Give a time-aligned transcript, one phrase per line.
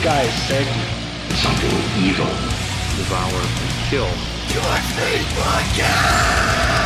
[0.00, 0.80] This guy is Satan.
[1.36, 2.24] Something evil.
[2.96, 4.08] Devour and kill.
[5.44, 6.79] All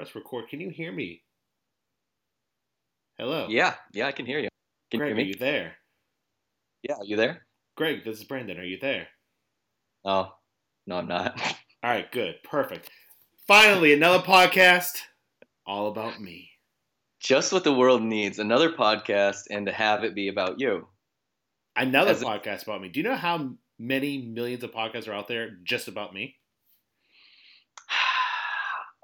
[0.00, 0.48] press record.
[0.48, 1.22] Can you hear me?
[3.18, 3.48] Hello.
[3.50, 4.48] Yeah, yeah, I can hear you.
[4.90, 5.28] Can Greg, you are hear me?
[5.28, 5.76] you there?
[6.82, 7.46] Yeah, are you there?
[7.76, 8.58] Greg, this is Brandon.
[8.58, 9.08] Are you there?
[10.06, 10.32] Oh,
[10.86, 11.38] no, I'm not.
[11.84, 12.90] All right, good, perfect.
[13.46, 15.00] Finally, another podcast
[15.66, 16.48] all about me.
[17.20, 20.88] Just what the world needs another podcast and to have it be about you.
[21.76, 22.88] Another As podcast about me.
[22.88, 26.36] Do you know how many millions of podcasts are out there just about me?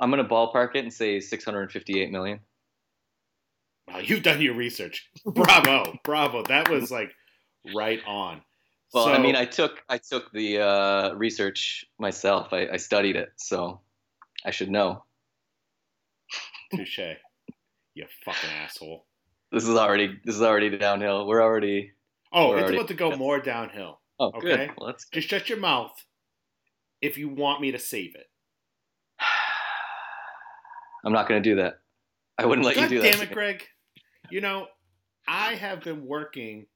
[0.01, 2.41] I'm going to ballpark it and say 658 million.
[3.89, 5.09] Wow, you've done your research.
[5.27, 6.43] Bravo, bravo.
[6.43, 7.13] That was like
[7.75, 8.43] right on.
[8.93, 12.53] Well, I mean, I took I took the uh, research myself.
[12.53, 13.81] I, I studied it, so
[14.45, 15.05] I should know.
[16.75, 16.99] touche.
[17.95, 19.07] You fucking asshole.
[19.53, 21.27] This is already this is already downhill.
[21.27, 21.93] We're already
[22.33, 24.01] Oh, We're it's already- about to go more downhill.
[24.19, 24.67] oh Okay.
[24.67, 24.71] good.
[24.79, 25.93] Well, Just shut your mouth
[27.01, 28.27] if you want me to save it.
[31.05, 31.79] I'm not going to do that.
[32.39, 33.13] I wouldn't let God you do that.
[33.13, 33.33] damn it.
[33.33, 33.65] Greg.
[34.31, 34.67] You know,
[35.29, 36.67] I have been working,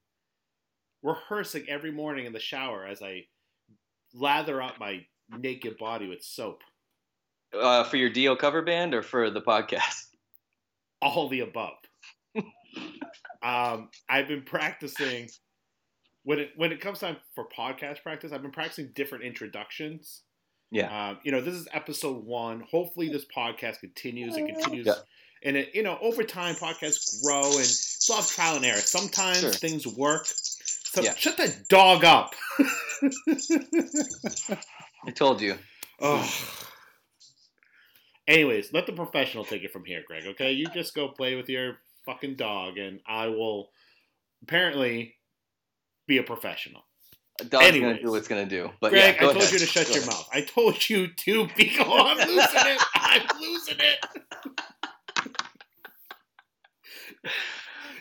[1.02, 3.24] rehearsing every morning in the shower as I
[4.14, 5.04] lather up my
[5.36, 6.60] naked body with soap.
[7.58, 10.04] Uh, for your Dio cover band or for the podcast?
[11.02, 11.74] All the above.
[13.42, 15.28] um, I've been practicing
[16.24, 18.32] when it when it comes time for podcast practice.
[18.32, 20.22] I've been practicing different introductions.
[20.70, 21.10] Yeah.
[21.10, 22.60] Um, you know, this is episode one.
[22.70, 24.36] Hopefully, this podcast continues.
[24.36, 24.94] It continues, Yeah.
[25.42, 28.64] and it you know over time podcasts grow and it's a lot of trial and
[28.64, 28.76] error.
[28.78, 29.50] Sometimes Sure.
[29.52, 30.26] things work.
[30.26, 31.14] So Yeah.
[31.16, 32.34] shut that dog up.
[35.06, 35.56] I told you.
[36.00, 36.56] oh.
[38.28, 40.24] Anyways, let the professional take it from here, Greg.
[40.28, 43.70] Okay, you just go play with your fucking dog, and I will
[44.42, 45.16] apparently
[46.06, 46.82] be a professional.
[47.48, 47.80] Dog's Anyways.
[47.96, 48.70] gonna do what it's gonna do.
[48.80, 49.52] But Greg, yeah, I told ahead.
[49.52, 50.12] you to shut Go your ahead.
[50.12, 50.28] mouth.
[50.32, 51.76] I told you to be.
[51.80, 52.82] Oh, I'm losing it.
[52.94, 54.06] I'm losing it.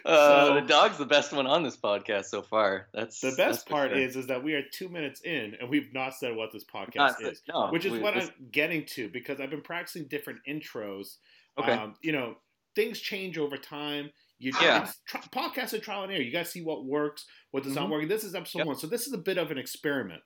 [0.05, 2.87] Uh, So- the dog's the best one on this podcast so far.
[2.93, 3.99] That's The best for part sure.
[3.99, 6.95] is is that we are two minutes in and we've not said what this podcast
[6.95, 10.07] Not- is, no, which is we- what this- I'm getting to because I've been practicing
[10.07, 11.17] different intros.
[11.57, 11.73] Okay.
[11.73, 12.37] Um, you know,
[12.75, 14.11] things change over time.
[14.39, 14.83] You Yeah.
[14.83, 16.21] it's tr- podcasts are trial and error.
[16.21, 17.91] You got to see what works, what does not Mhm.
[17.91, 18.07] work.
[18.09, 18.67] This is episode Yep.
[18.67, 20.23] one, so this is a bit of an experiment.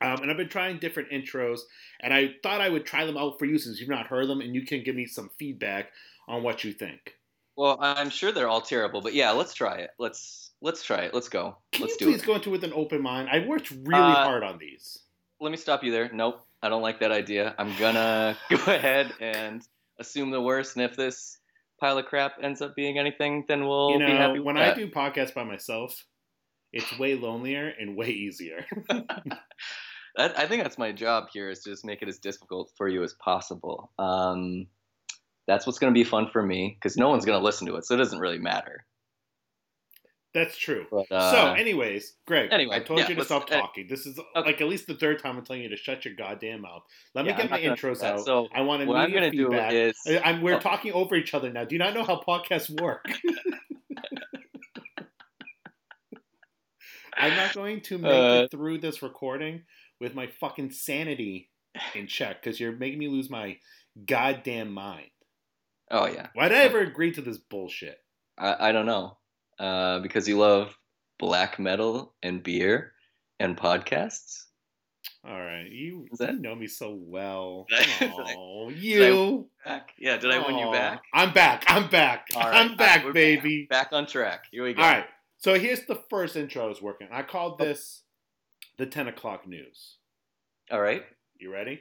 [0.00, 1.60] Um, and I've been trying different intros,
[2.00, 4.40] and I thought I would try them out for you since you've not heard them,
[4.40, 5.92] and you can give me some feedback
[6.26, 7.16] on what you think.
[7.54, 9.90] well, I'm sure they're all terrible, but yeah, let's try it.
[9.98, 11.12] Let's let's try it.
[11.12, 11.58] Let's go.
[11.72, 12.26] Can let's you do please it.
[12.26, 13.28] go into it with an open mind?
[13.30, 15.04] I worked really Uh, hard on these.
[15.38, 16.10] Let me stop you there.
[16.14, 17.54] Nope, I don't like that idea.
[17.58, 19.62] I'm gonna go ahead and
[19.98, 21.38] assume the worst, and if this
[21.82, 24.56] pile of crap ends up being anything, then we'll you be know, happy with when
[24.56, 25.94] I do podcasts by myself,
[26.72, 28.64] it's way lonelier and way easier.
[30.16, 32.86] That, I think that's my job here is to just make it as difficult for
[32.86, 33.90] you as possible.
[33.98, 34.66] Um,
[35.48, 37.76] that's what's going to be fun for me because no one's going to listen to
[37.76, 38.84] it, so it doesn't really matter.
[40.34, 40.86] That's true.
[40.90, 43.86] But, uh, so, anyways, Greg, anyway, I told yeah, you to stop eh, talking.
[43.86, 44.48] This is okay.
[44.50, 46.84] like at least the third time I'm telling you to shut your goddamn mouth.
[47.14, 48.24] Let Yeah, me get I'm my not gonna do intros out.
[48.24, 49.72] So I want what I'm immediate going to do feedback.
[49.72, 50.58] is I- I'm, we're oh.
[50.60, 51.64] talking over each other now.
[51.64, 53.04] Do you not know how podcasts work?
[57.14, 59.64] I'm not going to make Uh, it through this recording
[60.00, 61.50] with my fucking sanity
[61.94, 63.58] in check because you're making me lose my
[64.06, 65.10] goddamn mind.
[65.90, 67.98] oh yeah, Why did I ever agree to this bullshit?
[68.38, 69.18] I, I don't know
[69.62, 70.76] uh, because you love
[71.18, 72.92] black metal and beer
[73.40, 74.44] and podcasts.
[75.24, 77.66] All right, you, you know me so well.
[78.36, 79.48] Oh, you.
[79.64, 80.16] Back, yeah.
[80.16, 81.02] Did I win you back?
[81.14, 81.64] I'm back.
[81.68, 82.26] I'm back.
[82.34, 83.66] Right, I'm back, right, baby.
[83.70, 84.44] Back on track.
[84.50, 84.82] Here we go.
[84.82, 85.06] All right.
[85.38, 87.08] So here's the first intro I was working.
[87.10, 88.02] I called this
[88.78, 89.96] the 10 o'clock news.
[90.70, 91.02] All right.
[91.38, 91.80] You ready?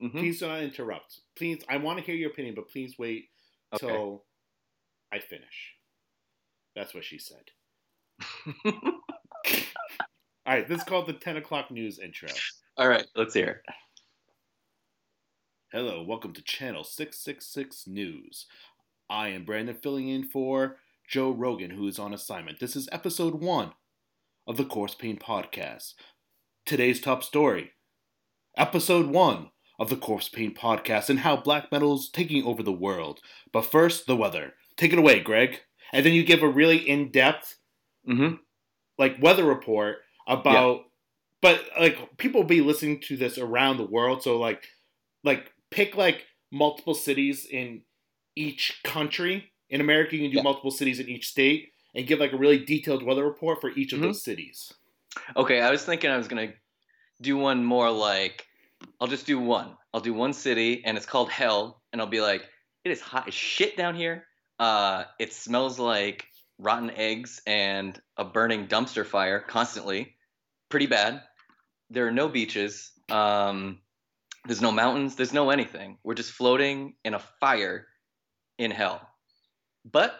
[0.00, 0.12] Mhm.
[0.12, 1.20] Please do not interrupt.
[1.36, 3.30] Please, I want to hear your opinion, but please wait
[3.74, 3.86] Okay.
[3.86, 4.24] till
[5.12, 5.74] I finish.
[6.74, 7.44] That's what she said.
[8.64, 8.72] All
[10.46, 12.28] right, this is called the 10 o'clock news intro.
[12.76, 13.06] All right.
[13.14, 13.74] Let's hear it.
[15.72, 18.46] Hello, welcome to Channel 666 News.
[19.08, 20.76] I am Brandon filling in for
[21.08, 22.60] Joe Rogan, who is on assignment.
[22.60, 23.72] This is episode one
[24.46, 25.94] of the Corpse Paint Podcast.
[26.64, 27.72] Today's top story
[28.56, 33.20] episode one of the Corpse Paint Podcast and how black metal's taking over the world.
[33.52, 34.54] But first, the weather.
[34.76, 35.60] Take it away, Greg.
[35.92, 37.56] And then you give a really in depth,
[38.08, 38.34] Mm-hmm.
[38.98, 40.84] like, weather report about.
[41.40, 44.66] But, like, people will be listening to this around the world, so, like,
[45.24, 47.82] like pick like multiple cities in
[48.36, 49.52] each country.
[49.70, 50.42] In America, you can do Yeah.
[50.42, 53.92] multiple cities in each state and give like a really detailed weather report for each
[53.92, 54.02] of Mhm.
[54.02, 54.72] those cities.
[55.36, 56.52] Okay, I was thinking I was gonna
[57.20, 58.46] do one more like
[59.00, 59.76] I'll just do one.
[59.94, 62.42] I'll do one city and it's called Hell, and I'll be like,
[62.84, 64.26] it is hot as shit down here.
[64.58, 66.26] Uh, it smells like
[66.58, 70.14] rotten eggs and a burning dumpster fire constantly.
[70.68, 71.22] Pretty bad.
[71.90, 72.92] There are no beaches.
[73.10, 73.80] Um,
[74.46, 75.16] there's no mountains.
[75.16, 75.98] There's no anything.
[76.02, 77.86] We're just floating in a fire
[78.58, 79.08] in hell.
[79.84, 80.14] But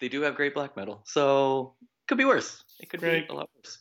[0.00, 2.62] they do have great black metal, so it could be worse.
[2.78, 3.78] It could Greg, be a lot worse.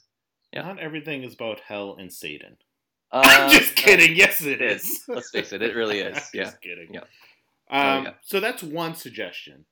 [0.51, 0.63] Yeah.
[0.63, 2.57] Not everything is about hell and Satan.
[3.11, 4.15] Uh, I'm just kidding.
[4.15, 5.03] Yes, it is.
[5.07, 6.17] Let's face it, it really is.
[6.33, 6.45] Yeah.
[6.45, 6.93] Just kidding.
[6.93, 7.01] Yeah.
[7.69, 8.13] Um, Oh, yeah.
[8.23, 9.65] So that's one suggestion.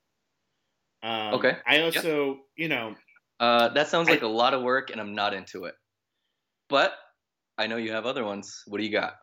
[1.04, 1.58] Um, Okay.
[1.68, 2.96] I also, you know,
[3.40, 5.76] Uh, that sounds like a lot of work, and I'm not into it.
[6.70, 6.94] But
[7.58, 8.64] I know you have other ones.
[8.68, 9.16] What do you got?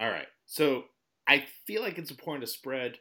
[0.00, 0.28] all right.
[0.46, 0.84] So
[1.26, 2.98] I feel like it's important to spread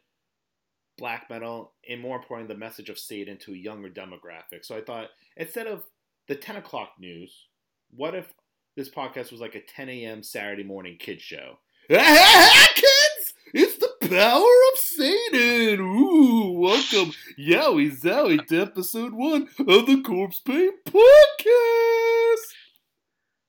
[0.98, 4.64] black metal and more importantly, the message of Satan to a younger demographic.
[4.66, 5.84] So I thought instead of
[6.28, 7.48] the 10 o'clock news,
[7.92, 8.34] what if
[8.76, 10.24] this podcast was like a 10 a.m.
[10.24, 11.60] Saturday morning kid show?
[11.90, 13.34] kids!
[13.54, 14.40] It's the power
[14.74, 15.82] of Satan!
[15.82, 22.44] Ooh, welcome, yowie zowie, to episode one of the Corpse Paint Podcast!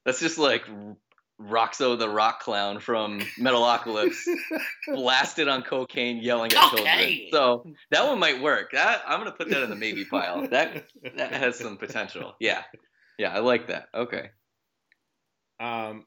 [0.05, 0.65] That's just like
[1.41, 4.27] Rockso the Rock Clown from Metalocalypse,
[4.89, 7.29] blasted on cocaine, yelling at children.
[7.31, 8.73] So that one might work.
[8.73, 10.49] That I'm gonna put that in the maybe pile.
[10.49, 12.35] That that has some potential.
[12.41, 12.65] Yeah,
[13.17, 13.91] yeah, I like that.
[13.95, 14.31] Okay.
[15.61, 16.05] Um,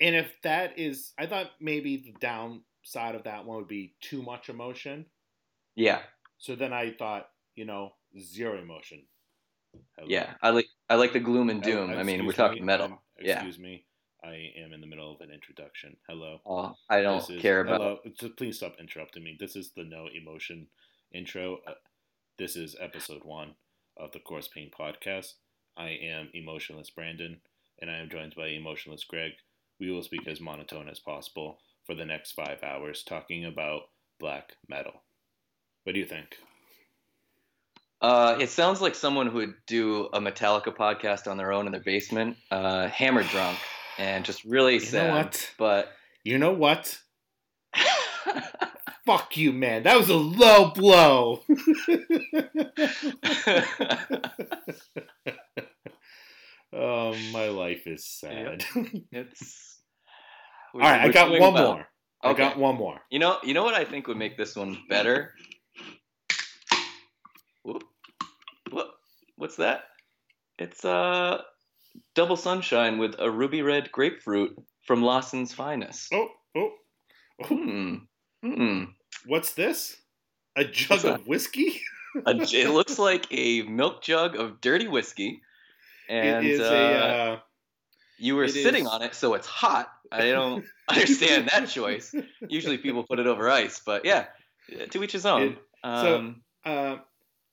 [0.00, 4.22] and if that is, I thought maybe the downside of that one would be too
[4.22, 5.06] much emotion.
[5.76, 6.02] Yeah,
[6.38, 9.02] So then I thought, you know, zero emotion.
[9.96, 10.06] Hello.
[10.08, 10.34] yeah.
[10.40, 11.90] I like I like the gloom and doom.
[11.90, 12.86] I mean, we're talking me, metal.
[12.86, 13.34] I'm- Yeah.
[13.34, 13.86] Excuse me.
[14.22, 15.96] I am in the middle of an introduction.
[16.08, 16.40] Hello.
[16.46, 17.80] Oh, I don't is- care about.
[17.80, 17.98] Hello.
[18.20, 19.36] So please stop interrupting me.
[19.38, 20.68] This is the no emotion
[21.12, 21.58] intro.
[21.66, 21.74] Uh,
[22.38, 23.54] this is episode one
[23.96, 25.34] of the Corpse Paint podcast.
[25.76, 27.40] I am emotionless Brandon,
[27.80, 29.32] and I am joined by emotionless Greg.
[29.80, 33.82] We will speak as monotone as possible for the next five hours, talking about
[34.20, 35.02] black metal.
[35.84, 36.36] What do you think?
[38.00, 41.72] Uh, it sounds like someone who would do a Metallica podcast on their own in
[41.72, 43.58] their basement, uh, hammered drunk,
[43.98, 45.12] and just really You know sad.
[45.14, 45.50] what?
[45.58, 45.92] But
[46.22, 46.98] You know what?
[49.06, 49.82] Fuck you, man.
[49.82, 51.42] That was a low blow.
[56.74, 58.64] oh, my life is sad.
[59.12, 59.80] it's
[60.74, 61.74] All right, I got one well.
[61.74, 61.86] more.
[62.22, 63.00] I got one more.
[63.10, 65.34] You know, you know what I think would make this one better.
[67.62, 67.84] Whoop.
[68.70, 68.88] What?
[69.36, 69.84] What's that?
[70.58, 71.42] It's uh,
[72.14, 76.12] double sunshine with a ruby red grapefruit from Lawson's Finest.
[76.14, 76.70] Oh, oh,
[77.42, 77.46] oh.
[77.46, 77.94] Hmm.
[78.42, 78.84] Hmm.
[79.26, 79.96] What's this?
[80.56, 81.20] A jug What's that?
[81.20, 81.80] of whiskey?
[82.26, 85.42] A, it looks like a milk jug of dirty whiskey,
[86.08, 86.94] and it is uh, a.
[87.34, 87.38] Uh,
[88.18, 89.88] you were it sitting is- on it, so it's hot.
[90.12, 92.14] I don't understand that choice.
[92.48, 94.26] Usually people put it over ice, but yeah,
[94.90, 95.42] to each his own.
[95.42, 96.96] It- so- um, uh,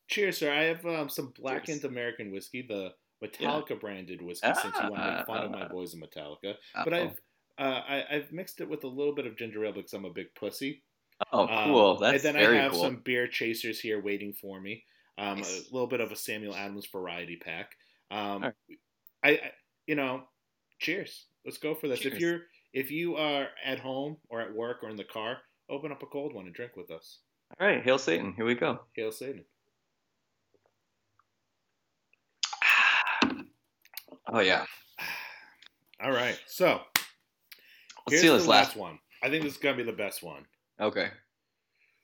[0.08, 0.52] cheers, sir.
[0.52, 1.84] I have um, some blackened Cheers.
[1.86, 2.94] American whiskey, the
[3.24, 5.68] Metallica branded whiskey, since you want to make fun of my Ah.
[5.68, 6.56] boys in Metallica.
[6.84, 7.04] But uh-oh.
[7.04, 7.20] I've
[7.60, 10.10] uh, I, I've mixed it with a little bit of ginger ale because I'm a
[10.10, 10.84] big pussy.
[11.34, 11.98] oh, Um, cool.
[11.98, 12.82] That's and then I have cool.
[12.82, 14.84] some beer chasers here waiting for me.
[15.18, 15.70] Um, Nice.
[15.70, 17.74] A little bit of a Samuel Adams variety pack.
[18.12, 18.54] Um, Alright.
[19.24, 19.40] I, I,
[19.88, 20.24] you know,
[20.80, 21.26] cheers.
[21.46, 22.06] Let's go for this.
[22.06, 22.42] If you're
[22.74, 25.38] if you are at home or at work or in the car,
[25.70, 27.20] open up a cold one and drink with us.
[27.60, 28.34] All right, hail Satan.
[28.36, 28.80] Here we go.
[28.96, 29.44] Hail Satan.
[34.34, 34.66] Oh yeah.
[36.04, 36.80] All right, so
[38.08, 38.78] Let's here's see the this last last.
[38.78, 39.00] one.
[39.24, 40.46] I think this is gonna be the best one.
[40.80, 41.10] Okay.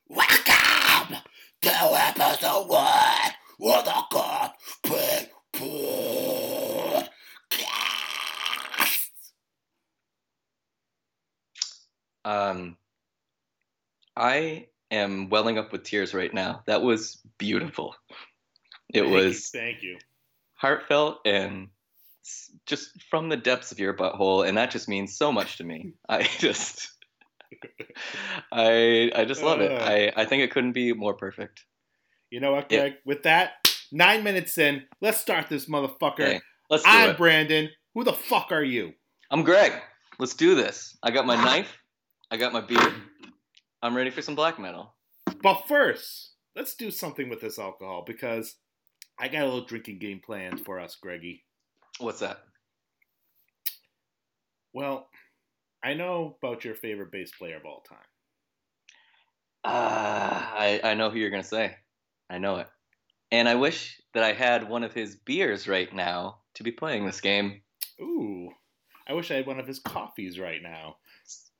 [0.09, 1.17] Welcome
[1.61, 4.51] to episode one of the God
[4.83, 7.09] Big Podcast.
[12.27, 12.75] Um,
[14.17, 16.61] I am welling up with tears right now.
[16.67, 17.95] That was beautiful.
[18.93, 19.97] It Thank you, was Thank you.
[20.55, 21.69] heartfelt and
[22.65, 25.93] just from the depths of your butthole, and that just means so much to me.
[26.09, 26.89] I just,
[28.51, 29.71] I, I just love it.
[29.71, 29.83] Uh.
[29.85, 31.63] I, I think it couldn't be more perfect.
[32.29, 32.79] You know what, Yeah.
[32.79, 32.93] Greg?
[33.05, 33.51] With that,
[33.93, 36.41] nine minutes in, let's start this motherfucker.
[36.69, 37.17] Let's do I'm it.
[37.17, 37.69] Brandon.
[37.93, 38.91] Who the fuck are you?
[39.31, 39.71] I'm Greg.
[40.19, 40.97] Let's do this.
[41.01, 41.77] I got my knife.
[42.29, 42.93] I got my beer.
[43.81, 44.93] I'm ready for some black metal.
[45.41, 48.55] But first, let's do something with this alcohol because
[49.17, 51.43] I got a little drinking game planned for us, Greggy.
[51.99, 52.39] What's that?
[54.73, 55.07] Well,
[55.83, 57.97] I know about your favorite bass player of all time.
[59.63, 61.75] Ah, I, I know who you're gonna say.
[62.29, 62.67] I know it.
[63.31, 67.05] And I wish that I had one of his beers right now to be playing
[67.05, 67.61] this game.
[68.01, 68.49] Ooh,
[69.07, 70.97] I wish I had one of his coffees right now.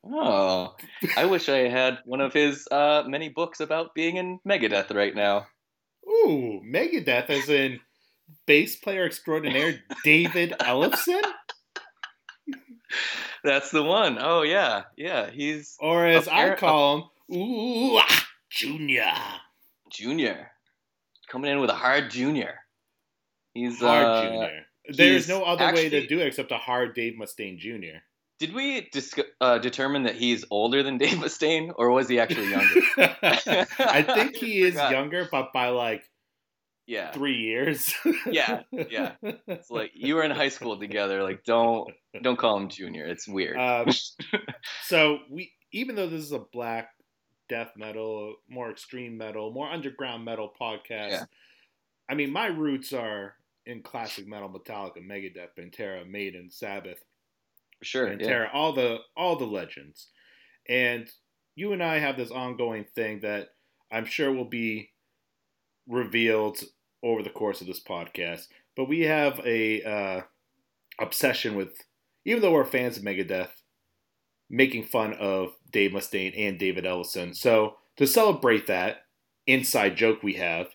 [0.06, 0.75] Oh,
[1.18, 5.13] I wish I had one of his uh, many books about being in Megadeth right
[5.16, 5.48] now.
[6.08, 7.80] Ooh, Megadeth as in
[8.46, 11.22] bass player extraordinaire David Ellefson?
[13.44, 14.18] That's the one.
[14.20, 15.30] Oh yeah, yeah.
[15.30, 16.98] He's Or as I call
[17.30, 19.13] him, Ooh, ah, Junior.
[19.92, 20.51] junior,
[21.30, 22.56] coming in with a hard junior.
[23.54, 24.66] He's Hard uh, Junior.
[24.89, 28.00] There's no other way to do it except a hard Dave Mustaine Jr.
[28.39, 28.89] Did we
[29.41, 32.82] uh, determine that he's older than Dave Mustaine, or was he actually younger?
[33.79, 36.03] I think he is younger, but by like
[36.86, 37.12] yeah.
[37.12, 37.94] three years.
[38.27, 39.13] Yeah, yeah.
[39.48, 41.24] It's like you were in high school together.
[41.24, 41.89] Like, don't
[42.22, 43.08] don't call him junior.
[43.08, 43.58] It's weird.
[43.58, 43.88] Um,
[44.84, 46.89] so we, even though this is a black
[47.50, 51.25] death metal, more extreme metal, more underground metal podcast, Yeah.
[52.10, 57.03] I mean, my roots are in classic metal, Metallica, Megadeth, Pantera, Maiden, Sabbath,
[57.80, 58.08] For sure.
[58.08, 58.28] and Yeah.
[58.28, 60.10] Terra, all the all the legends.
[60.70, 61.10] And
[61.56, 63.50] you and I have this ongoing thing that
[63.92, 64.92] I'm sure will be
[65.88, 66.60] revealed
[67.04, 68.48] over the course of this podcast.
[68.76, 70.22] But we have a uh,
[71.00, 71.70] obsession with,
[72.26, 73.50] even though we're fans of Megadeth,
[74.50, 77.36] making fun of Dave Mustaine and David Ellefson.
[77.36, 78.98] So to celebrate that
[79.46, 80.68] inside joke we have,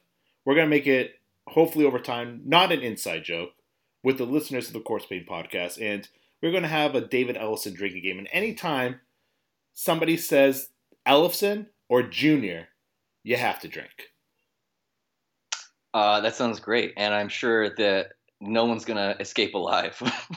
[0.45, 1.13] we're gonna make it
[1.49, 3.51] hopefully over time not an inside joke
[4.03, 6.09] with the listeners of the Corpse Paint podcast and
[6.43, 8.19] we're going to have a David Ellefson drinking game.
[8.19, 9.01] And anytime
[9.75, 10.69] somebody says
[11.07, 12.69] Ellefson or Junior,
[13.23, 14.13] you have to drink.
[15.95, 20.01] Uh, that sounds great, and I'm sure that no one's gonna escape alive.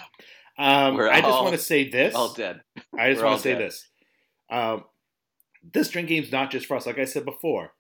[0.58, 2.16] Um, I just want to say this.
[2.16, 2.62] All dead.
[2.98, 3.62] I just want to say dead.
[3.62, 3.90] this.
[4.50, 4.86] Um,
[5.74, 6.86] this drink game's not just for us.
[6.86, 7.74] Like I said before,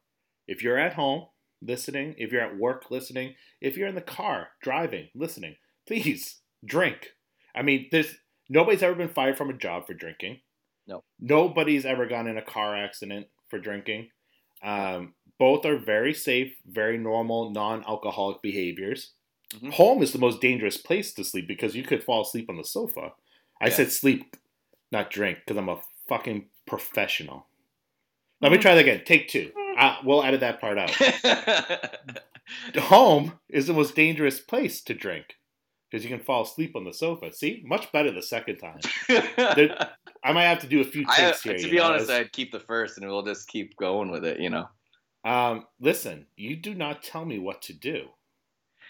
[0.45, 1.27] if you're at home
[1.61, 5.55] listening, if you're at work listening, if you're in the car driving listening,
[5.87, 7.11] please drink.
[7.55, 8.15] I mean, there's
[8.49, 10.39] nobody's ever been fired from a job for drinking.
[10.87, 11.03] No.
[11.19, 14.09] Nobody's ever gone in a car accident for drinking.
[14.63, 19.13] Um, both are very safe, very normal, non-alcoholic behaviors.
[19.53, 19.73] Mhm.
[19.73, 22.63] Home is the most dangerous place to sleep because you could fall asleep on the
[22.63, 23.13] sofa.
[23.61, 23.73] I Yeah.
[23.73, 24.35] said sleep,
[24.91, 27.47] not drink, because I'm a fucking professional.
[28.41, 28.61] Let me Mhm.
[28.61, 29.03] try that again.
[29.05, 29.51] Take two.
[29.77, 30.91] Uh, we'll edit that part out.
[32.77, 35.37] Home is the most dangerous place to drink
[35.95, 37.31] because you can fall asleep on the sofa.
[37.31, 38.79] See, much better the second time.
[40.25, 41.57] I might have to do a few I, takes to here.
[41.57, 44.41] you be know, honest, I'd keep the first, and we'll just keep going with it.
[44.41, 44.67] You know.
[45.23, 48.07] um, listen, you do not tell me what to do.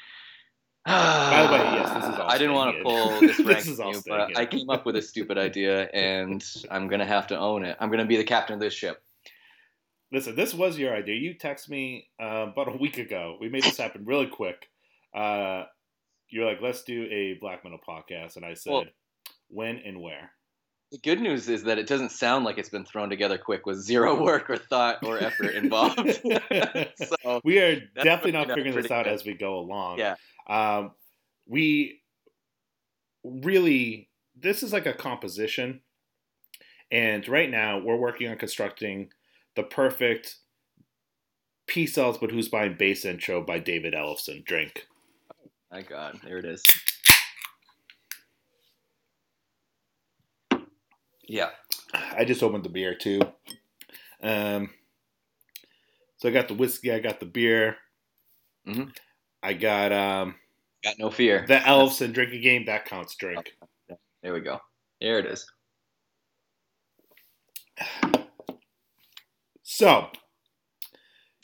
[0.88, 3.68] By the way, yes, this is all I didn't want to pull this This rank
[3.68, 4.38] is all you, but in.
[4.38, 7.78] I came up with a stupid idea, and I'm gonna have to own it.
[7.80, 9.04] I'm gonna be the captain of this ship.
[10.12, 11.14] Listen, this was your idea.
[11.18, 13.38] You texted me uh, about a week ago.
[13.40, 14.70] We made this happen really quick.
[15.16, 15.66] Uh,
[16.30, 18.86] you're like, let's do a black metal podcast, and I said, Well-
[19.50, 20.32] when and where.
[20.92, 23.78] The good news is that it doesn't sound like it's been thrown together quick with
[23.82, 26.00] zero work or thought or effort involved.
[26.96, 29.14] so we are definitely not figuring this out good.
[29.14, 30.00] as we go along.
[30.00, 30.16] Yeah.
[30.48, 30.92] Um,
[31.48, 32.02] we
[33.24, 35.82] really, this is like a composition.
[36.92, 39.10] And right now, we're working on constructing
[39.56, 40.38] the perfect
[41.68, 44.46] P cells, but who's buying bass intro by David Ellefson.
[44.46, 44.86] Drink.
[45.76, 46.64] My God, there it is.
[51.28, 51.50] Yeah.
[51.94, 53.20] I just opened the beer too.
[54.24, 54.70] Um,
[56.16, 57.76] so I got the whiskey, I got the beer,
[58.66, 58.96] Mhm.
[59.44, 60.36] I got um,
[60.82, 61.46] Got no fear.
[61.46, 62.64] the Ellefson drinking game.
[62.68, 63.58] That counts drink.
[64.24, 64.62] There we go.
[65.02, 65.46] There it is.
[69.62, 70.10] So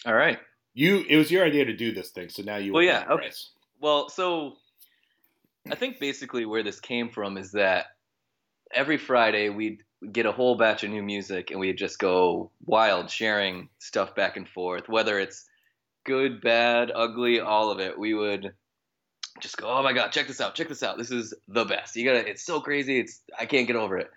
[0.06, 0.40] All right.
[0.74, 2.30] you, it was your idea to do this thing.
[2.30, 2.72] So now you.
[2.72, 3.24] Well, yeah, okay.
[3.24, 3.52] price.
[3.82, 4.58] Well, so
[5.70, 7.88] I think basically where this came from is that
[8.74, 13.10] every Friday we'd get a whole batch of new music and we'd just go wild
[13.10, 15.50] sharing stuff back and forth, whether it's
[16.06, 17.98] good, bad, ugly, all of it.
[17.98, 18.54] We would
[19.40, 21.00] just go, oh my god, check this out, check this out.
[21.00, 21.96] This is the best.
[21.96, 23.00] You gotta, it's so crazy.
[23.00, 24.12] It's I can't get over it.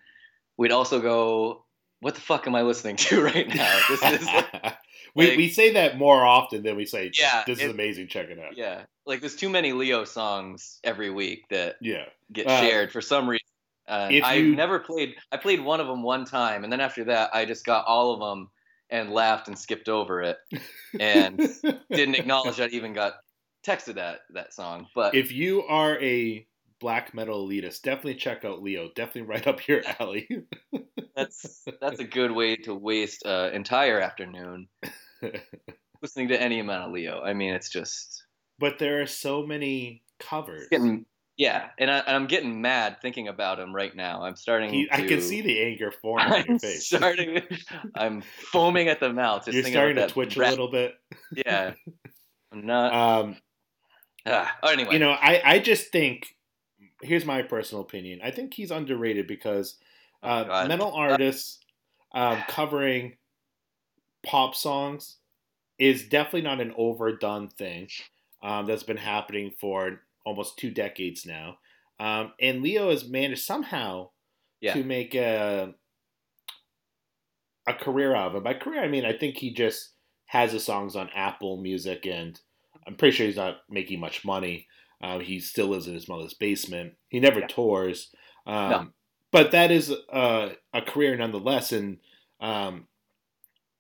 [0.59, 1.64] We'd also go,
[2.05, 3.79] what the fuck am I listening to right now?
[3.89, 4.29] This is
[5.15, 8.09] we like- we say that more often than we say, Yeah, this is amazing.
[8.09, 8.57] Check it out.
[8.59, 12.05] yeah, like there's too many Leo songs every week that Yeah.
[12.31, 13.47] get Uh, shared for some reason.
[13.89, 15.15] Uh, I you- never played.
[15.33, 18.13] I played one of them one time, and then after that, I just got all
[18.13, 18.51] of them
[18.91, 20.37] and laughed and skipped over it,
[21.01, 21.39] and
[21.91, 23.15] didn't acknowledge I even got
[23.67, 24.87] texted that that song.
[24.95, 26.47] But if you are a
[26.85, 28.91] black metal elitist, definitely check out Leo.
[28.95, 30.29] Definitely right up your alley.
[31.17, 34.69] that's that's a good way to waste an entire afternoon
[36.03, 37.23] listening to any amount of Leo.
[37.23, 38.25] I mean, it's just
[38.59, 40.69] but there are so many covers.
[40.71, 41.07] getting
[41.39, 44.23] yeah, and, I, I'm getting mad thinking about him right now.
[44.23, 44.71] I'm starting.
[44.71, 46.87] He, I can see the anger forming on your face.
[46.87, 47.41] starting.
[47.97, 49.49] I'm foaming at the mouth.
[49.49, 50.93] You're starting to twitch rap- a little bit.
[51.35, 51.73] Yeah.
[52.53, 52.93] I'm not.
[52.93, 53.37] Um,
[54.27, 54.93] oh, anyway.
[54.93, 56.29] you know, I, I just think
[57.05, 58.21] here's my personal opinion.
[58.23, 59.77] I think he's underrated because
[60.23, 60.69] Oh, uh, God.
[60.69, 61.59] metal artists
[62.13, 63.17] um, covering
[64.25, 65.19] pop songs
[65.79, 67.89] is definitely not an overdone thing
[68.43, 71.59] um, that's been happening for almost two decades now.
[72.01, 74.11] Um, and Leo has managed somehow
[74.61, 74.73] Yeah.
[74.75, 75.75] to make a
[77.67, 78.45] a career out of it.
[78.45, 79.91] By career, I mean I think he just
[80.27, 82.39] has his songs on Apple Music, and
[82.87, 84.67] I'm pretty sure he's not making much money.
[85.03, 86.95] Uh, he still lives in his mother's basement.
[87.09, 87.47] He never Yeah.
[87.49, 88.15] tours,
[88.47, 88.93] um, No.
[89.31, 92.01] but that is a, a career nonetheless in
[92.41, 92.89] um,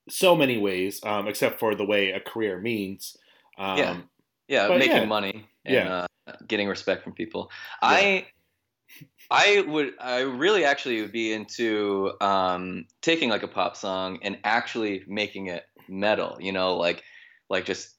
[0.09, 3.16] so many ways, um, except for the way a career means.
[3.59, 3.78] Um,
[4.49, 4.68] Yeah.
[4.68, 5.04] yeah, making yeah.
[5.06, 6.06] money and Yeah.
[6.26, 7.50] uh, getting respect from people.
[7.80, 8.26] I
[9.30, 14.38] I would I really actually would be into um, taking like a pop song and
[14.44, 16.37] actually making it metal.
[16.40, 17.02] You know, like
[17.49, 17.94] like just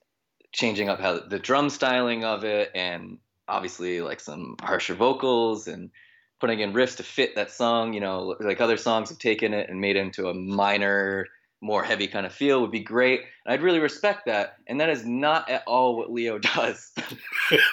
[0.55, 5.91] changing up how the drum styling of it and obviously like some harsher vocals and
[6.39, 9.69] putting in riffs to fit that song you know like other songs have taken it
[9.69, 11.27] and made it into a minor
[11.61, 14.89] more heavy kind of feel would be great and i'd really respect that and that
[14.89, 16.91] is not at all what leo does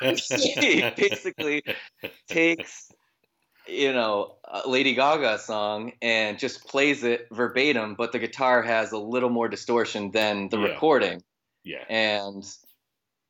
[0.00, 1.62] he basically
[2.28, 2.90] takes
[3.68, 8.90] you know a lady gaga song and just plays it verbatim but the guitar has
[8.92, 10.68] a little more distortion than the Yeah.
[10.68, 11.22] recording
[11.64, 11.84] yeah.
[11.88, 12.44] and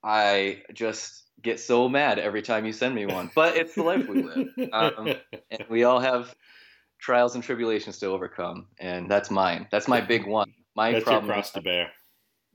[0.04, 3.30] I just get so mad every time you send me one.
[3.34, 5.14] But it's the life we live, um,
[5.50, 6.34] and we all have
[6.98, 9.68] trials and tribulations to overcome, and that's mine.
[9.70, 10.52] That's my big one.
[10.74, 11.32] My That's your problem.
[11.32, 11.90] cross to bear.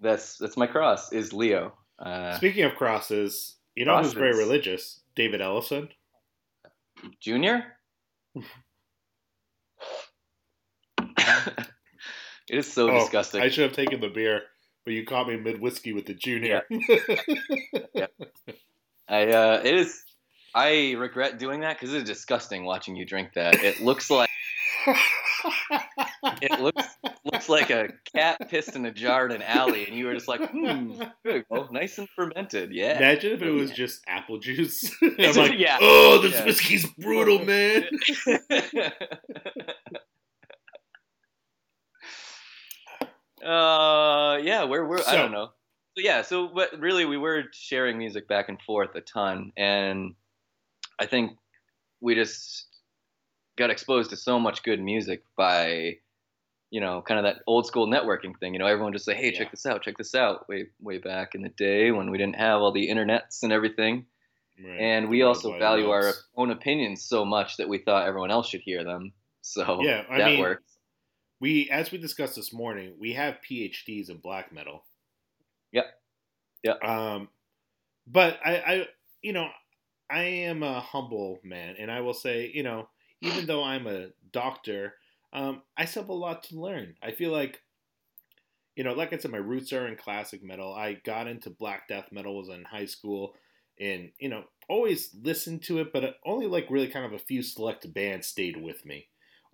[0.01, 1.11] That's that's my cross.
[1.11, 1.73] Is Leo.
[1.99, 5.01] Uh, Speaking of crosses, you know who's very religious?
[5.15, 5.89] David Ellefson.
[7.19, 7.63] Junior.
[11.17, 11.67] it
[12.49, 13.41] is so Oh, disgusting.
[13.41, 14.43] I should have taken the beer,
[14.87, 16.61] but you caught me mid whiskey with the junior.
[19.09, 20.01] I uh, it is.
[20.55, 23.55] I regret doing that because it's disgusting watching you drink that.
[23.55, 24.29] It looks like
[26.41, 26.87] it looks
[27.25, 30.29] looks like a cat pissed in a jar in an alley, and you were just
[30.29, 32.71] like, hmm, go, nice and fermented.
[32.71, 32.95] Yeah.
[32.97, 34.89] Imagine if it was just apple juice.
[35.19, 35.79] I'm like, Yeah.
[35.81, 36.45] oh, this Yeah.
[36.45, 37.83] whiskey's brutal, man.
[43.43, 45.47] Uh, yeah, where we're I don't know.
[45.97, 50.13] So yeah, so but really we were sharing music back and forth a ton, and
[50.99, 51.37] I think
[52.01, 52.65] we just
[53.57, 55.97] got exposed to so much good music by
[56.69, 59.31] you know kind of that old school networking thing you know everyone just say hey
[59.31, 59.39] Yeah.
[59.39, 62.35] check this out check this out way way back in the day when we didn't
[62.35, 64.05] have all the internets and everything
[64.63, 64.77] Right.
[64.79, 68.61] and we also value our own opinions so much that we thought everyone else should
[68.61, 70.76] hear them so Yeah, I that mean- works
[71.39, 74.85] We, as we discussed this morning, we have PhDs in black metal.
[75.71, 75.85] Yep.
[76.63, 76.83] Yep.
[76.83, 77.29] Um,
[78.07, 78.87] but I, I,
[79.21, 79.47] you know,
[80.09, 82.89] I am a humble man, and I will say, you know,
[83.21, 84.95] even though I'm a doctor,
[85.33, 86.95] um, I still have a lot to learn.
[87.03, 87.61] I feel like,
[88.75, 90.73] you know, like I said, my roots are in classic metal.
[90.73, 93.33] I got into black death metal was in high school,
[93.79, 97.41] and you know, always listened to it, but only like really kind of a few
[97.41, 99.07] select bands stayed with me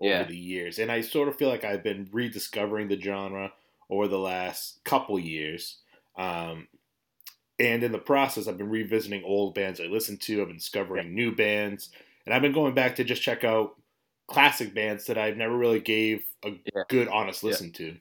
[0.03, 3.53] over the years, and I sort of feel like I've been rediscovering the genre
[3.89, 5.79] over the last couple years.
[6.17, 6.67] Um,
[7.59, 10.41] and in the process, I've been revisiting old bands I listened to.
[10.41, 11.91] I've been discovering new bands,
[12.25, 13.75] and I've been going back to just check out
[14.27, 16.83] classic bands that I've never really gave a Yeah.
[16.89, 17.49] good, honest Yeah.
[17.49, 17.97] listen to.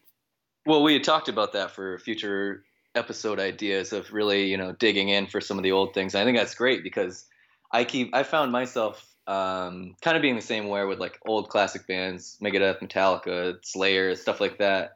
[0.66, 5.08] Well, we had talked about that for future episode ideas of really, you know, digging
[5.08, 6.14] in for some of the old things.
[6.14, 7.26] I think that's great because
[7.72, 11.48] I keep I found myself um, kind of being the same way with like old
[11.48, 14.92] classic bands, Megadeth, Metallica, Slayer, stuff like that,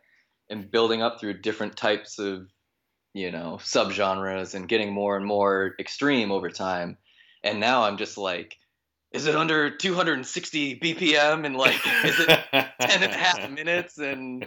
[0.50, 2.48] and building up through different types of,
[3.14, 6.98] you know, subgenres and getting more and more extreme over time.
[7.44, 8.56] and now I'm just like,
[9.12, 14.46] is it under 260 BPM and like is it 10 and a half minutes and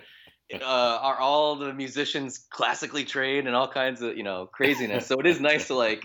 [0.53, 5.19] uh, are all the musicians classically trained and all kinds of you know craziness so
[5.19, 6.03] it is nice to like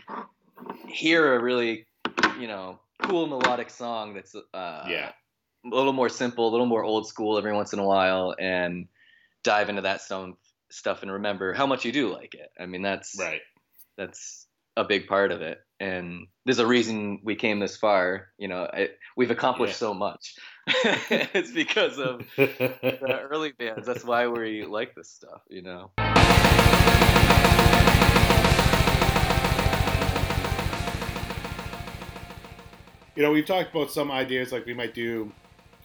[0.86, 1.86] hear a really
[2.38, 5.12] you know cool melodic song that's uh, yeah.
[5.64, 8.86] a little more simple a little more old school every once in a while and
[9.42, 10.36] dive into that some
[10.70, 13.40] stuff and remember how much you do like it i mean that's Right.
[13.96, 18.48] that's a big part of it and there's a reason we came this far you
[18.48, 19.88] know I, we've accomplished Yeah.
[19.88, 20.34] so much
[20.66, 25.90] it's because of the early bands that's why we like this stuff you know
[33.14, 35.32] you know, we've talked about some ideas like we might do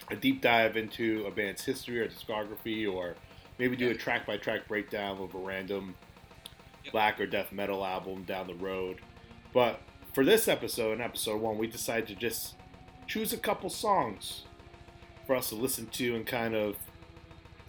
[0.10, 3.16] a deep dive into a band's history or discography, or
[3.58, 5.96] maybe do a track by track breakdown of a random
[6.92, 9.02] black or death metal album down the road.
[9.54, 9.82] But
[10.14, 12.56] for this episode, in episode one, we decided to just
[13.08, 14.44] choose a couple songs
[15.28, 16.76] for us to listen to and kind of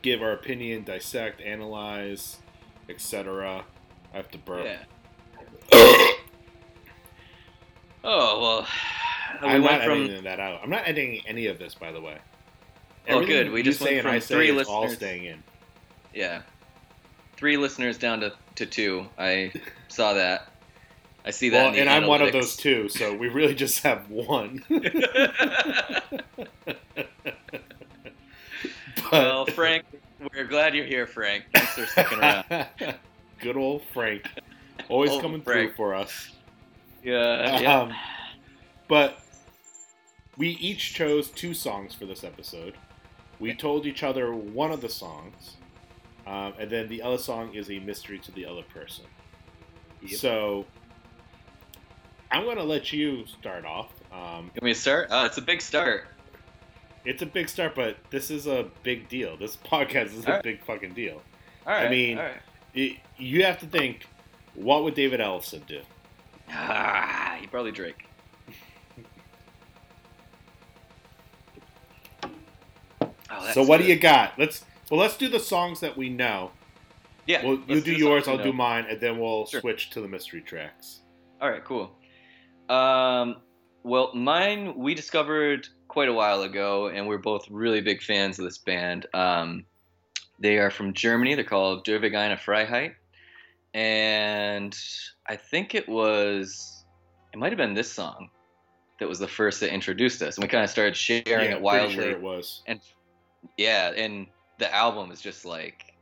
[0.03, 2.39] give our opinion, dissect, analyze,
[2.89, 3.65] etc.
[4.13, 4.65] I have to burp.
[4.65, 4.79] yeah
[8.03, 8.67] oh well
[9.43, 10.61] we I'm not went from editing that out.
[10.63, 12.19] I'm not editing any of this, by the way.
[13.09, 13.51] Oh, good.
[13.51, 15.43] We just went from three is all staying in.
[16.15, 16.43] yeah
[17.37, 19.51] three listeners down to, to two i
[19.89, 20.49] saw that
[21.25, 22.61] i see that Well, in the and I'm one of those analytics.
[22.61, 24.63] two, so we really just have one.
[28.97, 29.85] But- well frank
[30.35, 32.45] we're glad you're here frank thanks for sticking around
[33.41, 34.27] Good old Frank,
[34.91, 35.71] always Old coming Frank.
[35.71, 36.31] through for us.
[37.03, 37.93] yeah yeah Um,
[38.91, 39.19] but
[40.37, 42.75] we each chose two songs for this episode.
[43.39, 45.57] We told each other one of the songs,
[46.27, 49.05] um, and then the other song is a mystery to the other person.
[50.03, 50.19] Yep.
[50.21, 50.67] So
[52.31, 53.89] I'm going to let you start off.
[54.13, 56.05] Um, can we start oh it's a big start
[57.05, 59.37] it's a big start, but this is a big deal.
[59.37, 60.43] This podcast is a Alright.
[60.43, 61.23] big fucking deal.
[61.67, 62.35] all right I mean- all right.
[62.75, 64.07] It, you have to think,
[64.55, 65.81] what would David Ellefson do?
[66.53, 68.05] ah you probably drink
[73.41, 74.39] oh, so what do you got?
[74.39, 76.51] Let's well, let's do the songs that we know.
[77.27, 79.61] yeah Well, you let's do yours, I'll we do mine, and then we'll Sure.
[79.61, 81.01] switch to the mystery tracks.
[81.41, 81.97] All right, cool.
[82.69, 83.37] Um,
[83.83, 88.45] well, mine we discovered quite a while ago, and we're both really big fans of
[88.45, 89.07] this band.
[89.15, 89.65] Um,
[90.39, 91.35] they are from Germany.
[91.35, 92.95] They're called Der Weg einer Freiheit,
[93.75, 94.77] and
[95.27, 96.85] I think it was
[97.33, 98.31] it might have been this song
[98.99, 101.61] that was the first that introduced us, and we kind of started sharing yeah, it
[101.61, 101.95] wildly.
[101.95, 102.63] sure it was.
[102.67, 102.81] And
[103.57, 104.27] yeah, and
[104.59, 105.95] the album is just like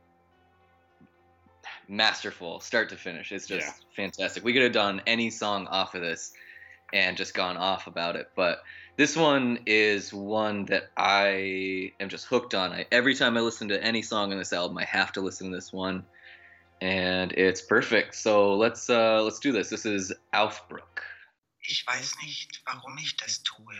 [1.87, 3.31] masterful, start to finish.
[3.31, 3.73] It's just Yeah.
[3.95, 4.43] fantastic.
[4.43, 6.33] We could have done any song off of this
[6.93, 8.63] and just gone off about it, but
[8.97, 12.73] this one is one that I am just hooked on.
[12.73, 15.49] I, every time I listen to any song on this album, I have to listen
[15.51, 16.05] to this one,
[16.81, 18.15] and it's perfect.
[18.15, 19.69] So let's uh, let's do this.
[19.69, 21.03] This is Aufbruch.
[21.61, 23.75] Ich weiß nicht, warum ich das tue.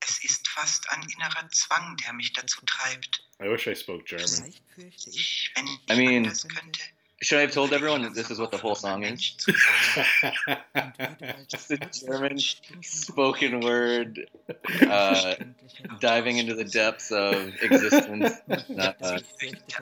[0.00, 3.22] Es ist fast ein innerer Zwang, der mich dazu treibt.
[3.40, 4.26] I wish I spoke German.
[4.26, 6.32] Vielleicht fürchte ich, wenn ich I mean,
[7.22, 9.10] Should I have told everyone that this is what the whole song is?
[9.10, 9.36] Mensch.
[11.48, 12.38] Just a German
[12.80, 14.26] spoken word
[14.80, 15.34] uh,
[16.00, 18.32] diving into the depths of existence.
[18.70, 19.18] Not, uh,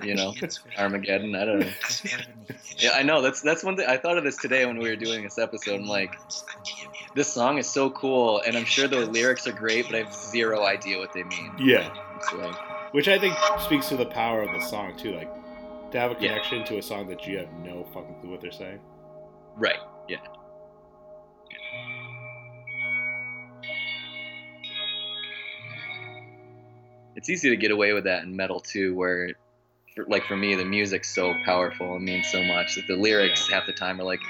[0.02, 0.34] you know,
[0.76, 1.36] Armageddon.
[1.36, 1.70] I don't know.
[2.76, 3.22] Yeah, I know.
[3.22, 3.86] That's that's one thing.
[3.88, 5.80] I thought of this today when we were doing this episode.
[5.80, 6.16] I'm like,
[7.14, 10.14] this song is so cool, and I'm sure the lyrics are great, but I have
[10.14, 11.52] zero idea what they mean.
[11.58, 11.92] yeah,
[12.30, 12.52] So,
[12.92, 15.12] which I think speaks to the power of the song too.
[15.14, 15.30] Like
[15.92, 16.28] to have a Yeah.
[16.30, 18.80] connection to a song that you have no fucking clue what they're saying.
[19.56, 19.78] right.
[20.08, 20.18] Yeah.
[27.16, 29.30] It's easy to get away with that in metal too, where,
[29.94, 33.48] for, like for me, the music's so powerful and means so much that the lyrics
[33.50, 34.20] half the time are like,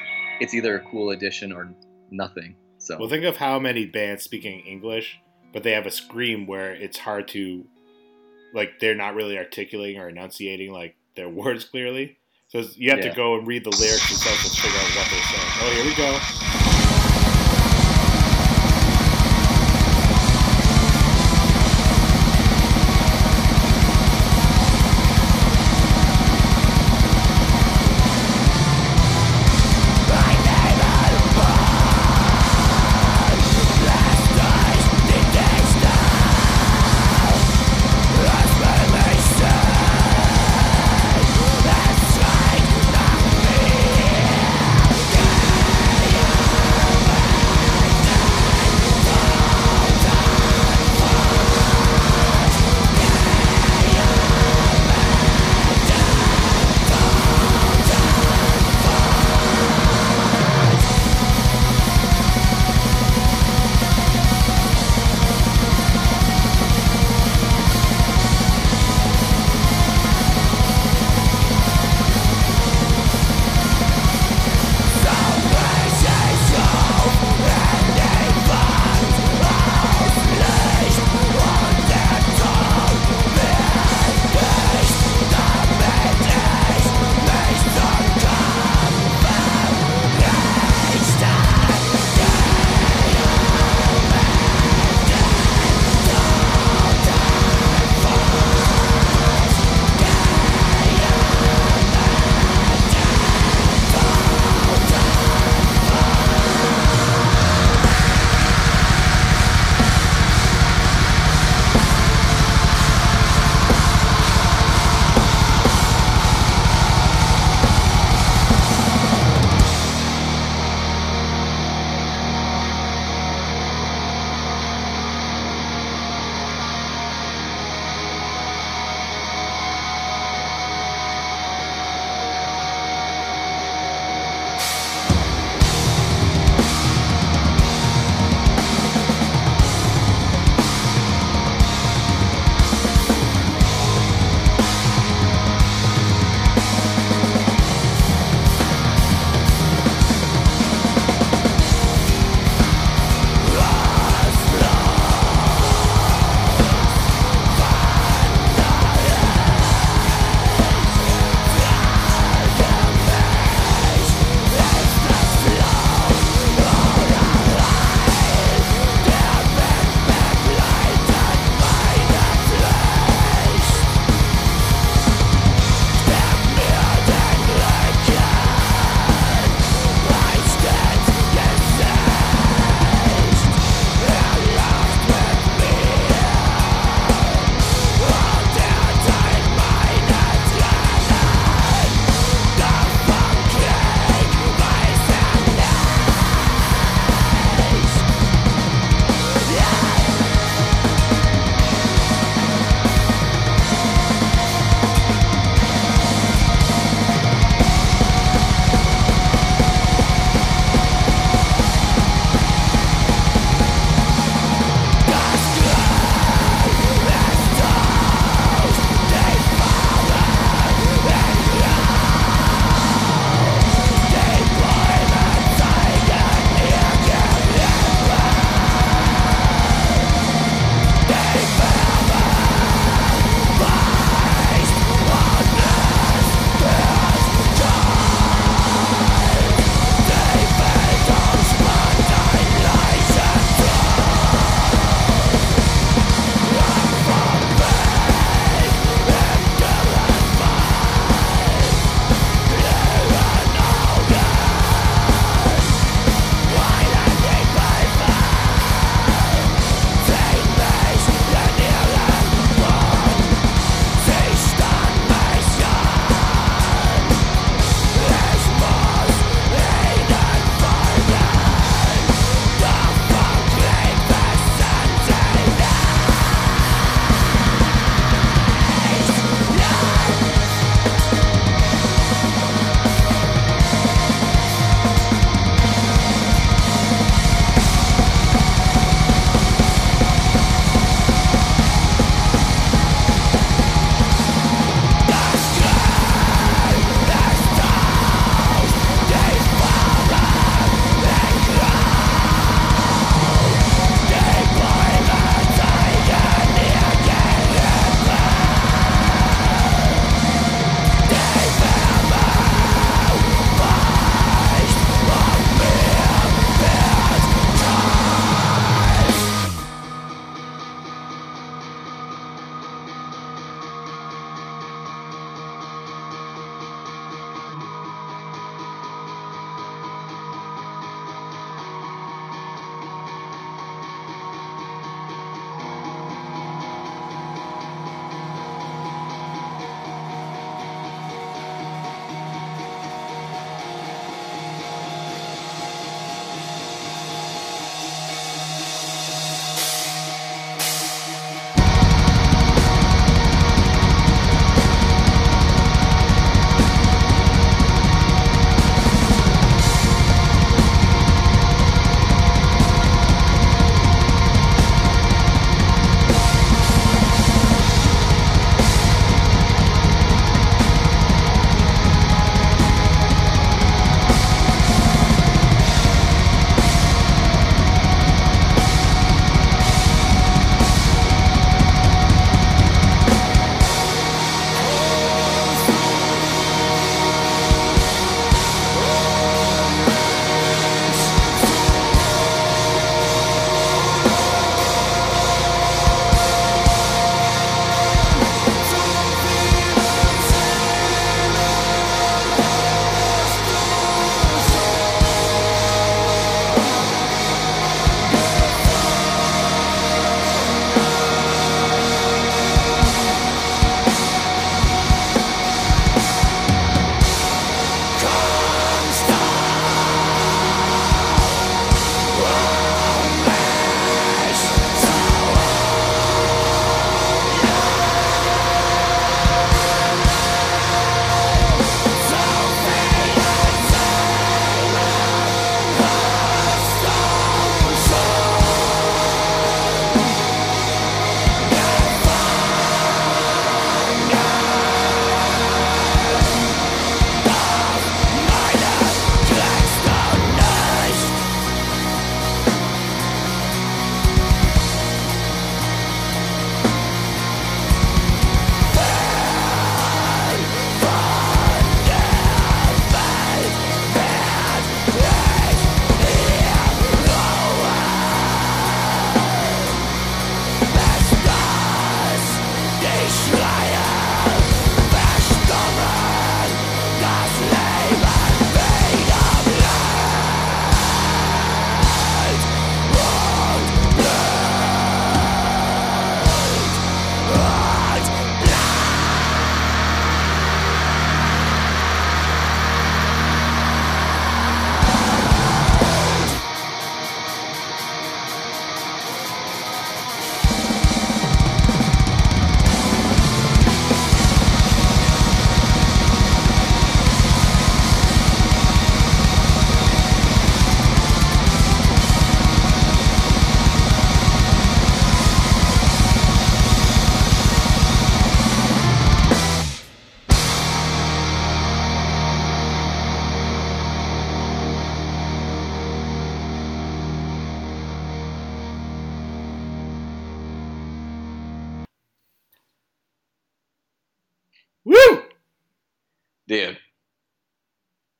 [0.41, 1.71] it's either a cool addition or
[2.11, 2.57] nothing.
[2.89, 5.21] So Well, think of how many bands speaking English,
[5.53, 7.67] but they have a scream where it's hard to,
[8.55, 12.17] like, they're not really articulating or enunciating like their words clearly.
[12.49, 13.11] So you have Yeah.
[13.11, 15.53] to go and read the lyrics yourself to figure out what they're saying.
[15.61, 15.95] Oh, here we
[16.55, 16.58] go.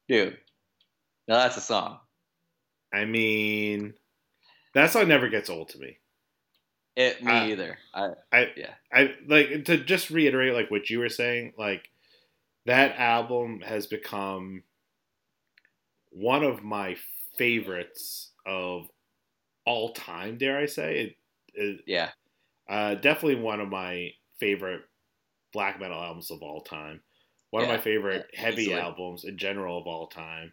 [0.09, 0.39] Dude.
[1.29, 2.01] Now that's a song.
[2.93, 3.95] I mean,
[4.75, 5.99] that song never gets old to me.
[6.97, 7.79] It me Uh, either.
[7.95, 8.75] I I Yeah.
[8.93, 11.55] I like to just reiterate like what you were saying.
[11.57, 11.91] Like
[12.67, 14.65] that album has become
[16.11, 16.97] one of my
[17.37, 18.89] favorites of
[19.67, 20.39] all time.
[20.39, 21.17] Dare I say it?
[21.55, 22.11] it yeah
[22.69, 24.83] uh, definitely one of my favorite
[25.53, 27.01] black metal albums of all time.
[27.51, 28.81] One of my favorite yeah, heavy easily.
[28.81, 30.53] albums in general of all time.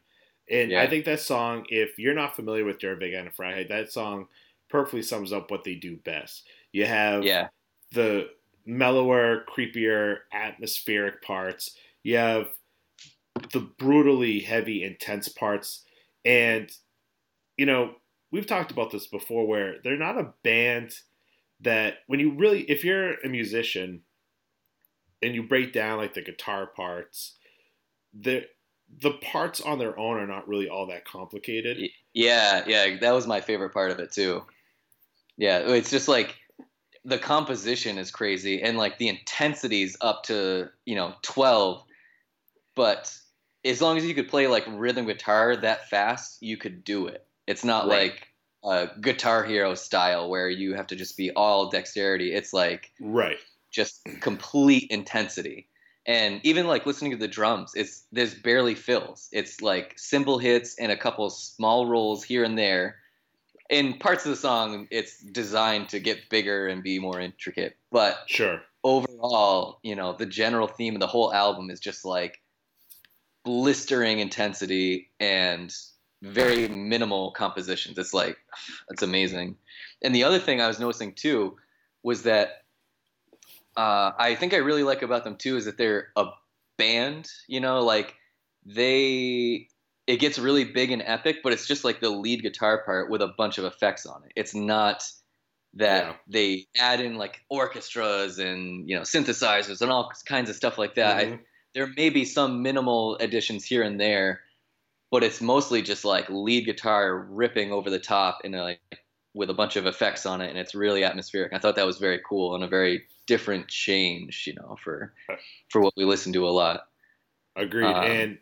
[0.49, 0.81] And Yeah.
[0.81, 4.27] I think that song, if you're not familiar with Der Weg einer Freiheit, that song
[4.69, 6.47] perfectly sums up what they do best.
[6.71, 7.49] You have yeah
[7.91, 8.29] the
[8.65, 11.75] mellower, creepier, atmospheric parts.
[12.03, 12.47] You have
[13.51, 15.83] the brutally heavy, intense parts.
[16.23, 16.71] And,
[17.57, 17.95] you know,
[18.31, 20.93] we've talked about this before where they're not a band
[21.61, 24.01] that, when you really, if you're a musician
[25.25, 27.35] and you break down like the guitar parts,
[28.13, 28.45] the
[29.01, 31.77] the parts on their own are not really all that complicated.
[32.13, 32.97] Yeah yeah.
[33.01, 34.43] That was my favorite part of it too.
[35.37, 36.35] Yeah, it's just like
[37.03, 41.83] the composition is crazy and like the intensity's up to you know twelve,
[42.75, 43.13] but
[43.65, 47.25] as long as you could play like rhythm guitar that fast, you could do it.
[47.47, 48.11] It's not Right.
[48.11, 48.27] like
[48.63, 52.33] a Guitar Hero style where you have to just be all dexterity.
[52.33, 53.37] It's like Right.
[53.75, 55.67] Just complete intensity.
[56.07, 59.27] And even like listening to the drums, it's there's barely fills.
[59.31, 62.97] It's like cymbal hits and a couple small rolls here and there.
[63.69, 67.75] In parts of the song, it's designed to get bigger and be more intricate.
[67.91, 68.61] But Sure.
[68.83, 72.39] overall, you know, the general theme of the whole album is just like
[73.43, 75.73] blistering intensity and
[76.21, 77.97] very minimal compositions.
[77.97, 78.37] It's like
[78.89, 79.57] it's amazing.
[80.03, 81.57] And the other thing I was noticing too
[82.03, 82.64] was that
[83.77, 86.27] uh, I think I really like about them too is that they're a
[86.77, 87.29] band.
[87.47, 88.15] You know, like
[88.65, 89.67] they
[90.07, 93.21] it gets really big and epic, but it's just like the lead guitar part with
[93.21, 94.31] a bunch of effects on it.
[94.35, 95.03] It's not
[95.75, 96.15] that Yeah.
[96.27, 100.95] they add in like orchestras and you know synthesizers and all kinds of stuff like
[100.95, 101.17] that.
[101.17, 101.45] I, Mhm.
[101.73, 104.41] there may be some minimal additions here and there,
[105.11, 108.81] but it's mostly just like lead guitar ripping over the top and like
[109.35, 111.53] with a bunch of effects on it, and it's really atmospheric.
[111.53, 115.13] I thought that was very cool and a very different change, you know, for
[115.69, 116.87] for what we listen to a lot.
[117.55, 117.85] Agreed.
[117.85, 118.37] Um, and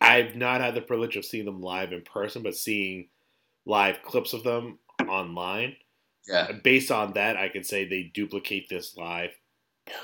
[0.00, 3.08] I've not had the privilege of seeing them live in person, but seeing
[3.64, 4.78] live clips of them
[5.08, 5.76] online.
[6.28, 9.30] Yeah, Based on that, I can say they duplicate this live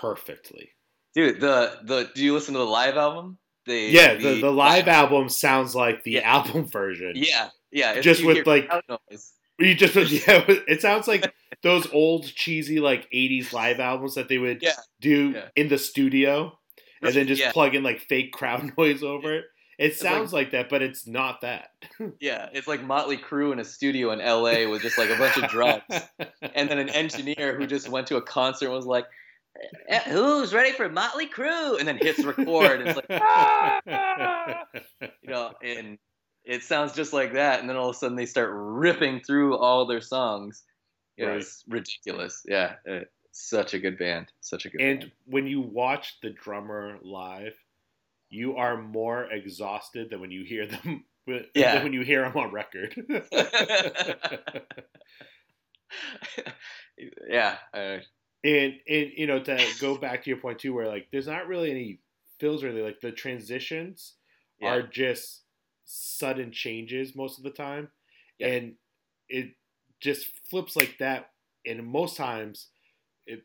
[0.01, 0.71] perfectly.
[1.15, 1.41] dude.
[1.41, 3.39] The the do you listen to the live album?
[3.67, 6.21] The Yeah, the, the live album sounds like the Yeah.
[6.37, 7.13] album version.
[7.17, 7.91] Yeah, yeah.
[7.91, 9.33] it's- Just with, like- noise.
[9.59, 9.95] You just
[10.27, 14.73] yeah, it sounds like those old cheesy like '80s live albums that they would Yeah.
[15.01, 15.49] do Yeah.
[15.55, 16.59] in the studio,
[17.03, 17.53] and then just Yeah.
[17.53, 19.45] plug in like fake crowd noise over it.
[19.79, 21.69] It sounds like that, but it's not that.
[22.21, 24.67] Yeah, it's like Motley Crue in a studio in L.A.
[24.67, 25.83] with just like a bunch of drums.
[26.55, 29.07] and then an engineer who just went to a concert and was like,
[29.89, 32.81] "Eh, "Who's ready for Motley Crue?" And then hits record.
[32.81, 33.81] And it's like, "Ah!"
[35.01, 35.99] you know, and
[36.45, 37.61] it sounds just like that.
[37.61, 40.63] And then all of a sudden they start ripping through all their songs.
[41.17, 41.37] It Right.
[41.37, 42.43] was ridiculous.
[42.47, 43.01] Yeah, uh,
[43.33, 44.33] such a good band.
[44.41, 45.13] Such a good and band.
[45.27, 47.55] when you watch the drummer live,
[48.31, 51.05] you are more exhausted than when you hear them.
[51.55, 51.75] Yeah.
[51.75, 52.97] than when you hear them on record.
[57.29, 57.99] yeah, uh,
[58.45, 61.47] and and you know to go back to your point too, where like there's not
[61.47, 62.01] really any
[62.39, 62.85] fills or anything.
[62.85, 64.15] Like the transitions
[64.61, 65.43] yeah, are just
[65.85, 67.89] sudden changes most of the time,
[68.39, 68.49] Yeah.
[68.49, 68.75] and
[69.29, 69.55] it
[70.01, 71.31] just flips like that.
[71.65, 72.69] And most times,
[73.27, 73.45] it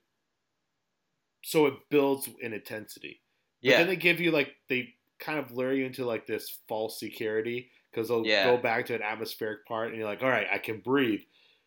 [1.44, 3.22] so it builds in intensity.
[3.62, 6.58] But yeah, then they give you like they kind of lure you into like this
[6.68, 8.46] false security because they'll Yeah.
[8.46, 11.22] go back to an atmospheric part and you're like, all right, I can breathe.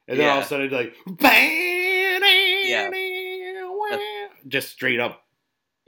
[0.09, 0.97] And then all of a sudden, like,
[4.49, 5.25] just straight up.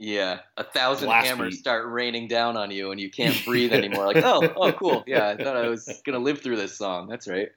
[0.03, 1.59] Yeah, a thousand Blast hammers beat.
[1.61, 4.05] start raining down on you, and you can't breathe anymore.
[4.05, 5.01] Like, oh, oh, cool.
[5.07, 7.07] Yeah, I thought I was gonna live through this song.
[7.07, 7.47] That's right.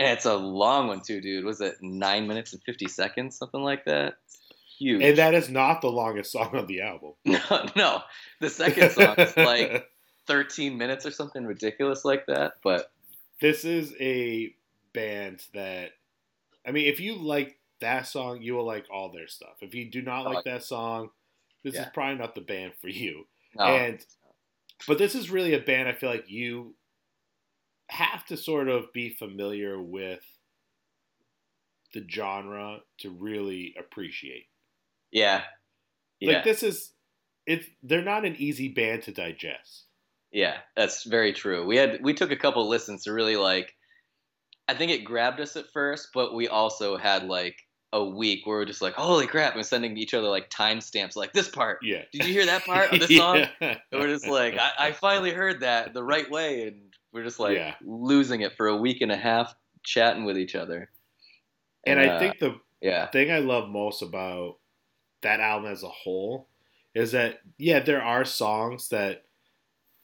[0.00, 1.44] And it's a long one too, dude.
[1.44, 4.14] Was it nine minutes and fifty seconds, something like that?
[4.78, 5.00] Huge.
[5.00, 7.12] And that is not the longest song on the album.
[7.24, 7.38] no,
[7.76, 8.02] no.
[8.40, 9.88] The second song is like
[10.26, 12.54] thirteen minutes or something ridiculous like that.
[12.64, 12.90] But
[13.40, 14.52] this is a
[14.92, 15.90] band that,
[16.66, 19.54] I mean, if you like that song, you will like all their stuff.
[19.60, 21.10] If you do not oh, like that song,
[21.64, 23.26] this is probably not the band for you.
[23.56, 24.06] no, And
[24.86, 26.76] but this is really a band I feel like you
[27.90, 30.22] have to sort of be familiar with
[31.92, 34.46] the genre to really appreciate.
[35.12, 35.44] yeah,
[36.20, 36.92] Yeah, Like this is
[37.46, 39.86] it's they're not an easy band to digest.
[40.32, 41.64] yeah, that's very true.
[41.66, 43.74] We had we took a couple listens to really like.
[44.66, 47.56] I think it grabbed us at first, but we also had like
[47.94, 51.32] a week where we're just like, holy crap, and sending each other like timestamps, like
[51.32, 51.78] this part.
[51.82, 52.02] Yeah.
[52.12, 53.36] Did you hear that part of the song?
[53.38, 53.48] Yeah.
[53.60, 56.80] And we're just like, I, I finally heard that the right way, and
[57.12, 57.74] we're just like Yeah.
[57.82, 60.90] losing it for a week and a half chatting with each other.
[61.86, 64.56] and I uh, think the yeah, thing I love most about
[65.22, 66.48] that album as a whole
[66.94, 69.24] is that yeah, there are songs that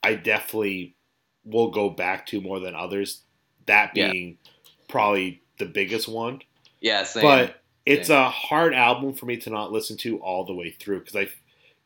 [0.02, 0.96] I definitely
[1.44, 3.22] will go back to more than others.
[3.66, 4.12] That Yeah.
[4.12, 4.38] being
[4.88, 6.40] probably the biggest one.
[6.80, 7.22] yeah, same.
[7.22, 7.59] But
[7.90, 11.16] it's a hard album for me to not listen to all the way through because
[11.16, 11.28] I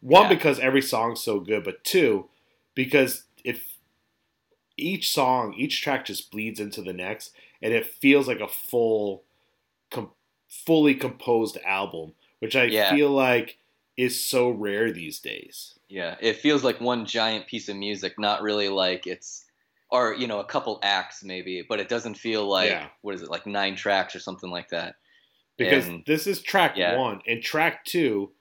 [0.00, 0.28] one Yeah.
[0.36, 2.28] because every song's so good, but two
[2.74, 3.76] because if
[4.76, 7.32] each song, each track just bleeds into the next,
[7.62, 9.22] and it feels like a full,
[9.90, 10.10] com-
[10.48, 12.90] fully composed album, which I Yeah.
[12.94, 13.58] feel like
[13.96, 15.78] is so rare these days.
[15.88, 19.44] Yeah, it feels like one giant piece of music, not really like it's,
[19.90, 22.88] or you know, a couple acts maybe, but it doesn't feel like Yeah.
[23.02, 24.96] what is it, like nine tracks or something like that.
[25.56, 26.96] Because And- this is track yeah.
[26.98, 28.32] one, and track two,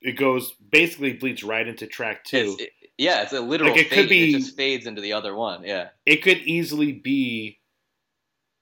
[0.00, 2.54] it goes basically bleeds right into track two.
[2.58, 3.98] It's, it- yeah, it's a literal Like, it fade.
[3.98, 5.62] could be- It just fades into the other one.
[5.64, 7.58] Yeah, it could easily be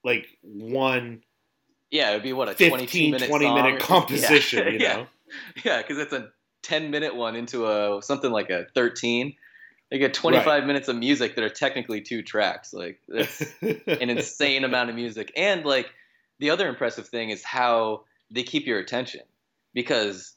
[0.04, 1.22] like one
[1.90, 4.72] yeah, it'd be what a 22 15, minute 20 minute composition, yeah.
[4.72, 4.96] you yeah.
[4.96, 5.06] know?
[5.64, 6.30] Yeah, because it's a
[6.64, 9.34] 10 minute one into a something like a 13.
[9.90, 12.72] They get 25 minutes of music that are technically two tracks.
[12.74, 15.32] Like that's an insane amount of music.
[15.36, 15.88] And like
[16.38, 19.22] the other impressive thing is how they keep your attention
[19.74, 20.34] because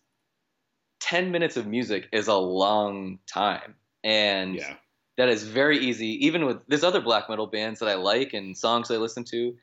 [1.02, 3.76] 10 minutes of music is a long time.
[4.04, 4.76] And yeah.
[5.18, 8.58] that is very easy, even with there's other black metal bands that I like and
[8.58, 9.56] songs I listen to.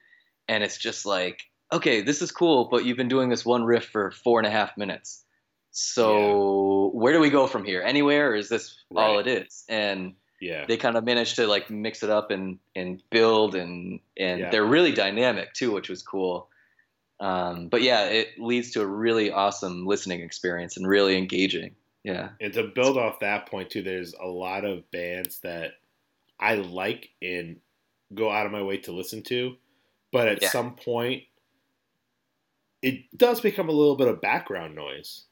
[0.49, 3.87] And it's just like, okay, this is cool, but you've been doing this one riff
[3.87, 5.25] for four and a half minutes.
[5.71, 7.83] So where do we go from here?
[7.83, 9.65] Anywhere, or is this all it is?
[9.69, 10.67] And Yeah.
[10.67, 14.51] they kind of managed to like mix it up and and build and and Yeah.
[14.51, 16.49] they're really dynamic too, which was cool.
[17.21, 21.75] Um, but yeah, it leads to a really awesome listening experience and really engaging.
[22.05, 25.73] Yeah, And to build off that point too, there's a lot of bands that
[26.39, 27.57] I like and
[28.15, 29.57] go out of my way to listen to,
[30.13, 30.51] but at Yeah.
[30.51, 31.25] some point
[32.83, 35.25] it does become a little bit of background noise.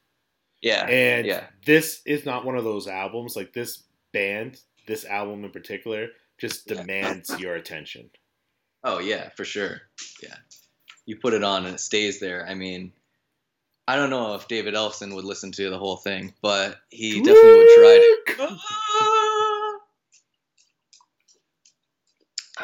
[0.63, 3.37] yeah, And yeah, this is not one of those albums.
[3.37, 3.83] Like this
[4.13, 6.09] band, this album in particular,
[6.39, 8.11] just demands your attention.
[8.83, 9.81] oh yeah, for sure.
[10.23, 10.35] Yeah,
[11.07, 12.47] you put it on and it stays there.
[12.47, 12.93] I mean,
[13.87, 17.53] I don't know if David Ellefson would listen to the whole thing, but he definitely
[17.53, 18.35] would try to.
[18.39, 18.61] Well-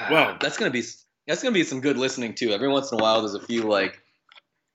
[0.10, 0.82] well, that's gonna be
[1.26, 2.50] that's gonna be some good listening too.
[2.50, 4.00] Every once in a while, there's a few like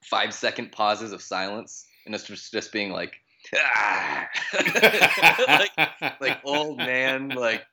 [0.03, 3.24] five second pauses of silence, and it's just just being like, ah.
[5.47, 5.71] like
[6.19, 7.63] like old man like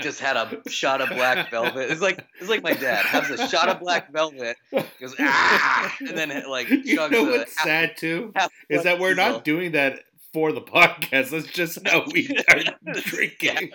[0.00, 1.90] just had a shot of black velvet.
[1.90, 4.56] It's like it's like my dad has a shot of black velvet,
[5.00, 8.32] goes ah, and then like you know what's half- sad too
[8.68, 9.32] is that we're diesel.
[9.32, 10.00] not doing that
[10.32, 11.30] for the podcast.
[11.30, 13.70] That's just how we are drinking.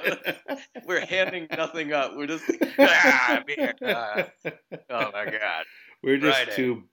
[0.86, 2.16] We're handing nothing up.
[2.16, 2.44] We're just
[2.80, 3.74] ah, beer.
[3.84, 4.28] Ah.
[4.46, 5.66] oh my god.
[6.04, 6.56] We're just Friday.
[6.56, 6.84] two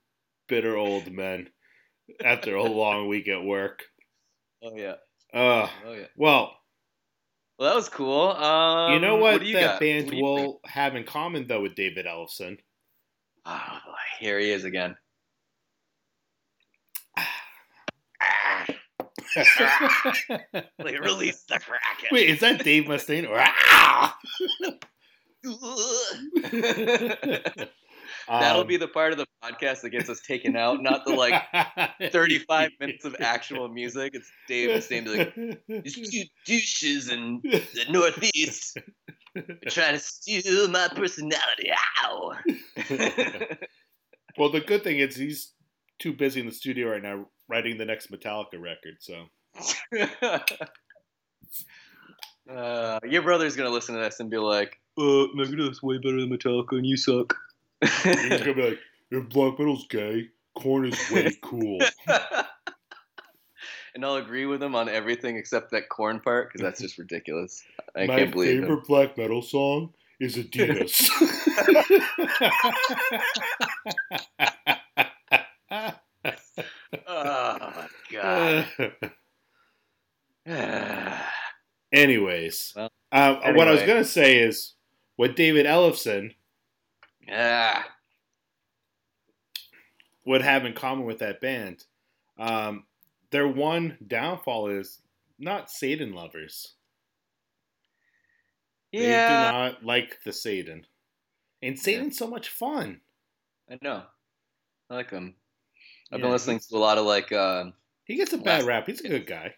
[0.48, 1.50] bitter old men
[2.24, 3.82] after a long week at work.
[4.62, 4.94] Oh yeah.
[5.32, 6.06] Uh, Oh yeah.
[6.16, 6.56] well,
[7.58, 8.30] Well, that was cool.
[8.30, 9.80] Um, you know what, do you that got?
[9.80, 10.22] band What do you think?
[10.22, 12.58] will have in common though with David Ellefson?
[13.46, 13.78] Oh,
[14.20, 14.96] here he is again.
[20.78, 22.08] Like release the kraken.
[22.10, 23.28] Wait, is that Dave Mustaine?
[28.28, 31.12] That'll Um, be the part of the podcast that gets us taken out, not the
[31.14, 31.42] like
[32.12, 34.12] 35 minutes of actual music.
[34.14, 38.78] It's Dave Mustaine be like, these two douches in the Northeast
[39.68, 41.70] trying to steal my personality.
[42.04, 42.32] Ow!
[44.38, 45.52] well, the good thing is he's
[45.98, 48.96] too busy in the studio right now writing the next Metallica record.
[49.00, 49.26] So
[52.50, 56.30] uh, your brother's gonna listen to this and be like, "Uh, Megadeth's way better than
[56.30, 57.36] Metallica, and you suck."
[57.82, 58.78] He's gonna be like,
[59.10, 61.78] "If black metal's gay, Korn is way cool."
[63.94, 67.62] and I'll agree with him on everything except that Korn part because that's just ridiculous.
[67.96, 68.82] I My can't believe favorite him.
[68.88, 71.08] black metal song is Adidas.
[77.06, 78.66] Oh my god.
[81.92, 84.74] Anyways, Well, um, what I was gonna say is
[85.16, 86.34] what David Ellefson
[87.28, 87.82] yeah.
[90.24, 91.84] would have in common with that band.
[92.38, 92.84] Um,
[93.30, 95.00] their one downfall is
[95.38, 96.74] not Satan lovers.
[98.92, 99.00] Yeah.
[99.28, 100.86] They do not like the Satan.
[101.62, 103.00] And Satan's so much fun.
[103.70, 104.02] I know.
[104.90, 105.34] I like him.
[106.12, 107.30] I've Yeah, been listening to a lot of like.
[107.32, 107.70] Uh,
[108.04, 108.86] He gets a bad rap.
[108.86, 109.54] He's a good guy.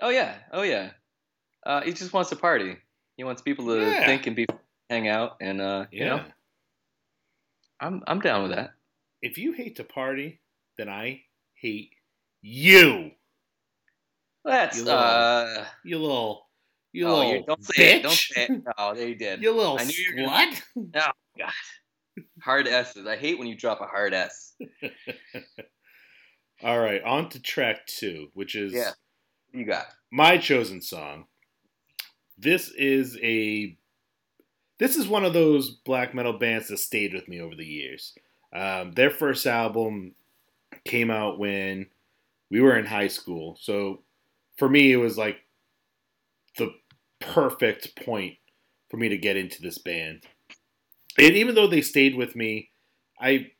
[0.00, 0.90] oh yeah, oh yeah.
[1.64, 2.76] Uh, he just wants to party.
[3.16, 4.06] He wants people to Yeah.
[4.06, 4.46] think and be
[4.90, 5.98] hang out, and uh, Yeah.
[6.00, 6.24] you know,
[7.80, 8.70] I'm I'm down with that.
[9.22, 10.40] If you hate to party,
[10.76, 11.22] then I
[11.54, 11.90] hate
[12.42, 13.10] you.
[14.44, 15.64] That's You little- uh.
[15.84, 16.46] You little,
[16.92, 18.02] you Oh, little don't say it.
[18.02, 18.32] Don't bitch.
[18.32, 18.62] say it.
[18.78, 19.42] Oh, there you did.
[19.42, 20.92] you little I knew you were gonna- slut.
[21.38, 21.52] God.
[22.42, 23.06] Hard S's.
[23.06, 24.54] I hate when you drop a hard S.
[26.62, 28.90] All right, on to track two, which is Yeah.
[29.52, 29.86] You got.
[30.10, 31.26] my chosen song.
[32.36, 33.76] This is a
[34.78, 38.14] this is one of those black metal bands that stayed with me over the years.
[38.52, 40.14] Um, their first album
[40.84, 41.86] came out when
[42.50, 44.02] we were in high school, so
[44.56, 45.38] for me it was like
[46.56, 46.72] the
[47.20, 48.36] perfect point
[48.90, 50.22] for me to get into this band.
[51.18, 52.70] And even though they stayed with me,
[53.20, 53.52] I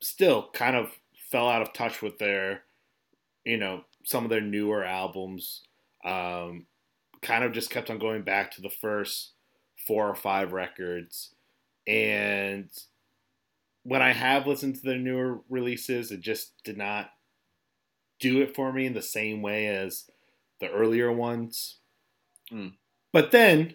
[0.00, 0.90] still kind of
[1.30, 2.64] fell out of touch with their,
[3.44, 5.62] you know, some of their newer albums.
[6.04, 6.66] Um,
[7.22, 9.32] kind of just kept on going back to the first
[9.86, 11.34] four or five records.
[11.86, 12.70] And
[13.82, 17.10] when I have listened to their newer releases, it just did not
[18.18, 20.10] do it for me in the same way as
[20.60, 21.78] the earlier ones.
[22.52, 22.74] Mm.
[23.12, 23.74] But then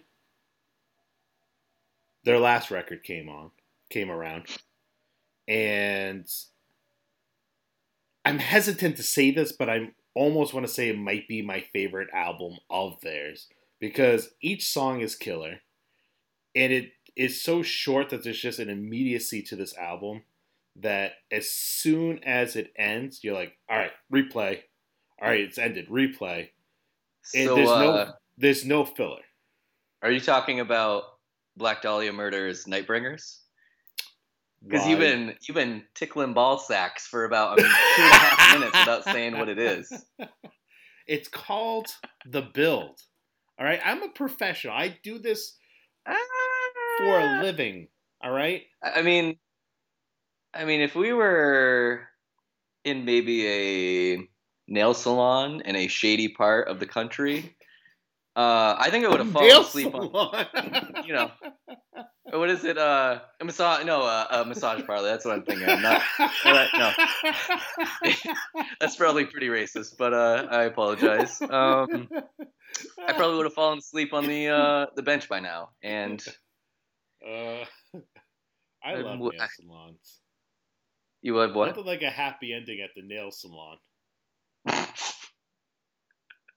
[2.24, 3.50] their last record came on,
[3.90, 4.46] came around,
[5.48, 6.26] and
[8.24, 11.60] I'm hesitant to say this, but I almost want to say it might be my
[11.72, 13.48] favorite album of theirs
[13.78, 15.60] because each song is killer,
[16.56, 20.22] and it is so short that there's just an immediacy to this album
[20.76, 24.60] that as soon as it ends, you're like, all right, replay.
[25.20, 25.88] All right, it's ended.
[25.88, 26.48] Replay.
[27.34, 29.22] And So, there's uh, no there's no filler.
[30.02, 31.04] are you talking about
[31.56, 33.38] Black Dahlia Murders Nightbringers?
[34.66, 38.16] Because you've been you've been tickling ball sacks for about I mean, two and a
[38.16, 39.92] half minutes without saying what it is.
[41.06, 41.86] It's called
[42.26, 43.00] the build.
[43.58, 44.74] All right, I'm a professional.
[44.74, 45.56] I do this
[46.98, 47.88] for a living.
[48.22, 48.62] All right.
[48.82, 49.36] I mean,
[50.54, 52.08] I mean, if we were
[52.84, 54.28] in maybe a
[54.68, 57.56] nail salon in a shady part of the country,
[58.36, 60.10] uh, I think I would have fallen Nail asleep on.
[60.10, 61.04] salon.
[61.06, 61.30] You know,
[62.32, 62.76] what is it?
[62.76, 63.84] Uh, a massage?
[63.84, 65.08] No, uh, a massage parlor.
[65.08, 65.68] That's what I'm thinking.
[65.68, 65.80] of.
[65.80, 66.02] Not,
[66.44, 66.90] no.
[68.80, 71.40] that's probably pretty racist, but uh, I apologize.
[71.40, 72.08] Um,
[73.06, 76.22] I probably would have fallen asleep on the uh, the bench by now, and
[77.26, 77.64] Uh,
[78.84, 80.20] I Um, love nail salons.
[81.22, 81.68] you would what?
[81.68, 83.78] Nothing like a happy ending at the nail salon.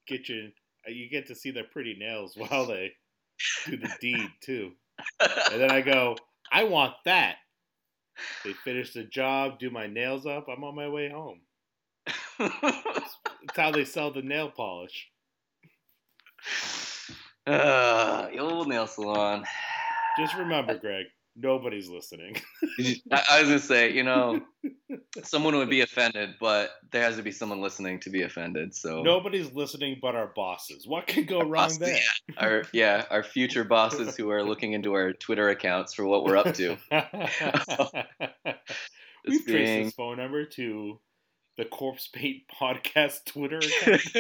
[0.08, 0.48] Get your,
[0.88, 2.94] uh, you get to see their pretty nails while they
[3.66, 4.72] do the deed too.
[5.20, 6.18] And then I go,
[6.52, 7.38] I want that.
[8.44, 10.48] They finish the job, do my nails up.
[10.50, 11.42] I'm on my way home.
[12.38, 15.10] That's how they sell the nail polish.
[17.48, 19.46] uh, the old nail salon.
[20.20, 21.06] Just remember, Greg,
[21.36, 22.36] nobody's listening.
[23.12, 24.42] I, was gonna say, you know,
[25.24, 28.76] someone would be offended, but there has to be someone listening to be offended.
[28.76, 30.86] So Nobody's listening but our bosses.
[30.88, 32.00] What could go wrong Bosses, there?
[32.38, 36.38] our yeah, our future bosses who are looking into our Twitter accounts for what we're
[36.38, 36.78] up to.
[39.26, 41.00] We've Just traced being- his phone number to
[41.58, 44.20] the Corpse Paint Podcast Twitter account.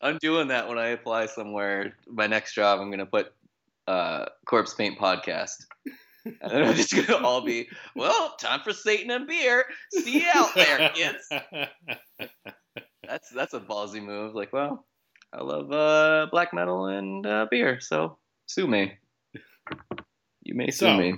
[0.00, 1.94] I'm doing that when I apply somewhere.
[2.08, 3.32] My next job, I'm gonna put
[3.86, 5.64] uh, Corpse Paint Podcast.
[6.26, 9.66] And then we're just gonna all be, well, time for Satan and beer.
[9.92, 11.28] See you out there, kids.
[13.06, 14.34] That's that's a ballsy move.
[14.34, 14.86] Like, well,
[15.32, 18.16] I love uh, black metal and uh, beer, so
[18.46, 18.94] sue me.
[20.42, 21.16] You may sue So, me.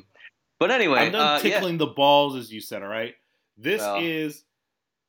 [0.58, 1.54] But anyway, I'm done uh, yeah.
[1.54, 2.82] tickling the balls, as you said.
[2.82, 3.14] All right,
[3.56, 4.00] this Well.
[4.02, 4.42] is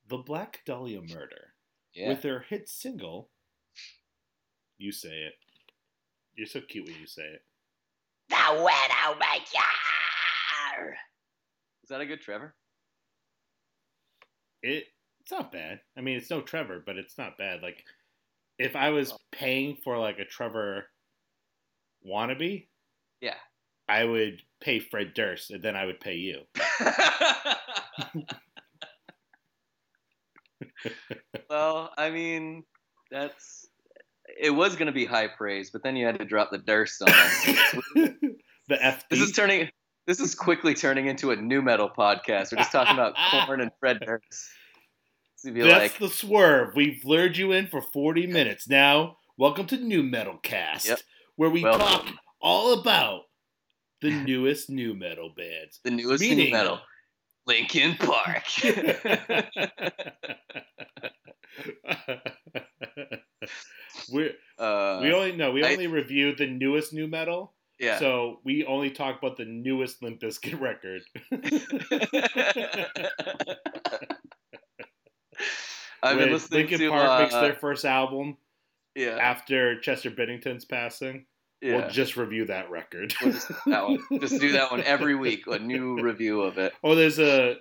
[0.08, 1.47] the Black Dahlia Murder
[1.98, 2.08] yeah.
[2.08, 3.28] with their hit single.
[4.78, 5.34] You say it.
[6.36, 7.42] You're so cute when you say it.
[8.28, 9.42] The Widowmaker!
[11.82, 12.54] Is that a good Trevor?
[14.62, 14.84] It
[15.20, 15.80] it's not bad.
[15.96, 17.62] I mean, it's no Trevor, but it's not bad.
[17.62, 17.82] Like
[18.58, 20.86] if I was paying for like a Trevor
[22.06, 22.68] wannabe,
[23.20, 23.34] Yeah.
[23.88, 26.42] I would pay Fred Durst, and then I would pay you.
[31.48, 32.64] well, I mean,
[33.10, 33.66] that's
[34.40, 37.08] it was gonna be high praise, but then you had to drop the Durst on
[37.10, 37.44] us.
[37.94, 39.02] the FD.
[39.10, 39.68] this is turning
[40.06, 42.52] This is quickly turning into a nu metal podcast.
[42.52, 43.14] We're just talking about
[43.46, 44.50] Korn and Fred Durst.
[45.36, 46.74] So That's like, the swerve.
[46.74, 48.68] We've lured you in for 40 minutes.
[48.68, 50.98] Now, welcome to New Metal Cast, Yep.
[51.36, 51.80] where we Welcome.
[51.86, 52.06] talk
[52.40, 53.22] all about
[54.02, 55.78] the newest nu metal bands.
[55.84, 56.80] the newest Meaning- nu metal,
[57.48, 58.44] Linkin Park.
[64.12, 67.98] we uh, we only no we I- only reviewed the newest nu metal, yeah.
[67.98, 71.00] so we only talk about the newest Limp Bizkit record.
[76.00, 78.36] I've been listening Linkin to Park uh, makes their first album
[78.94, 81.24] yeah, after Chester Bennington's passing.
[81.60, 81.76] Yeah.
[81.76, 83.14] We'll just review that record.
[83.22, 83.98] We'll just, that one.
[84.20, 85.46] just do that one every week.
[85.46, 86.72] A new review of it.
[86.82, 87.56] Oh, there's a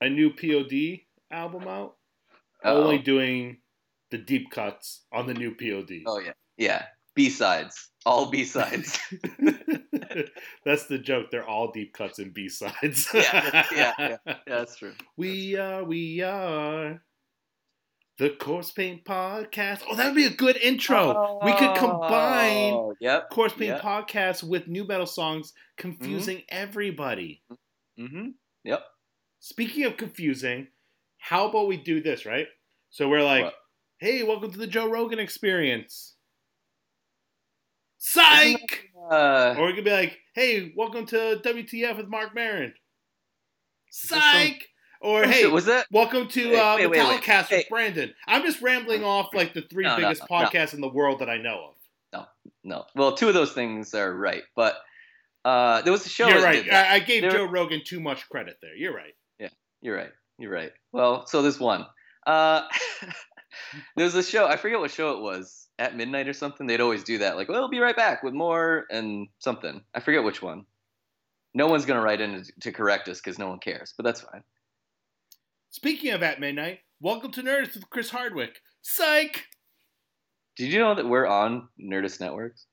[0.00, 1.00] a new POD
[1.30, 1.96] album out.
[2.64, 2.82] Uh-oh.
[2.82, 3.58] Only doing
[4.10, 6.02] the deep cuts on the new POD.
[6.06, 6.86] Oh yeah, yeah.
[7.14, 8.98] B sides, all B sides.
[10.64, 11.30] That's the joke.
[11.30, 13.08] They're all deep cuts and B sides.
[13.12, 14.16] Yeah, yeah, yeah.
[14.26, 14.92] yeah, that's true.
[15.16, 17.02] We are, we are
[18.18, 19.82] the Corpse Paint Podcast.
[19.88, 21.38] Oh, that would be a good intro.
[21.44, 23.30] we could combine Oh, Yep.
[23.30, 23.82] Corpse Paint Yep.
[23.82, 27.42] Podcast with nu metal songs, confusing everybody.
[27.98, 28.30] Mm-hmm.
[28.64, 28.84] Yep.
[29.40, 30.66] Speaking of confusing,
[31.18, 32.46] how about we do this, right?
[32.90, 33.54] So we're like, What?
[33.98, 36.14] hey, welcome to the Joe Rogan experience.
[37.98, 38.90] Psych!
[39.10, 42.72] Uh, Or we could be like, hey, welcome to WTF with Mark this
[43.90, 44.68] Psych!
[45.00, 45.86] Or oh, hey, shit, was that?
[45.92, 47.20] welcome to Wait, uh, wait, wait, wait.
[47.22, 47.58] Metallicast Hey.
[47.58, 48.12] with Brandon.
[48.26, 50.46] I'm just rambling off like the three No, no, biggest no, no.
[50.46, 51.74] podcasts in the world that I know of.
[52.12, 52.26] No.
[52.64, 52.84] No.
[52.96, 54.76] Well, two of those things are right, but
[55.44, 56.28] uh, there was a show.
[56.28, 56.68] You're right.
[56.72, 58.74] I, I gave There- Joe Rogan too much credit there.
[58.74, 59.14] You're right.
[59.38, 59.48] Yeah,
[59.80, 60.10] you're right.
[60.38, 60.72] You're right.
[60.92, 61.86] Well, so there's one.
[62.26, 62.62] Uh,
[63.96, 64.46] there's a show.
[64.46, 65.66] I forget what show it was.
[65.80, 66.66] At midnight or something.
[66.66, 67.36] They'd always do that.
[67.36, 69.80] Like, well, we'll be right back with more and something.
[69.94, 70.64] I forget which one.
[71.54, 73.94] No one's gonna write in to- to correct us because no one cares.
[73.96, 74.42] But that's fine.
[75.78, 78.58] Speaking of at midnight, welcome to Nerds with Chris Hardwick.
[78.82, 79.44] Psych!
[80.56, 82.66] Did you know that we're on Nerdist Networks?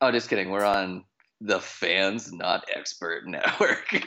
[0.00, 0.50] Oh, just kidding.
[0.50, 1.02] We're on
[1.40, 3.88] the Fans Not Expert Network.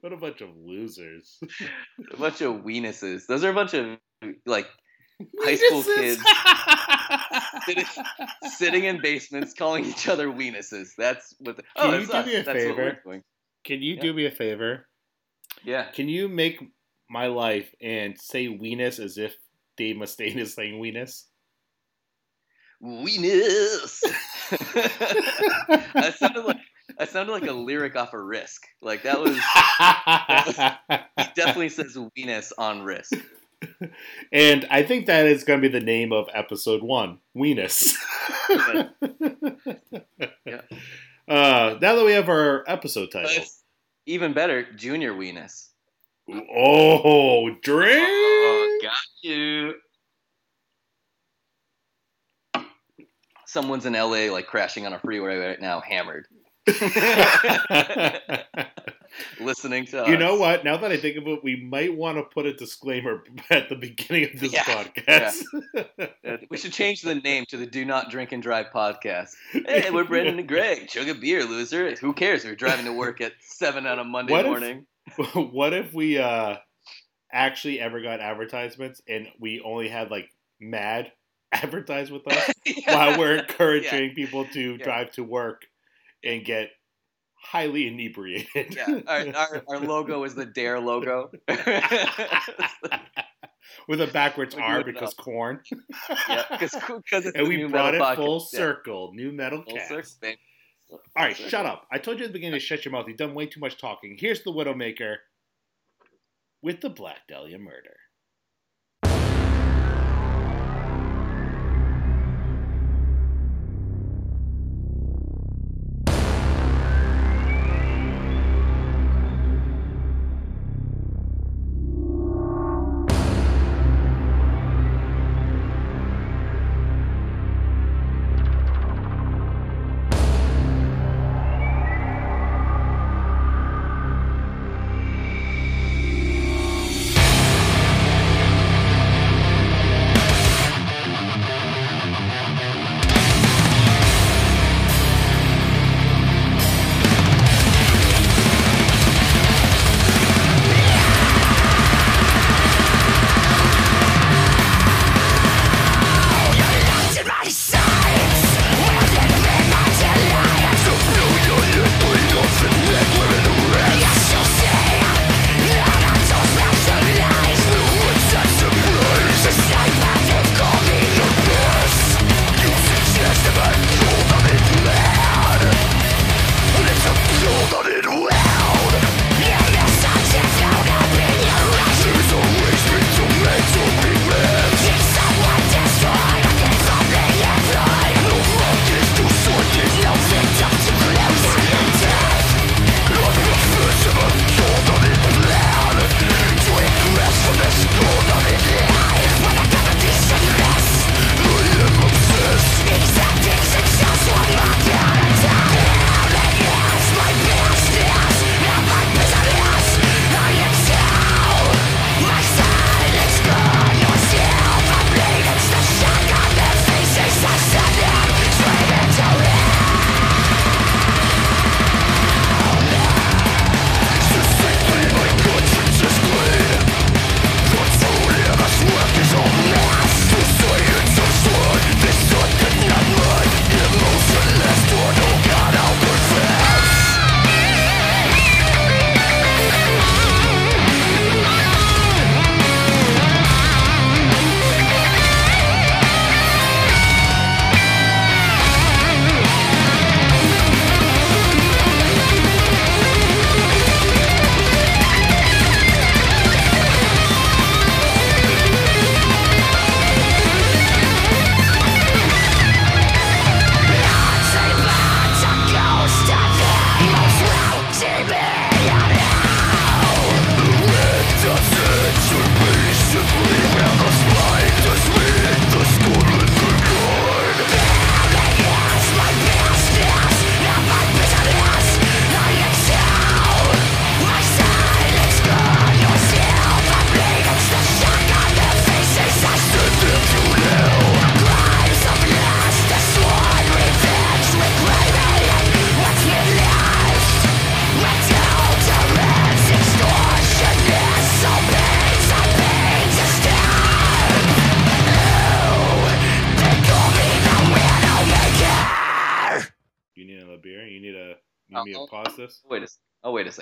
[0.00, 1.40] What a bunch of losers.
[2.12, 3.26] a bunch of weenuses.
[3.26, 3.98] Those are a bunch of
[4.46, 4.68] like
[5.40, 6.22] high school kids
[7.66, 7.84] sitting,
[8.50, 10.90] sitting in basements calling each other weenuses.
[10.96, 11.56] That's what.
[11.56, 12.98] The, oh, Can that's you do me a favor?
[13.64, 14.02] Can you Yeah.
[14.02, 14.86] do me a favor?
[15.64, 15.90] Yeah.
[15.92, 16.60] Can you make
[17.10, 19.34] my life and say weenus as if
[19.76, 21.24] Dave Mustaine is saying weenus?
[22.82, 24.00] Weenus.
[25.94, 26.58] that sounded like
[26.98, 28.62] that sounded like a lyric off of Risk.
[28.80, 29.36] Like that was.
[31.16, 33.12] He definitely says weenus on Risk.
[34.32, 37.94] and I think that is going to be the name of episode one, weenus.
[41.28, 43.30] Uh, now that we have our episode title.
[43.30, 43.62] it's
[44.06, 45.68] even better, Junior Weenus.
[46.30, 48.08] Oh, drink!
[48.08, 49.74] Oh, got you.
[53.46, 56.26] Someone's in LA like crashing on a freeway right now, hammered,
[59.40, 60.18] listening to you us.
[60.18, 60.64] know what?
[60.64, 63.74] Now that I think of it, we might want to put a disclaimer at the
[63.76, 65.42] beginning of this Yeah, podcast.
[66.26, 69.30] Uh, We should change the name to the Do Not Drink and Drive podcast.
[69.66, 70.88] Hey, we're Brendan and Greg.
[70.88, 71.94] Chug a beer, loser.
[71.96, 72.44] Who cares?
[72.44, 74.86] We're driving to work at seven on a Monday What if- morning.
[75.52, 76.56] what if we uh
[77.32, 80.28] actually ever got advertisements and we only had like
[80.60, 81.12] mad
[81.52, 82.50] advertise with us
[82.86, 84.84] while we're encouraging people to Yeah.
[84.84, 85.62] drive to work
[86.24, 86.68] and get
[87.50, 88.76] highly inebriated.
[88.76, 91.30] Yeah, our, our, our logo is the Dare logo.
[93.88, 95.60] with a backwards We're R because Korn.
[96.28, 96.74] yeah, because
[97.34, 98.52] and we brought it metal full podcast.
[98.52, 99.12] Yeah, circle.
[99.14, 99.88] New metal full cast.
[99.88, 100.34] circle.
[100.90, 101.86] All right, shut up.
[101.92, 103.06] I told you at the beginning to shut your mouth.
[103.08, 104.16] You've done way too much talking.
[104.18, 105.16] Here's the Widowmaker
[106.62, 107.96] with the Black Dahlia murder.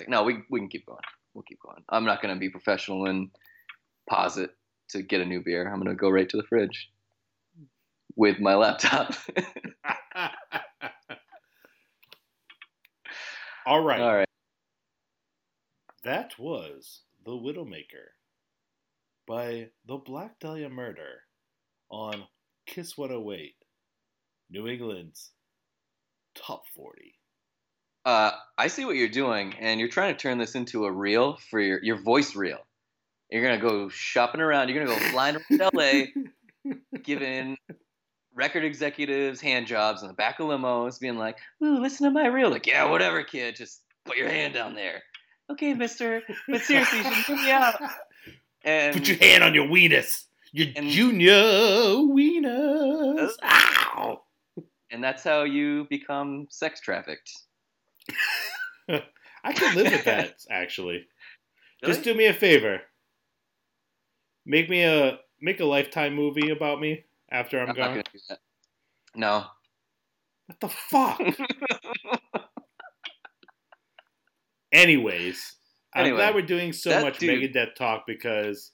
[0.06, 0.12] Wait a second.
[0.12, 1.00] No, we we can keep going.
[1.34, 1.82] We'll keep going.
[1.88, 3.30] I'm not gonna be professional and
[4.08, 4.50] pause it
[4.90, 5.70] to get a new beer.
[5.70, 6.90] I'm gonna go right to the fridge
[8.16, 9.14] with my laptop.
[13.66, 14.00] All right.
[14.00, 14.26] All right.
[16.04, 18.14] That was The Widowmaker
[19.26, 21.22] by The Black Dahlia Murder
[21.90, 22.24] on
[22.66, 23.56] Kiss 108,
[24.50, 25.32] New England's
[26.36, 27.14] Top 40.
[28.06, 31.38] Uh, I see what you're doing, and you're trying to turn this into a reel
[31.50, 32.60] for your your voice reel.
[33.30, 34.68] You're gonna go shopping around.
[34.68, 36.04] You're gonna go flying around LA,
[37.02, 37.58] giving
[38.32, 42.28] record executives hand jobs in the back of limos, being like, "Ooh, listen to my
[42.28, 43.56] reel." Like, yeah, whatever, kid.
[43.56, 45.02] Just put your hand down there.
[45.50, 46.22] Okay, Mister.
[46.48, 47.74] But seriously, you should me out.
[48.64, 50.26] And Put your hand on your weenus.
[50.52, 53.32] Your And- junior weenus.
[53.42, 54.22] Ow!
[54.90, 57.30] and that's how you become sex trafficked.
[59.44, 61.06] I could live with that, actually.
[61.82, 61.94] Really?
[61.94, 62.80] Just do me a favor.
[64.44, 67.90] Make me a make a lifetime movie about me after I'm, I'm gone.
[67.90, 68.38] gonna do that.
[69.14, 69.44] No.
[70.46, 71.20] What the fuck?
[74.72, 75.56] Anyways,
[75.94, 78.72] I'm glad we're doing so much dude- Megadeth talk because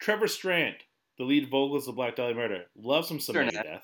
[0.00, 0.74] Trevor Strnad,
[1.18, 3.52] the lead vocalist of Black Dahlia Murder, loves him some Nat.
[3.52, 3.82] Megadeth.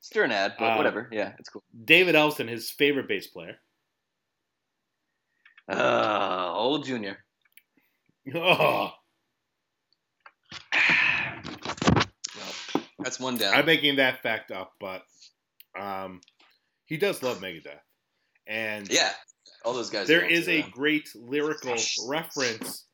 [0.00, 1.08] Stir an ad, but Uh, whatever.
[1.10, 1.64] Yeah, it's cool.
[1.84, 3.56] David Ellefson, his favorite bass player.
[5.68, 7.18] Uh, old Junior.
[8.34, 8.90] Oh,
[12.36, 12.54] Well,
[12.98, 13.54] that's one down.
[13.54, 15.02] I'm making that fact up, but
[15.78, 16.20] um,
[16.86, 17.80] he does love Megadeth,
[18.46, 19.12] and yeah,
[19.64, 20.06] all those guys.
[20.08, 22.84] There is a uh, great lyrical reference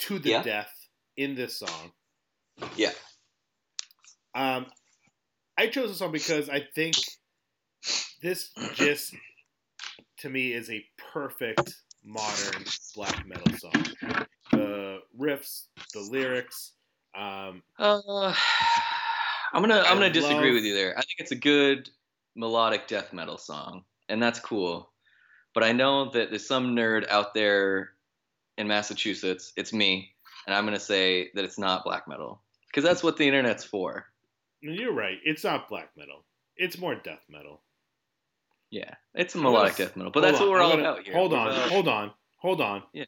[0.00, 0.42] to the Yeah.
[0.42, 0.72] death
[1.16, 1.92] in this song.
[2.76, 2.92] Yeah.
[4.34, 4.66] Um,
[5.58, 6.96] I chose this song because I think
[8.22, 9.14] this just,
[10.20, 11.74] to me, is a perfect
[12.04, 13.84] modern black metal song.
[14.52, 16.72] The riffs, the lyrics.
[17.14, 18.34] Um, Uh,
[19.52, 20.92] I'm gonna I'm gonna disagree love- with you there.
[20.98, 21.90] I think it's a good
[22.34, 24.90] melodic death metal song, and that's cool.
[25.54, 27.92] But I know that there's some nerd out there
[28.56, 29.52] in Massachusetts.
[29.56, 30.14] It's me,
[30.46, 34.06] and I'm gonna say that it's not black metal because that's what the internet's for.
[34.62, 35.18] you're right.
[35.24, 36.24] It's not black metal.
[36.56, 37.60] It's more death metal.
[38.72, 41.12] Yeah, it's a melodic death metal, but that's on, what we're all gonna- about here.
[41.14, 42.82] Hold on, about- hold on, hold on.
[42.94, 43.04] Yeah.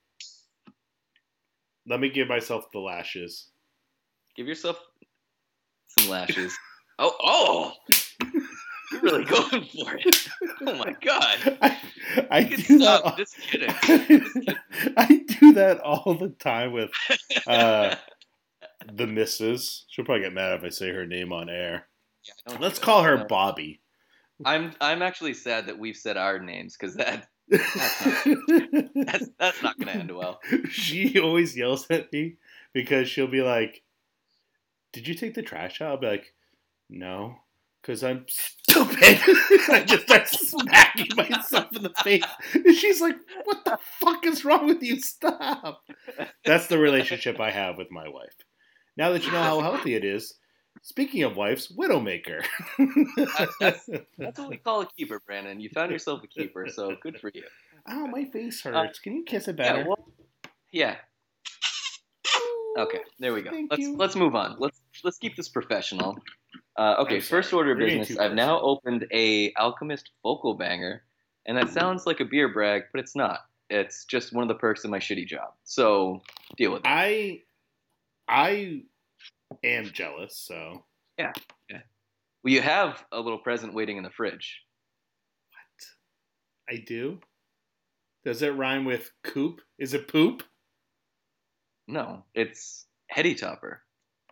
[1.87, 3.49] Let me give myself the lashes.
[4.37, 4.79] Give yourself
[5.87, 6.55] some lashes.
[6.99, 7.73] oh, oh!
[8.93, 10.29] You're really going for it.
[10.67, 11.59] Oh my god!
[11.63, 11.79] I,
[12.31, 13.01] I You do can that.
[13.01, 13.17] stop.
[13.17, 13.71] Just kidding.
[14.99, 16.91] I do that all the time with
[17.47, 17.95] uh,
[18.93, 19.87] the missus.
[19.89, 21.87] She'll probably get mad if I say her name on air.
[22.49, 23.81] Don't Let's call her Bobby.
[24.45, 29.93] I'm I'm actually sad that we've said our names because that that's that's not gonna
[29.93, 30.41] end well.
[30.71, 32.37] she always yells at me
[32.73, 33.83] because she'll be like,
[34.93, 36.35] "Did you take the trash out?" I'll be like,
[36.89, 37.37] "No."
[37.83, 38.97] Because I'm stupid.
[39.69, 42.25] I just start smacking myself in the face.
[42.55, 44.99] And she's like, What the fuck is wrong with you?
[45.01, 45.83] Stop.
[46.47, 48.37] That's the relationship I have with my wife.
[48.97, 50.33] Now that you know how healthy it is,
[50.83, 52.45] speaking of wives, Widowmaker.
[53.61, 55.61] That's what we call a keeper, Brandon.
[55.61, 57.43] You found yourself a keeper, so good for you.
[57.89, 58.99] Oh, my face hurts.
[58.99, 59.89] Can you kiss it Yeah, better?
[59.89, 60.09] well,
[60.73, 60.97] yeah.
[62.77, 63.51] Okay, there we go.
[63.51, 63.97] Thank let's you.
[63.97, 64.57] let's move on.
[64.59, 66.17] Let's let's keep this professional.
[66.77, 68.19] Uh, okay, first order of business.
[68.19, 71.05] I've now opened a Alchemist Focal Banger,
[71.47, 73.41] and that sounds like a beer brag, but it's not.
[73.71, 75.53] It's just one of the perks of my shitty job.
[75.63, 76.23] So
[76.57, 76.87] deal with it.
[76.89, 77.43] I
[78.27, 78.83] I
[79.63, 80.85] am jealous, so
[81.19, 81.33] Yeah.
[81.71, 81.83] Yeah.
[82.43, 84.63] Well, you have a little present waiting in the fridge.
[85.51, 86.75] What?
[86.75, 87.21] I do.
[88.25, 89.61] Does it rhyme with coop?
[89.79, 90.43] Is it poop?
[91.87, 93.83] No, it's Heady Topper.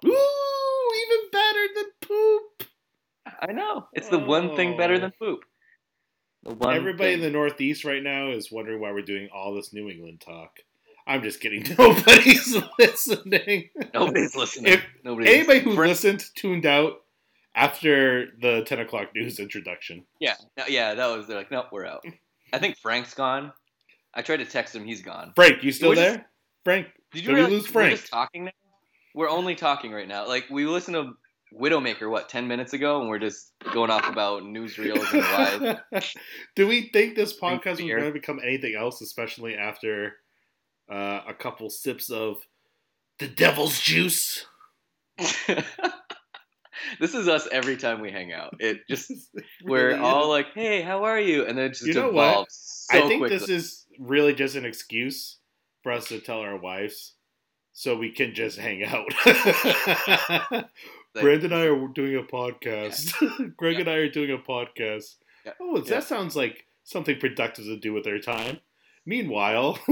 [0.04, 2.64] Ooh, even better than poop.
[3.40, 3.88] I know.
[3.92, 4.98] It's the one thing better Oh.
[5.00, 5.44] than poop.
[6.44, 9.72] The one Everybody in the Northeast right now is wondering why we're doing all this
[9.72, 10.58] New England talk.
[11.06, 11.64] I'm just kidding.
[11.78, 13.70] Nobody's listening.
[13.92, 14.72] Nobody's listening.
[14.74, 17.02] If Nobody's Anybody who Fra- listened tuned out
[17.54, 20.04] after the 10 o'clock news introduction.
[20.20, 21.26] Yeah, no, yeah, that was.
[21.26, 22.04] They're like, nope, we're out.
[22.52, 23.52] I think Frank's gone.
[24.14, 24.84] I tried to text him.
[24.84, 25.32] He's gone.
[25.34, 26.14] Frank, you still We're there?
[26.16, 26.26] just-
[26.64, 27.98] Frank, Did you lose we're Frank?
[27.98, 28.52] just talking now?
[29.14, 30.28] We're only talking right now.
[30.28, 31.12] Like we listened to
[31.58, 36.00] Widowmaker what ten minutes ago, and we're just going off about newsreels and why.
[36.54, 40.14] Do we think this podcast is going to become anything else, especially after
[40.90, 42.46] uh, a couple sips of
[43.18, 44.46] the devil's juice?
[47.00, 48.54] this is us every time we hang out.
[48.60, 49.12] It just
[49.64, 50.28] we're really all is.
[50.28, 52.30] like, "Hey, how are you?" And then it just You know what?
[52.30, 53.38] evolves so I think quickly.
[53.38, 55.38] this is really just an excuse
[55.82, 57.14] for us to tell our wives
[57.72, 59.06] so we can just hang out.
[61.14, 63.12] Brandon and I are doing a podcast.
[63.56, 63.80] Greg Yeah.
[63.80, 65.16] and I are doing a podcast.
[65.44, 65.52] Yeah.
[65.60, 68.60] Oh, that sounds like something productive to do with their time.
[69.04, 69.78] Meanwhile,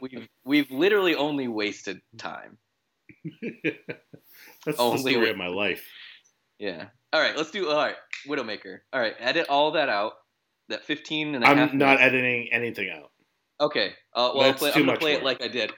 [0.00, 2.58] we've we've literally only wasted time.
[4.64, 5.84] that's Only the story with- of my life.
[6.58, 6.86] Yeah.
[7.12, 7.94] All right, let's do all right,
[8.28, 8.78] Widowmaker.
[8.92, 10.14] All right, edit all that out.
[10.68, 12.02] That 15 and a half I'm not minutes.
[12.02, 13.10] editing anything out.
[13.60, 13.92] Okay.
[14.14, 15.22] Uh, well, I'll play, I'm gonna play work.
[15.22, 15.70] it like I did.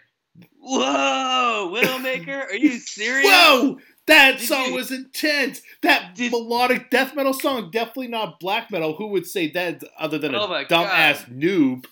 [0.60, 3.28] Whoa, Widowmaker, are you serious?
[3.30, 3.78] Whoa!
[4.08, 5.62] That Did song you- was intense.
[5.82, 8.94] That Did- melodic death metal song, definitely not black metal.
[8.96, 11.86] Who would say that other than a Oh my dumbass noob?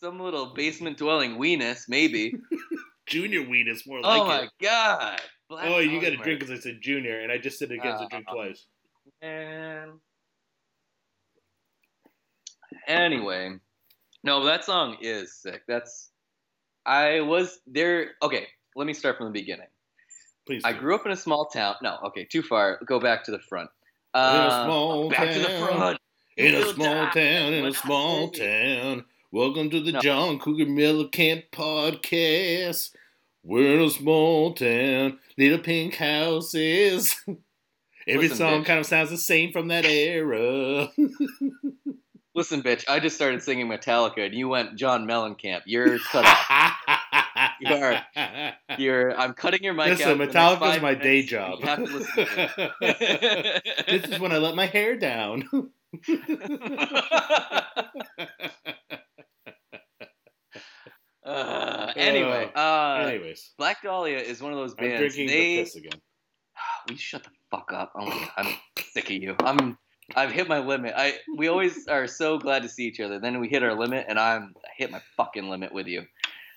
[0.00, 2.34] Some little basement dwelling weenus, maybe.
[3.06, 4.20] Junior weed is more like it.
[4.20, 4.50] oh my it.
[4.62, 5.20] god.
[5.48, 8.04] Black Oh, you got to drink because I said junior, and I just said against
[8.04, 8.66] a drink Uh, twice.
[9.22, 9.92] Man.
[12.86, 13.52] Anyway,
[14.24, 15.62] no, that song is sick.
[15.66, 16.10] That's
[16.86, 18.12] I was there.
[18.22, 18.46] Okay,
[18.76, 19.66] let me start from the beginning.
[20.48, 20.62] Please.
[20.64, 20.78] I do.
[20.80, 21.74] grew up in a small town.
[21.82, 22.80] No, okay, too far.
[22.86, 23.68] Go back to the front.
[24.14, 25.32] in a Uh, small back town.
[25.34, 25.98] to the front.
[26.38, 29.04] In a small town, in a small town.
[29.30, 30.00] Welcome to the No.
[30.00, 32.92] John Cougar Mellencamp podcast.
[33.44, 37.14] We're in a small town, little pink houses.
[38.08, 38.66] Every Listen, song bitch.
[38.66, 40.90] kind of sounds the same from that era.
[42.34, 45.62] Listen, bitch, I just started singing Metallica, and you went John Mellencamp.
[45.66, 46.72] You're cut off.
[47.60, 48.02] You are-
[48.78, 49.18] You're.
[49.18, 51.58] I'm cutting your mic Listen, Metallica's my day job.
[51.60, 52.72] You have to listen to
[53.88, 55.48] this is when I let my hair down.
[61.24, 65.14] Uh, anyway, uh, Anyways, Black Dahlia is one of those I'm bands.
[65.14, 66.00] drinking they, the piss again.
[66.90, 67.92] You shut the fuck up?
[67.98, 68.54] Oh I'm
[68.92, 69.36] sick of you.
[69.40, 69.76] I'm.
[70.16, 70.94] I've hit my limit.
[70.96, 71.14] I.
[71.36, 73.18] We always are so glad to see each other.
[73.20, 74.54] Then we hit our limit, and I'm.
[74.64, 76.04] I hit my fucking limit with you.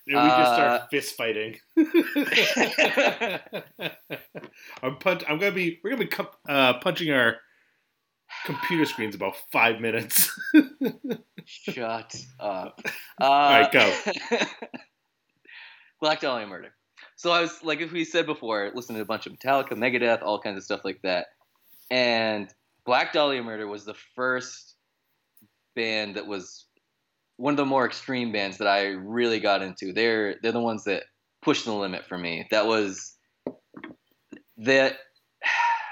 [0.07, 1.57] And we just Uh, start fist fighting.
[4.83, 5.23] I'm punch.
[5.27, 5.79] I'm gonna be.
[5.83, 7.37] We're gonna be com- uh, punching our
[8.45, 10.31] computer screens about five minutes.
[11.45, 12.81] Shut up.
[13.19, 13.93] Uh, right, go.
[15.99, 16.73] Black Dahlia Murder.
[17.15, 20.23] So I was like, if we said before, listening to a bunch of Metallica, Megadeth,
[20.23, 21.27] all kinds of stuff like that,
[21.91, 22.51] and
[22.85, 24.75] Black Dahlia Murder was the first
[25.75, 26.65] band that was
[27.41, 29.93] one of the more extreme bands that I really got into.
[29.93, 31.03] They're they're the ones that
[31.41, 32.47] pushed the limit for me.
[32.51, 33.17] That was
[34.57, 34.97] that.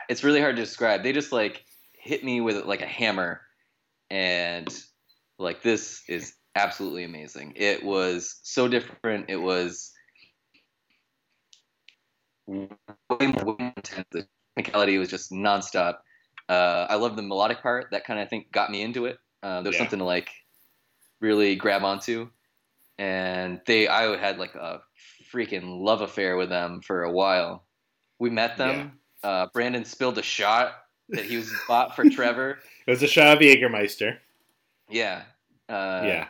[0.09, 1.03] It's really hard to describe.
[1.03, 3.41] They just like hit me with like a hammer,
[4.09, 4.67] and
[5.37, 7.53] like this is absolutely amazing.
[7.55, 9.29] It was so different.
[9.29, 9.91] It was
[12.47, 12.67] way
[13.21, 14.07] more, intense.
[14.09, 14.27] The
[14.57, 15.97] technicality was just nonstop.
[16.49, 17.89] Uh, I love the melodic part.
[17.91, 19.19] That kind of I think got me into it.
[19.43, 19.81] Uh, there was Yeah.
[19.81, 20.31] something to like
[21.21, 22.29] really grab onto,
[22.97, 24.81] and they I had like a
[25.33, 27.63] freaking love affair with them for a while.
[28.19, 28.99] We met them.
[29.23, 30.73] Uh, Brandon spilled a shot
[31.09, 32.59] that he was bought for Trevor.
[32.87, 34.17] it was a shot of Jägermeister.
[34.89, 35.23] Yeah.
[35.67, 36.27] Uh, yeah.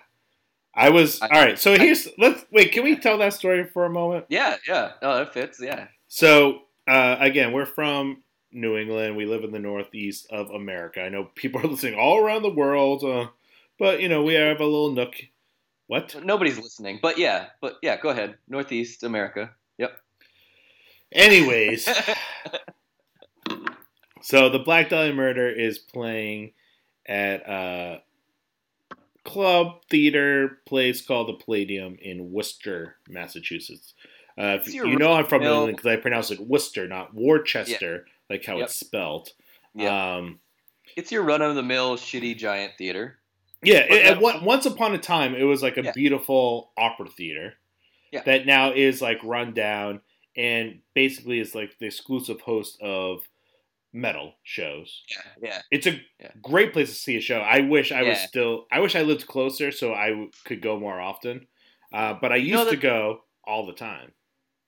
[0.76, 1.58] I was I- all right.
[1.60, 2.72] So here's let's wait.
[2.72, 4.26] Can we tell that story for a moment?
[4.30, 4.92] Yeah, yeah.
[5.02, 5.60] Oh, that fits.
[5.62, 5.88] Yeah.
[6.08, 9.16] So uh, again, we're from New England.
[9.16, 11.02] We live in the Northeast of America.
[11.02, 13.28] I know people are listening all around the world, uh,
[13.80, 15.16] but you know we have a little nook.
[15.88, 16.16] What?
[16.24, 17.98] Nobody's listening, but yeah, but yeah.
[18.00, 18.36] Go ahead.
[18.48, 19.52] Northeast America.
[19.78, 19.98] Yep.
[21.12, 21.86] Anyways,
[24.22, 26.52] so the Black Dahlia Murder is playing
[27.08, 28.02] at a
[29.24, 33.94] club theater place called the Palladium in Worcester, Massachusetts.
[34.38, 38.46] Uh, if you know I'm from England because I pronounce it Worcester, not Worcester, like
[38.46, 38.66] how Yep.
[38.66, 39.30] it's spelled.
[39.74, 40.16] Yeah.
[40.16, 40.40] Um,
[40.96, 43.19] it's your run of the mill shitty giant theater.
[43.64, 45.91] Yeah, But it, that- one, once upon a time, it was like a Yeah.
[45.93, 47.55] beautiful opera theater.
[48.12, 48.24] Yeah.
[48.24, 50.01] That now is like run down
[50.36, 53.28] and basically is like the exclusive host of
[53.93, 55.03] metal shows.
[55.10, 55.22] Yeah.
[55.41, 55.62] Yeah.
[55.72, 56.32] It's a Yeah.
[56.41, 57.39] great place to see a show.
[57.39, 58.66] I wish I was still.
[58.72, 61.47] I wish I lived closer so I w- could go more often.
[61.91, 64.14] Uh, but I You used know to go all the time.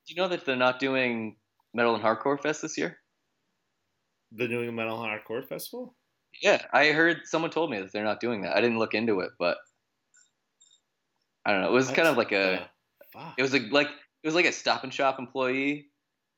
[0.07, 1.37] Do you know that they're not doing
[1.73, 2.97] Metal and Hardcore Fest this year?
[4.31, 5.95] The New England Metal and Hardcore Festival.
[6.41, 8.55] Yeah, I heard someone told me that they're not doing that.
[8.55, 9.57] I didn't look into it, but
[11.45, 11.69] I don't know.
[11.69, 12.61] It was kind of like a.
[12.61, 12.65] Uh,
[13.13, 13.33] fuck.
[13.37, 15.87] It was a, like it was like a Stop and Shop employee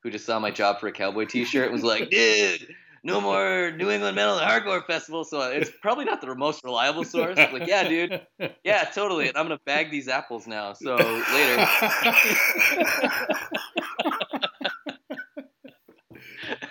[0.02, 3.70] who just saw my job for a cowboy T-shirt and was like, "Dude, no more
[3.72, 7.36] New England Metal and Hardcore Festival." So it's probably not the most reliable source.
[7.36, 8.26] Like, yeah, dude,
[8.64, 9.28] yeah, totally.
[9.28, 10.72] And I'm gonna bag these apples now.
[10.72, 11.66] So later.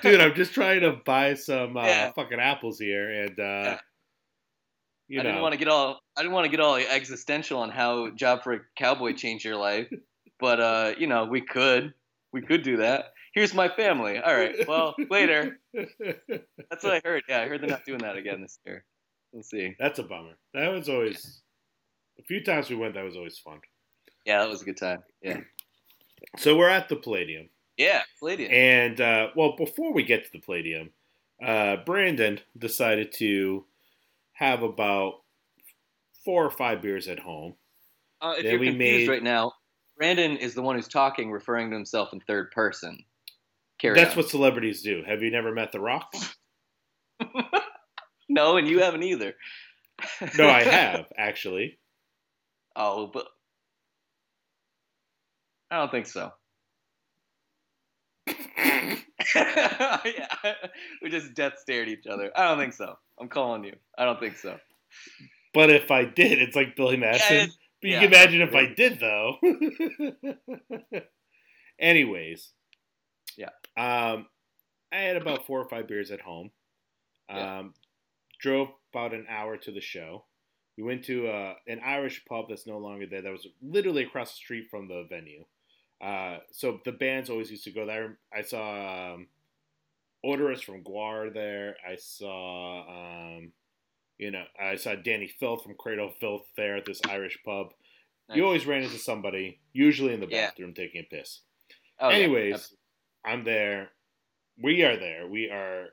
[0.03, 2.11] dude, I'm just trying to buy some uh, Yeah.
[2.11, 3.79] fucking apples here, and uh, Yeah.
[5.07, 7.69] you I didn't want to get all I didn't want to get all existential on
[7.69, 9.87] how job for a cowboy changed your life,
[10.39, 11.93] but uh, you know, we could
[12.31, 13.13] we could do that.
[13.33, 14.19] Here's my family.
[14.19, 14.67] All right.
[14.67, 15.57] Well, later.
[15.73, 17.23] That's what I heard.
[17.27, 18.85] Yeah, I heard they're not doing that again this year.
[19.31, 19.75] We'll see.
[19.79, 20.37] That's a bummer.
[20.53, 21.41] That was always
[22.19, 22.93] a few times we went.
[22.93, 23.59] That was always fun.
[24.25, 25.01] Yeah, that was a good time.
[25.23, 25.39] Yeah.
[26.37, 28.51] So we're at the Palladium, Yeah, Palladium.
[28.51, 30.91] and uh, well, before we get to the Palladium,
[31.43, 33.65] uh, Brandon decided to
[34.33, 35.15] have about
[36.23, 37.55] four or five beers at home.
[38.21, 39.53] Uh, if Then you're we confused made- right now,
[39.97, 42.97] Brandon is the one who's talking, referring to himself in third person.
[43.79, 44.17] Carry That's on.
[44.17, 45.03] what celebrities do.
[45.05, 46.13] Have you never met The Rock?
[48.29, 49.33] No, and you haven't either.
[50.37, 51.77] No, I have actually.
[52.75, 53.27] oh, but
[55.69, 56.31] I don't think so.
[59.35, 59.97] yeah,
[61.01, 62.31] we just death stared at each other.
[62.35, 62.95] I don't think so.
[63.19, 63.75] I'm calling you.
[63.97, 64.57] I don't think so.
[65.53, 67.35] But if I did, it's like Billy Madison.
[67.35, 67.45] Yeah,
[67.81, 67.99] but you yeah.
[68.01, 69.37] can imagine if I did, though.
[71.79, 72.51] Anyways.
[73.37, 73.49] Yeah.
[73.77, 74.27] Um,
[74.91, 76.51] I had about four or five beers at home.
[77.29, 77.63] Um, Yeah.
[78.39, 80.25] drove about an hour to the show.
[80.77, 83.21] We went to uh, an Irish pub that's no longer there.
[83.21, 85.45] That was literally across the street from the venue.
[86.03, 88.17] Uh, so the bands always used to go there.
[88.35, 89.27] I saw um,
[90.25, 91.77] Oderus from Gwar there.
[91.87, 92.81] I saw,
[93.37, 93.53] um,
[94.17, 97.67] you know, I saw Dani Filth from Cradle Filth there at this Irish pub.
[98.33, 100.47] You always ran into somebody, usually in the Yeah.
[100.47, 101.41] bathroom taking a piss.
[101.99, 102.77] Oh, Anyways, absolutely.
[103.25, 103.91] I'm there.
[104.61, 105.27] We are there.
[105.27, 105.89] We are.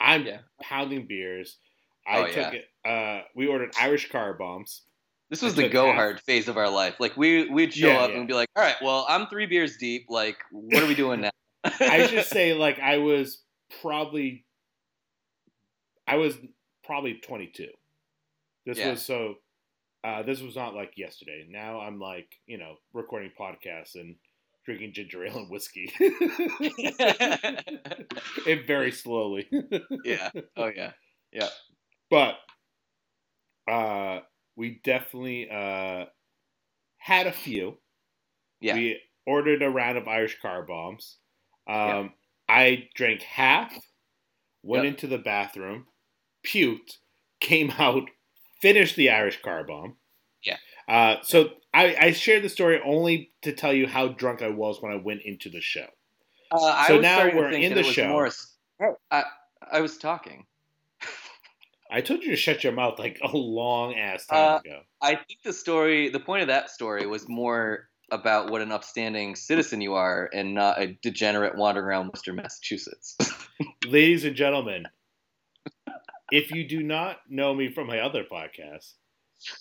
[0.00, 0.40] I'm Yeah.
[0.62, 1.58] pounding beers.
[2.06, 2.60] I Oh, took yeah.
[2.60, 2.68] it.
[2.84, 4.82] Uh, we ordered Irish car bombs.
[5.34, 7.00] This was the go hard phase of our life.
[7.00, 8.18] Like we we'd show Yeah, up yeah.
[8.18, 10.06] and be like, "All right, well, I'm three beers deep.
[10.08, 11.30] Like, what are we doing now?"
[11.64, 13.42] I should say, like, I was
[13.82, 14.44] probably,
[16.06, 16.36] I was
[16.84, 17.66] probably 22.
[18.64, 18.90] This Yeah.
[18.90, 19.34] was so.
[20.04, 21.44] Uh, this was not like yesterday.
[21.48, 24.14] Now I'm like, you know, recording podcasts and
[24.64, 25.90] drinking ginger ale and whiskey.
[28.46, 29.48] it very slowly.
[30.04, 30.30] yeah.
[30.56, 30.92] Oh yeah.
[31.32, 31.48] Yeah.
[32.08, 32.36] but
[33.66, 34.13] uh,
[34.56, 36.06] we definitely uh,
[36.98, 37.78] had a few.
[38.60, 38.74] Yeah.
[38.74, 41.18] We ordered a round of Irish car bombs.
[41.68, 42.08] Um, Yeah.
[42.48, 43.72] I drank half,
[44.62, 44.94] went Yep.
[44.94, 45.86] into the bathroom,
[46.46, 46.98] puked,
[47.40, 48.04] came out,
[48.60, 49.96] finished the Irish car bomb.
[50.44, 50.56] Yeah.
[50.86, 54.80] Uh, so I, I shared the story only to tell you how drunk I was
[54.82, 55.86] when I went into the show.
[56.52, 58.08] Uh, I So was now we're in the it was show.
[58.08, 58.56] More, a s-
[59.10, 59.24] I
[59.72, 60.44] I was talking.
[61.94, 64.80] I told you to shut your mouth like a long ass time Uh, ago.
[65.00, 69.36] I think the story, the point of that story, was more about what an upstanding
[69.36, 73.16] citizen you are, and not a degenerate wandering around Worcester, Massachusetts.
[73.86, 74.86] Ladies and gentlemen,
[76.32, 78.94] if you do not know me from my other podcast,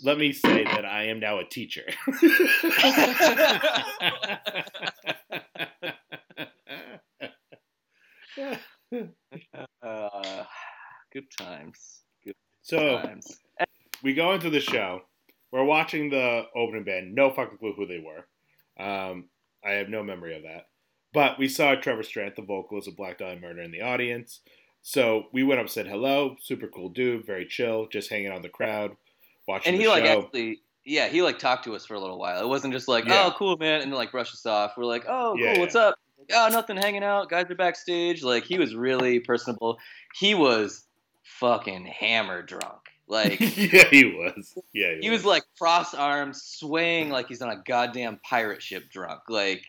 [0.01, 1.85] let me say that I am now a teacher.
[9.83, 10.43] uh,
[11.11, 12.02] good times.
[12.63, 13.01] So
[14.01, 15.01] we go into the show.
[15.51, 17.13] We're watching the opening band.
[17.13, 18.25] No fucking clue who they were.
[18.83, 19.25] Um,
[19.63, 20.67] I have no memory of that.
[21.13, 24.39] But we saw Trevor Strnad, the vocalist of Black Dahlia Murder, in the audience.
[24.81, 26.35] So we went up, and said hello.
[26.41, 28.95] Super cool dude, very chill, just hanging out in the crowd,
[29.47, 30.23] watching And he like show.
[30.23, 32.41] actually, yeah, he like talked to us for a little while.
[32.43, 33.25] It wasn't just like, Yeah.
[33.27, 34.73] oh, cool, man, and then like brush us off.
[34.75, 35.97] We're like, oh, cool, Yeah, what's up?
[36.17, 37.29] Like, oh, nothing, hanging out.
[37.29, 38.23] Guys are backstage.
[38.23, 39.77] Like he was really personable.
[40.15, 40.85] He was
[41.23, 42.79] fucking hammer drunk.
[43.05, 44.57] Like yeah, he was.
[44.71, 49.19] Yeah, he was like cross arms, swaying like he's on a goddamn pirate ship drunk.
[49.27, 49.61] Like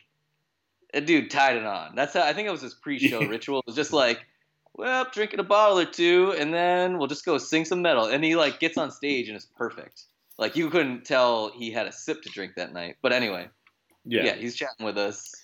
[0.94, 1.96] a dude tied it on.
[1.96, 3.26] That's how I think it was his pre-show Yeah.
[3.26, 3.58] ritual.
[3.58, 4.24] It was just like,
[4.72, 8.06] well, drinking a bottle or two, and then we'll just go sing some metal.
[8.06, 10.04] And he like gets on stage and it's perfect.
[10.38, 12.96] Like you couldn't tell he had a sip to drink that night.
[13.02, 13.48] But anyway,
[14.04, 14.26] yeah.
[14.26, 15.34] yeah, he's chatting with us.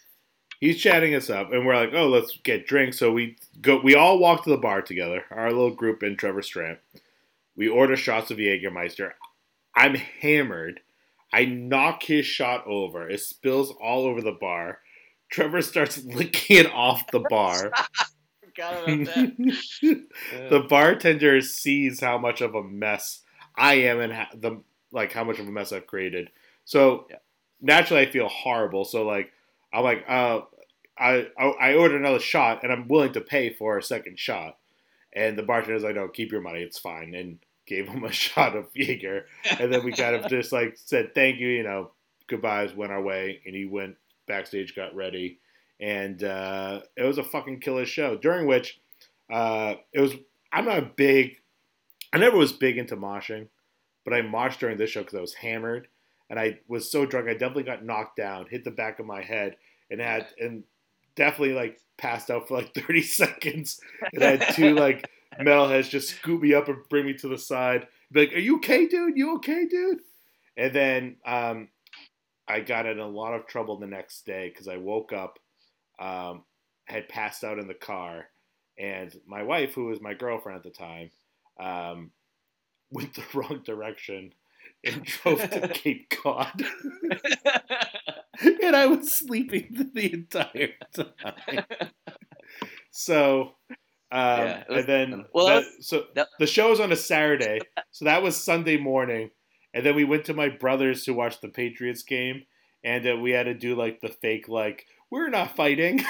[0.60, 3.80] He's chatting us up, and we're like, "Oh, let's get drinks." So we go.
[3.82, 6.78] We all walk to the bar together, our little group and Trevor Strnad.
[7.56, 9.12] We order shots of Jägermeister.
[9.74, 10.80] I'm hammered.
[11.32, 13.08] I knock his shot over.
[13.08, 14.80] It spills all over the bar.
[15.30, 17.72] Trevor starts licking it off the bar.
[18.44, 19.36] Forgot about that.
[20.50, 23.20] the bartender sees how much of a mess
[23.56, 24.60] I am and ha- the
[24.92, 26.30] like how much of a mess I've created.
[26.64, 27.16] So Yeah.
[27.60, 28.84] naturally, I feel horrible.
[28.84, 29.30] So like
[29.72, 30.40] I'm like, uh,
[30.98, 34.58] I I ordered another shot and I'm willing to pay for a second shot.
[35.12, 38.54] And the bartender's like, no, keep your money, it's fine, and gave him a shot
[38.54, 39.26] of Jaeger.
[39.58, 41.90] And then we kind of just like said thank you, you know,
[42.26, 45.38] goodbyes, went our way, and he went backstage, got ready,
[45.80, 48.16] and uh, it was a fucking killer show.
[48.16, 48.80] During which
[49.30, 50.14] uh, it was.
[50.52, 51.36] I'm not a big.
[52.12, 53.46] I never was big into moshing,
[54.04, 55.86] but I moshed during this show because I was hammered
[56.30, 59.20] and I was so drunk I definitely got knocked down, hit the back of my
[59.20, 59.56] head,
[59.90, 60.62] and had and
[61.16, 63.80] definitely like passed out for like 30 seconds.
[64.14, 67.36] And I had two like metalheads just scoop me up and bring me to the
[67.36, 67.88] side.
[68.12, 69.18] Be like, "Are you okay, dude?
[69.18, 69.98] You okay, dude?"
[70.56, 71.68] And then um,
[72.48, 75.38] I got in a lot of trouble the next day because I woke up,
[76.00, 76.44] um,
[76.84, 78.26] had passed out in the car,
[78.78, 81.10] and my wife, who was my girlfriend at the time,
[81.58, 82.12] um,
[82.90, 84.32] went the wrong direction
[84.84, 86.62] and drove to Cape Cod.
[88.62, 91.64] and I was sleeping the entire time.
[92.90, 93.54] So,
[94.12, 95.24] um, Yeah, was and then.
[95.34, 98.76] Well, that- that so that- the show was on a Saturday, so that was Sunday
[98.76, 99.30] morning,
[99.74, 102.42] and then we went to my brother's to watch the Patriots game,
[102.82, 106.00] and uh, we had to do like the fake like we're not fighting.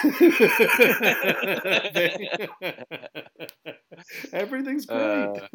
[4.32, 4.98] Everything's great.
[4.98, 5.48] Uh,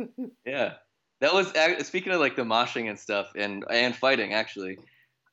[0.46, 0.74] yeah,
[1.22, 1.54] that was
[1.88, 4.34] speaking of like the moshing and stuff and and fighting.
[4.34, 4.78] Actually,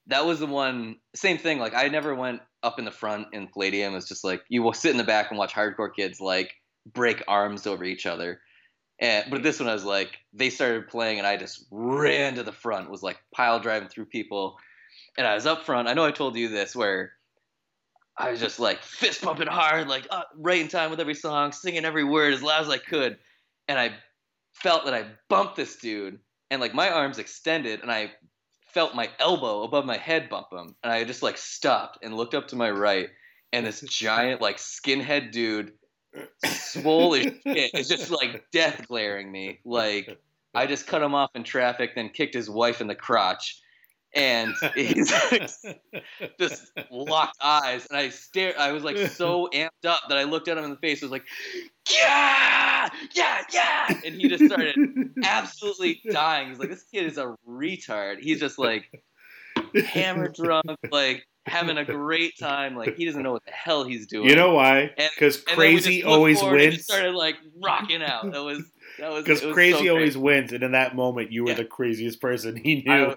[0.06, 1.58] that was the one same thing.
[1.58, 3.94] Like I never went up in the front in Palladium.
[3.94, 6.52] It's just like you will sit in the back and watch hardcore kids like
[6.92, 8.40] break arms over each other.
[9.00, 12.42] And but this one I was like they started playing and I just ran to
[12.42, 12.90] the front.
[12.90, 14.56] Was like pile driving through people,
[15.18, 15.88] and I was up front.
[15.88, 17.12] I know I told you this where.
[18.14, 21.50] I was just like fist pumping hard, like uh, right in time with every song,
[21.50, 23.16] singing every word as loud as I could,
[23.68, 23.94] and I
[24.52, 26.18] felt that I bumped this dude,
[26.50, 28.12] and like my arms extended, and I
[28.72, 32.34] felt my elbow above my head bump him, and I just like stopped and looked
[32.34, 33.08] up to my right,
[33.52, 35.72] and this giant like skinhead dude,
[36.44, 39.60] swole as shit, is just like death glaring me.
[39.64, 40.18] Like
[40.54, 43.60] I just cut him off in traffic, then kicked his wife in the crotch,
[44.14, 45.50] and he's like,
[46.40, 48.56] just locked eyes, and I stared.
[48.56, 51.02] I was like so amped up that I looked at him in the face.
[51.02, 51.24] I was like,
[51.90, 54.76] "Yeah, yeah, yeah!" And he just started
[55.24, 56.48] absolutely dying.
[56.50, 58.90] He's like, "This kid is a retard." He's just like
[59.86, 62.76] hammer drunk, like having a great time.
[62.76, 64.28] Like he doesn't know what the hell he's doing.
[64.28, 64.90] You know why?
[64.96, 66.74] Because And then we just crazy always wins.
[66.76, 68.30] just started like rocking out.
[68.32, 68.62] That was
[68.98, 71.56] that was Because crazy so always wins, and in that moment, you were Yeah.
[71.56, 73.14] the craziest person he knew.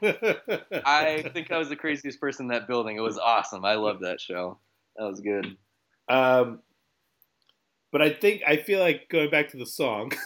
[0.85, 2.95] I think I was the craziest person in that building.
[2.97, 3.65] It was awesome.
[3.65, 4.59] I loved that show.
[4.97, 5.57] That was good.
[6.07, 6.59] um,
[7.95, 10.11] but I think I feel like going back to the song.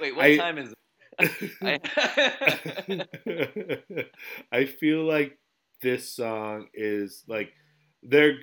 [0.00, 0.72] Wait, what I- time is
[1.18, 1.18] it?
[4.52, 5.36] I, I feel like
[5.82, 7.50] this song is like
[8.04, 8.38] they're.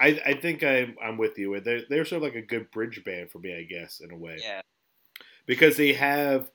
[0.00, 1.60] I, I think I'm I'm with you.
[1.60, 4.16] They're they're sort of like a good bridge band for me, I guess, in a
[4.16, 4.38] way.
[4.42, 4.62] yeah,
[5.46, 6.50] because they have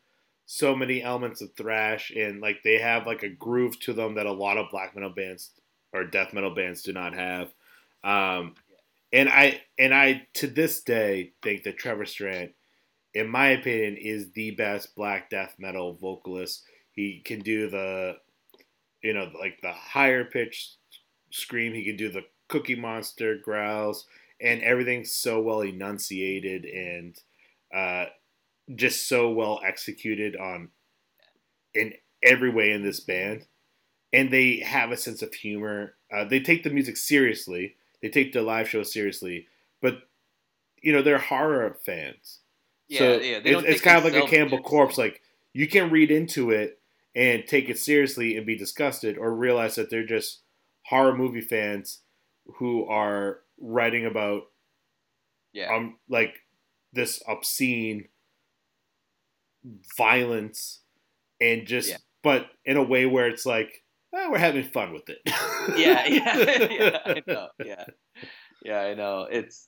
[0.46, 4.26] so many elements of thrash and like they have like a groove to them that
[4.26, 5.52] a lot of black metal bands
[5.94, 7.54] or death metal bands do not have.
[8.04, 8.56] Um,
[9.14, 12.54] and I and I to this day think that Trevor Strnad,
[13.14, 16.64] in my opinion, is the best black death metal vocalist.
[16.92, 18.18] He can do the,
[19.04, 20.76] you know, like the higher pitch
[21.32, 21.74] scream.
[21.74, 24.08] He can do the Cookie Monster growls,
[24.42, 27.16] and everything's so well enunciated and
[27.74, 28.06] uh,
[28.76, 30.70] just so well executed on
[31.76, 33.46] in every way in this band.
[34.12, 35.96] And they have a sense of humor.
[36.16, 37.76] Uh, they take the music seriously.
[38.04, 39.48] They take the live show seriously,
[39.82, 40.04] but
[40.82, 42.42] you know they're horror fans.
[42.90, 43.40] yeah, so yeah.
[43.44, 44.98] it's, it's kind of like a Cannibal Corpse.
[44.98, 45.22] Like
[45.54, 46.80] you can read into it
[47.16, 50.42] and take it seriously and be disgusted, or realize that they're just
[50.88, 52.02] horror movie fans
[52.58, 54.44] who are writing about
[55.54, 56.42] Yeah, um like
[56.92, 58.10] this obscene
[59.98, 60.82] violence
[61.40, 61.98] and just Yeah.
[62.22, 63.83] but in a way where it's like
[64.14, 65.20] oh, we're having fun with it.
[65.78, 66.38] yeah, yeah,
[66.72, 67.00] yeah.
[67.06, 67.48] I know.
[67.64, 67.86] Yeah,
[68.64, 69.28] yeah, I know.
[69.30, 69.68] It's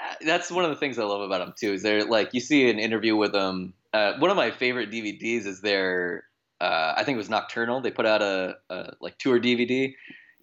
[0.00, 1.72] uh, that's one of the things I love about them too.
[1.72, 3.74] Is they're like you see an interview with them.
[3.92, 6.24] Uh, one of my favorite DVDs is their.
[6.60, 7.80] Uh, I think it was Nocturnal.
[7.80, 9.92] They put out a, a like tour DVD,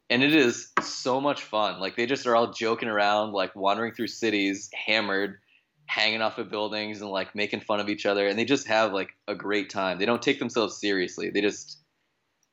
[0.09, 1.79] and it is so much fun.
[1.79, 5.37] Like they just are all joking around, like wandering through cities, hammered,
[5.85, 8.27] hanging off of buildings, and like making fun of each other.
[8.27, 9.99] And they just have like a great time.
[9.99, 11.29] They don't take themselves seriously.
[11.29, 11.80] They just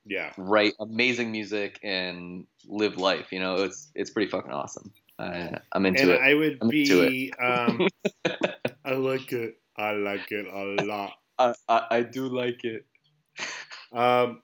[0.08, 0.32] yeah.
[0.36, 3.32] write amazing music and live life.
[3.32, 4.92] You know, it's it's pretty fucking awesome.
[5.18, 6.20] I, I'm into And it.
[6.20, 7.88] I would I'm be um
[8.84, 9.58] I like it.
[9.76, 11.12] I like it a lot.
[11.38, 12.84] I, I, I do like it.
[13.92, 14.42] Um,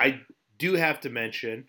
[0.00, 0.20] I
[0.58, 1.66] do have to mention,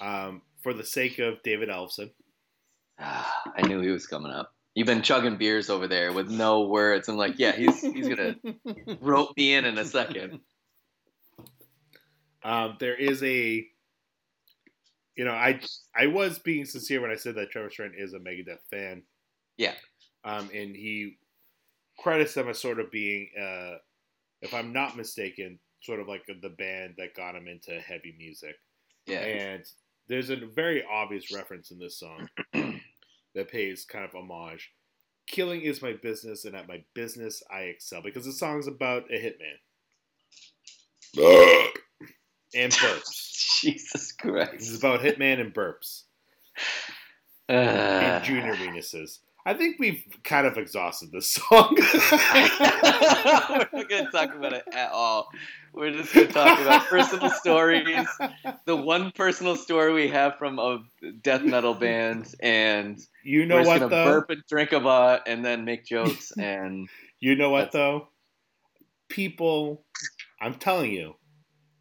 [0.00, 2.10] um, for the sake of David Ellefson,
[2.98, 4.52] I knew he was coming up.
[4.74, 7.08] You've been chugging beers over there with no words.
[7.08, 8.36] I'm like, yeah, he's he's gonna
[9.00, 10.40] rope me in in a second.
[12.42, 13.66] Um, there is a
[15.20, 15.60] you know, I
[15.94, 19.02] I was being sincere when I said that Trevor Strnad is a Megadeth fan.
[19.58, 19.74] Yeah.
[20.24, 21.18] Um, and he
[21.98, 23.76] credits them as sort of being, uh,
[24.40, 28.54] if I'm not mistaken, sort of like the band that got him into heavy music.
[29.06, 29.20] Yeah.
[29.20, 29.64] And
[30.08, 32.28] there's a very obvious reference in this song
[33.34, 34.72] that pays kind of homage.
[35.26, 39.18] Killing is my business, and at my business I excel because the song's about a
[39.18, 39.58] hitman
[42.54, 43.60] and burps.
[43.60, 44.52] Jesus Christ!
[44.58, 46.02] This is about hitman and burps
[47.48, 49.18] Uh, and junior penises.
[49.46, 51.74] I think we've kind of exhausted this song.
[51.74, 55.30] We're not going to talk about it at all.
[55.72, 58.06] We're just going to talk about personal stories.
[58.66, 60.82] The one personal story we have from a
[61.22, 64.04] death metal band, and You know we're just what gonna though?
[64.12, 66.32] burp and drink a lot, and then make jokes.
[66.38, 68.08] And You know what though?
[69.08, 69.82] People,
[70.40, 71.14] I'm telling you,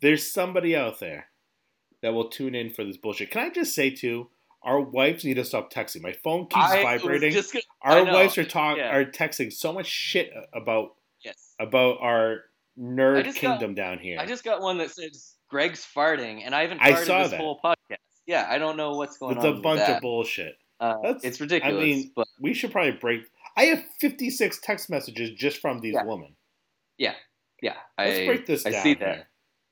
[0.01, 1.27] there's somebody out there
[2.01, 3.31] that will tune in for this bullshit.
[3.31, 4.30] Can I just say too?
[4.61, 6.01] Our wives need to stop texting.
[6.01, 7.34] My phone keeps I vibrating.
[7.34, 8.93] gonna, our wives are talk yeah.
[8.93, 11.55] are texting so much shit about yes.
[11.59, 12.41] about our
[12.77, 14.17] nerd just got- kingdom down here.
[14.19, 17.31] I just got one that says Greg's farting, and I haven't I farted saw this
[17.31, 17.39] that.
[17.39, 17.97] whole podcast.
[18.27, 19.51] Yeah, I don't know what's going it's on.
[19.51, 19.95] It's a bunch that.
[19.97, 20.55] of bullshit.
[20.80, 21.81] Uh, That's- it's ridiculous.
[21.81, 23.21] I mean, but we should probably break.
[23.57, 26.03] I have 56 text messages just from these Yeah.
[26.05, 26.35] women.
[26.97, 27.15] yeah,
[27.61, 27.76] yeah.
[27.97, 28.84] Let's I, break this I down.
[28.84, 29.15] see that.
[29.15, 29.28] here.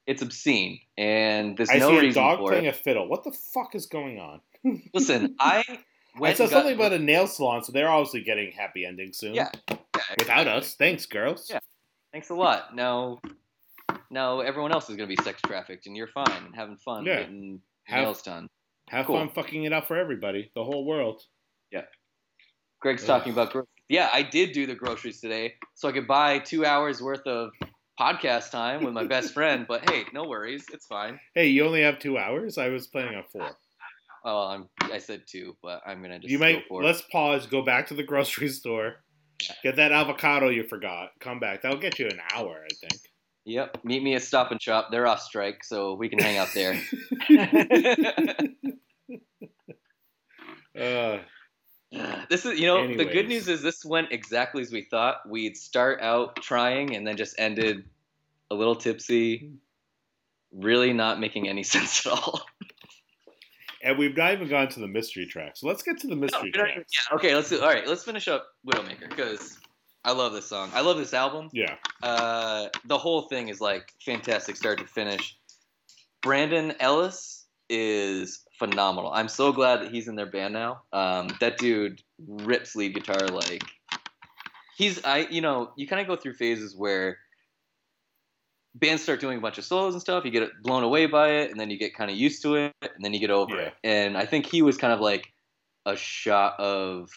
[0.07, 2.69] It's obscene, and there's I no see a reason dog for playing it.
[2.69, 3.07] a fiddle.
[3.09, 4.39] What the fuck is going on?
[4.93, 8.21] Listen, I I went saw and got- something about a nail salon, so they're obviously
[8.21, 9.33] getting happy endings soon.
[9.35, 9.75] Yeah, yeah,
[10.17, 10.51] Without exactly.
[10.53, 10.75] us.
[10.75, 11.47] Thanks, girls.
[11.49, 11.59] Yeah.
[12.13, 12.73] Thanks a lot.
[12.73, 13.19] Now,
[14.09, 17.19] now everyone else is gonna be sex trafficked, and you're fine and having fun Yeah.
[17.21, 18.47] getting Have- nails done.
[18.89, 19.17] Have Cool.
[19.17, 21.21] fun fucking it up for everybody, the whole world.
[21.71, 21.83] Yeah.
[22.79, 23.07] Greg's Ugh.
[23.07, 23.67] talking about groceries.
[23.89, 27.51] Yeah, I did do the groceries today, so I could buy two hours worth of
[27.99, 29.65] podcast time with my best friend.
[29.67, 31.19] But hey, no worries, it's fine.
[31.35, 32.57] Hey, you only have two hours?
[32.57, 33.49] I was planning on four.
[34.25, 37.61] Oh, I'm, I said two, but I'm gonna just You go might let's pause, go
[37.63, 38.95] back to the grocery store,
[39.41, 39.55] Yeah.
[39.63, 41.61] get that avocado you forgot, come back.
[41.61, 43.01] That'll get you an hour, I think.
[43.45, 43.85] Yep.
[43.85, 44.89] Meet me at Stop and Shop.
[44.91, 46.77] They're off strike, so we can hang out there.
[50.79, 51.17] Uh,
[52.29, 55.27] this is, you know, the good news is this went exactly as we thought.
[55.27, 57.85] We'd start out trying and then just ended
[58.49, 59.51] a little tipsy,
[60.51, 62.41] really not making any sense at all.
[63.83, 65.57] and we've not even gone to the mystery track.
[65.57, 66.69] So let's get to the mystery we don't.
[66.69, 67.61] Yeah, okay, let's do.
[67.61, 69.57] All right, let's finish up Widowmaker because
[70.03, 70.71] I love this song.
[70.73, 71.49] I love this album.
[71.51, 71.75] Yeah.
[72.01, 75.37] Uh, the whole thing is like fantastic, start to finish.
[76.21, 79.11] Brandon Ellis is phenomenal.
[79.13, 80.81] I'm so glad that he's in their band now.
[80.93, 83.63] Um, that dude rips lead guitar like
[84.77, 85.27] he's I.
[85.29, 87.17] You know, you kind of go through phases where
[88.75, 90.25] bands start doing a bunch of solos and stuff.
[90.25, 92.73] You get blown away by it, and then you get kind of used to it,
[92.81, 93.61] and then you get over Yeah.
[93.67, 93.73] it.
[93.83, 95.33] And I think he was kind of like
[95.85, 97.09] a shot of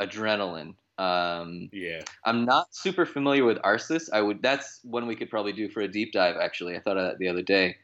[0.00, 0.74] adrenaline.
[0.98, 2.00] Um, Yeah.
[2.24, 4.08] I'm not super familiar with Arsis.
[4.12, 4.42] I would.
[4.42, 6.36] That's one we could probably do for a deep dive.
[6.36, 7.76] Actually, I thought of that the other day.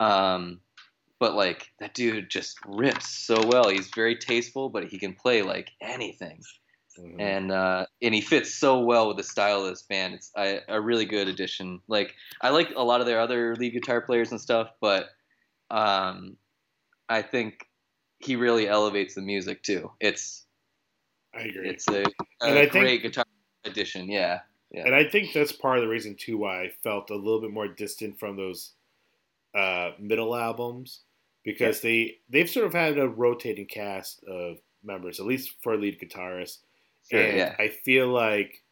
[0.00, 0.60] Um,
[1.20, 3.68] but like that dude just rips so well.
[3.68, 6.40] He's very tasteful, but he can play like anything,
[6.98, 7.20] Mhm.
[7.20, 10.14] and uh, and he fits so well with the style of this band.
[10.14, 11.80] It's I, a really good addition.
[11.88, 15.06] Like I like a lot of their other lead guitar players and stuff, but
[15.70, 16.36] um,
[17.08, 17.64] I think
[18.18, 19.92] he really elevates the music too.
[20.00, 20.44] It's
[21.34, 21.68] I agree.
[21.70, 22.06] it's a, a
[22.42, 23.24] I think- great guitar
[23.64, 24.10] addition.
[24.10, 24.40] Yeah.
[24.70, 24.84] Yeah.
[24.86, 27.50] And I think that's part of the reason too why I felt a little bit
[27.50, 28.72] more distant from those
[29.54, 31.00] uh, middle albums
[31.48, 35.98] because they they've sort of had a rotating cast of members, at least for lead
[35.98, 36.58] guitarist.
[37.10, 37.56] Sure, and yeah.
[37.58, 38.62] I feel like,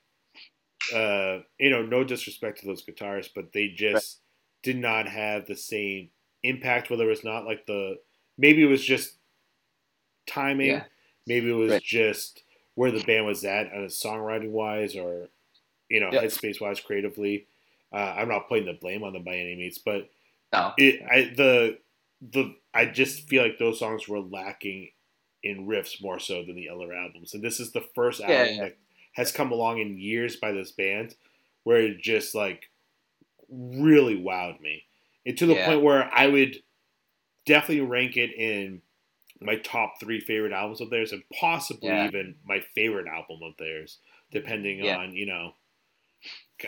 [0.94, 4.20] uh, you know, no disrespect to those guitarists, but they just
[4.62, 6.10] did not have the same
[6.42, 6.90] impact.
[6.90, 7.98] Whether it was not like the
[8.36, 9.14] maybe it was just
[10.26, 10.84] timing, Yeah.
[11.26, 11.82] maybe it was Right.
[11.82, 12.42] just
[12.74, 15.30] where the band was at, uh, songwriting wise, or
[15.88, 16.24] you know, Yeah.
[16.24, 17.46] headspace wise, creatively.
[17.92, 20.10] Uh, I'm not putting the blame on them by any means, but
[20.52, 20.74] No.
[20.76, 21.78] it, I the
[22.20, 24.90] the I just feel like those songs were lacking
[25.42, 28.62] in riffs more so than the other albums, and this is the first album yeah.
[28.64, 28.76] that
[29.12, 31.14] has come along in years by this band
[31.64, 32.70] where it just like
[33.48, 34.84] really wowed me,
[35.24, 35.66] and to the Yeah.
[35.66, 36.62] point where I would
[37.44, 38.82] definitely rank it in
[39.40, 43.98] my top three favorite albums of theirs, and possibly even my favorite album of theirs,
[44.30, 45.54] depending on you know.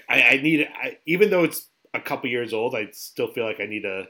[0.08, 3.60] I, I need I, even though it's a couple years old, I still feel like
[3.60, 4.08] I need to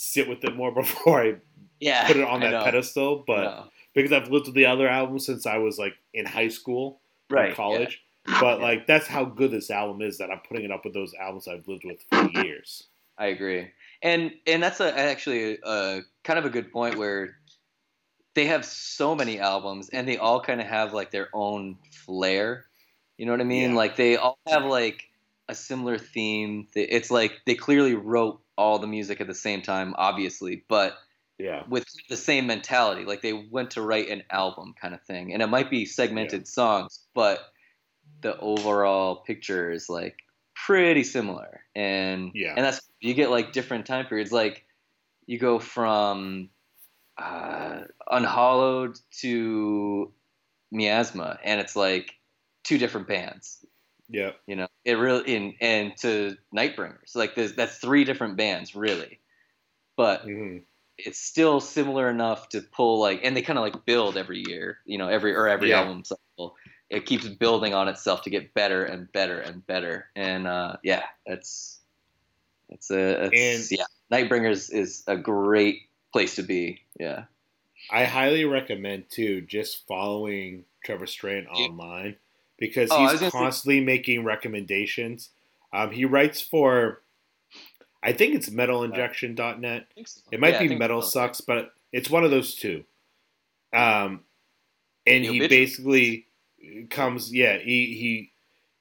[0.00, 1.34] sit with it more before I
[1.80, 2.06] Yeah.
[2.06, 3.24] put it on that pedestal.
[3.26, 7.00] But because I've lived with the other albums since I was like in high school,
[7.28, 7.54] Right.
[7.54, 8.00] college.
[8.40, 8.64] But Yeah.
[8.64, 11.48] like that's how good this album is that I'm putting it up with those albums
[11.48, 12.84] I've lived with for years.
[13.18, 13.70] I agree.
[14.00, 17.36] And and that's a, actually a, kind of a good point where
[18.34, 22.66] they have so many albums and they all kind of have like their own flair.
[23.16, 23.70] You know what I mean?
[23.70, 23.76] Yeah.
[23.76, 25.08] Like they all have like
[25.48, 26.68] a similar theme.
[26.76, 30.98] It's like they clearly wrote all the music at the same time, obviously, but
[31.38, 31.64] Yeah.
[31.68, 33.04] with the same mentality.
[33.04, 35.32] Like they went to write an album kind of thing.
[35.32, 37.40] And it might be segmented songs, but
[38.22, 40.16] the overall picture is like
[40.54, 41.60] pretty similar.
[41.76, 42.54] And Yeah.
[42.56, 44.32] and that's you get like different time periods.
[44.32, 44.66] Like
[45.26, 46.50] you go from
[47.18, 50.12] uh, Unhallowed to
[50.72, 52.14] Miasma, and it's like
[52.64, 53.64] two different bands.
[54.10, 54.32] Yeah.
[54.46, 57.14] You know, it really in and to Nightbringers.
[57.14, 59.20] Like there's that's three different bands really,
[59.96, 60.62] but Mhm.
[60.96, 64.78] it's still similar enough to pull like, and they kind of like build every year.
[64.86, 65.80] You know, every or every Yeah.
[65.80, 66.56] album cycle.
[66.90, 70.08] It keeps building on itself to get better and better and better.
[70.16, 71.78] And uh, yeah, it's
[72.70, 73.84] it's a it's, And- yeah.
[74.10, 75.82] Nightbringers is a great
[76.12, 76.80] place to be.
[76.98, 77.24] Yeah.
[77.90, 82.16] I highly recommend too just following Trevor Strnad online
[82.58, 85.30] because Oh, he's gonna say- constantly making recommendations.
[85.72, 87.02] Um, he writes for,
[88.02, 89.86] I think it's metalinjection.net.
[90.30, 91.08] It might Yeah, be Metal so.
[91.10, 92.84] Sucks, but it's one of those two.
[93.72, 94.24] Um,
[95.06, 96.26] and he basically
[96.90, 98.30] comes, yeah, he he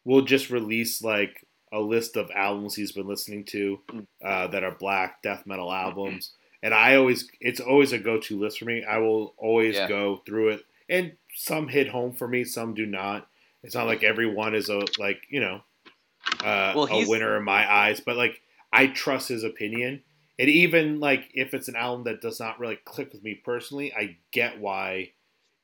[0.06, 4.08] will just release like a list of albums he's been listening to Mm.
[4.24, 6.32] uh, that are black death metal albums,
[6.64, 8.84] and I always it's always a go to list for me.
[8.86, 9.88] I will always Yeah.
[9.90, 13.28] go through it, and some hit home for me, some do not.
[13.64, 15.62] It's not like everyone is a like you know
[16.44, 20.04] uh, Well, a winner in my eyes, but like I trust his opinion.
[20.40, 23.92] And even like if it's an album that does not really click with me personally,
[23.94, 25.14] I get why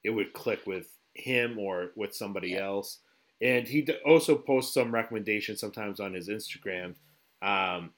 [0.04, 2.66] it would click with him or with somebody Yeah.
[2.66, 3.00] else.
[3.40, 6.96] And he also posts some recommendations sometimes on his Instagram.
[7.42, 7.94] Um,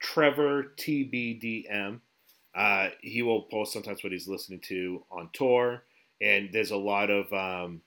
[0.00, 2.00] Trevor TBDM.
[2.54, 5.84] Uh, he will post sometimes what he's listening to on tour,
[6.20, 7.80] and there's a lot of um,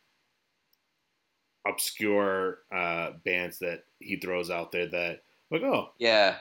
[1.66, 5.22] obscure uh, bands that he throws out there that
[5.52, 6.38] like, oh, Yeah.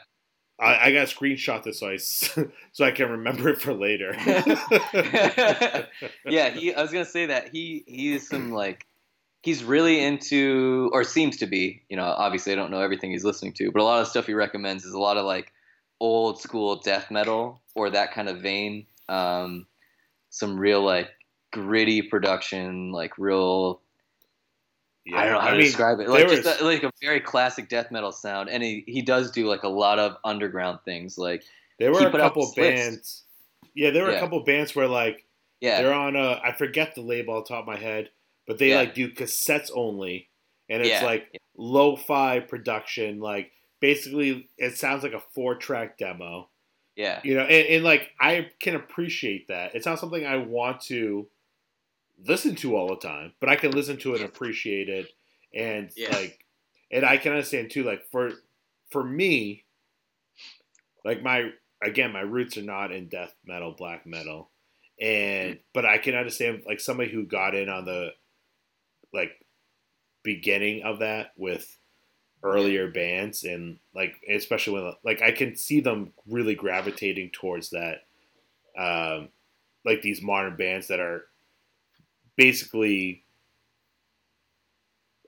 [0.59, 1.97] I, I got screenshot this so I
[2.73, 4.15] so I can remember it for later.
[6.27, 6.73] yeah, he.
[6.73, 8.87] I was gonna say that he he is some like
[9.43, 11.83] he's really into or seems to be.
[11.89, 14.27] You know, obviously I don't know everything he's listening to, but a lot of stuff
[14.27, 15.53] he recommends is a lot of like
[16.01, 18.87] old school death metal or that kind of vein.
[19.09, 19.67] Um,
[20.31, 21.11] some real like
[21.53, 23.81] gritty production, like real.
[25.06, 26.09] Yeah, I don't know how to mean, describe it.
[26.09, 29.31] Like just was- a, like a very classic death metal sound, and he he does
[29.31, 31.18] do like a lot of underground things.
[31.18, 31.43] Like
[31.78, 32.74] There were a couple this list.
[32.85, 33.22] bands.
[33.74, 34.16] Yeah, there were Yeah.
[34.18, 35.24] a couple bands where like
[35.60, 38.10] yeah, they're on a I forget the label on top of my head,
[38.47, 38.76] but they Yeah.
[38.78, 40.28] like do cassettes only,
[40.68, 41.05] and it's Yeah.
[41.05, 43.20] like lo-fi production.
[43.20, 43.51] Like
[43.81, 46.48] basically, it sounds like a four-track demo.
[46.97, 49.74] yeah, You know, and, and like I can appreciate that.
[49.74, 51.26] It's not something I want to
[52.23, 55.09] listen to all the time, but I can listen to it and appreciate it,
[55.55, 56.11] and Yeah.
[56.12, 56.45] like,
[56.91, 57.85] and I can understand too.
[57.85, 58.31] Like for
[58.91, 59.65] for me,
[61.05, 61.51] like my
[61.82, 64.51] again, my roots are not in death metal, black metal,
[65.01, 68.11] and but I can understand like somebody who got in on the
[69.12, 69.45] like
[70.23, 71.78] beginning of that with
[72.43, 78.03] earlier bands and like especially when like I can see them really gravitating towards that
[78.77, 79.28] um
[79.85, 81.24] like these modern bands that are
[82.36, 83.24] basically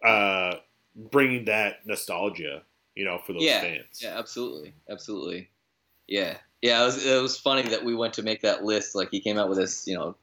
[0.05, 0.55] uh
[0.95, 2.63] bringing that nostalgia
[2.97, 5.51] you know for those Yeah, fans Yeah, absolutely, absolutely.
[6.09, 6.83] Yeah, yeah.
[6.83, 8.95] It was it was funny that we went to make that list.
[8.95, 10.17] Like he came out with this, you know,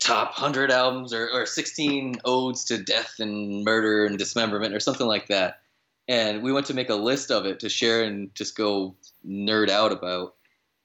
[0.00, 5.06] top hundred albums or, or sixteen odes to death and murder and dismemberment or something
[5.06, 5.60] like that.
[6.08, 8.96] And we went to make a list of it to share and just go
[9.26, 10.34] nerd out about.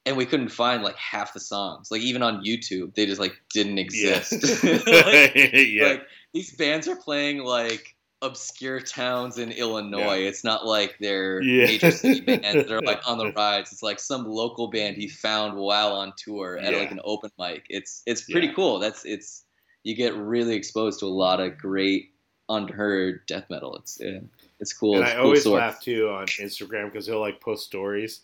[0.06, 1.90] And we couldn't find like half the songs.
[1.90, 4.64] Like even on YouTube, they just like didn't yeah exist.
[4.86, 10.18] like, yeah like these bands are playing like obscure towns in Illinois.
[10.26, 11.66] It's not like they're Yeah.
[11.66, 13.72] major city bands that are like on the rides.
[13.72, 16.78] It's like some local band he found while on tour at Yeah.
[16.80, 17.64] like an open mic.
[17.68, 18.54] It's it's pretty Yeah.
[18.54, 18.78] cool.
[18.78, 19.44] That's it's
[19.84, 22.10] you get really exposed to a lot of great
[22.48, 23.76] unheard death metal.
[23.76, 24.20] It's yeah,
[24.60, 24.94] it's cool.
[24.96, 25.60] and It's I cool always source.
[25.60, 28.20] laugh too on Instagram because he'll like post stories,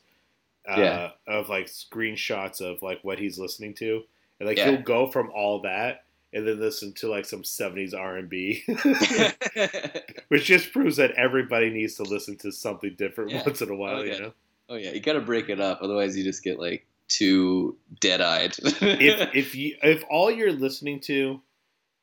[0.68, 1.10] uh, Yeah.
[1.26, 4.02] of like screenshots of like what he's listening to,
[4.40, 4.70] and like Yeah.
[4.72, 8.64] he'll go from all that and then listen to like some '70s R and B,
[10.28, 13.43] which just proves that everybody needs to listen to something different Yeah.
[13.44, 13.98] once in a while.
[13.98, 14.14] Oh, yeah.
[14.14, 14.32] You know,
[14.70, 18.55] oh yeah, you got to break it up, otherwise you just get like too dead-eyed.
[18.59, 18.80] if
[19.34, 21.40] if you if all you're listening to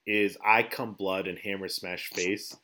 [0.08, 2.56] is "I Come Blood" and "Hammer Smash Face,"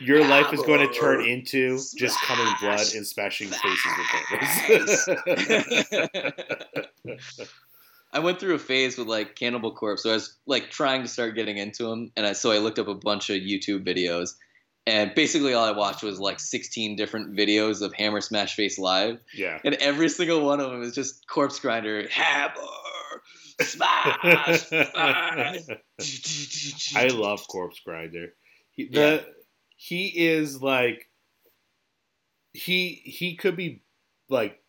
[0.00, 4.08] your life is going to turn into just coming blood and smashing faces with
[5.36, 5.86] hammers.
[8.12, 11.08] I went through a phase with like Cannibal Corpse, so I was like trying to
[11.08, 14.30] start getting into them, and I, so I looked up a bunch of YouTube videos,
[14.86, 19.18] and basically all I watched was like 16 different videos of Hammer Smash Face live,
[19.34, 19.58] Yeah.
[19.64, 22.52] and every single one of them is just Corpse Grinder Hammer
[23.60, 24.60] Smash.
[24.66, 25.60] smash.
[26.94, 28.28] I love Corpse Grinder.
[28.70, 29.24] He, the
[29.76, 31.08] he is like
[32.52, 33.82] he he could be
[34.28, 34.60] like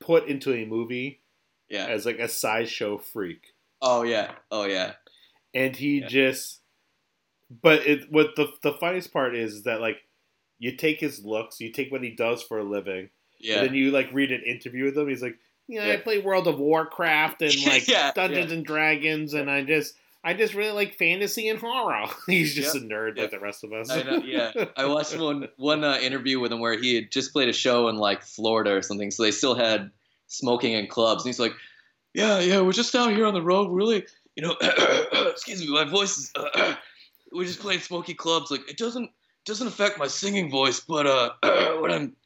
[0.00, 1.20] put into a movie
[1.68, 1.86] Yeah.
[1.86, 3.46] as like a sideshow freak,
[3.82, 4.32] Oh yeah.
[4.50, 4.94] Oh yeah.
[5.54, 6.08] and he Yeah.
[6.08, 6.60] just.
[7.62, 9.96] But it what the the funniest part is that like
[10.58, 13.56] you take his looks, you take what he does for a living, Yeah.
[13.60, 15.08] and then you like read an interview with him.
[15.08, 15.36] He's like,
[15.66, 18.56] yeah, I play World of Warcraft and like Yeah, Dungeons yeah.
[18.58, 22.06] and Dragons, and I just I just really like fantasy and horror.
[22.26, 23.24] He's just Yep, a nerd yep.
[23.24, 23.90] like the rest of us.
[23.90, 24.52] I know, yeah.
[24.76, 27.88] I watched one one uh, interview with him where he had just played a show
[27.88, 29.90] in like Florida or something, so they still had
[30.26, 31.22] smoking in clubs.
[31.22, 31.54] And he's like,
[32.12, 34.04] "Yeah, yeah, we're just out here on the road, really,
[34.36, 34.56] you know,
[35.30, 36.32] excuse me, my voice is,
[37.32, 38.50] we're just playing smoky clubs.
[38.50, 39.10] Like it doesn't
[39.46, 41.30] doesn't affect my singing voice, but uh,
[41.80, 42.16] when I'm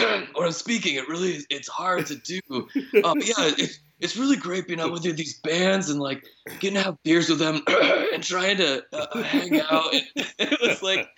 [0.34, 2.40] when I'm speaking, it really is- it's hard to do.
[3.04, 6.24] Um, yeah, it's it's really great being out with you, these bands and like
[6.58, 7.60] getting to have beers with them
[8.14, 9.88] and trying to uh, hang out.
[10.14, 11.08] it was like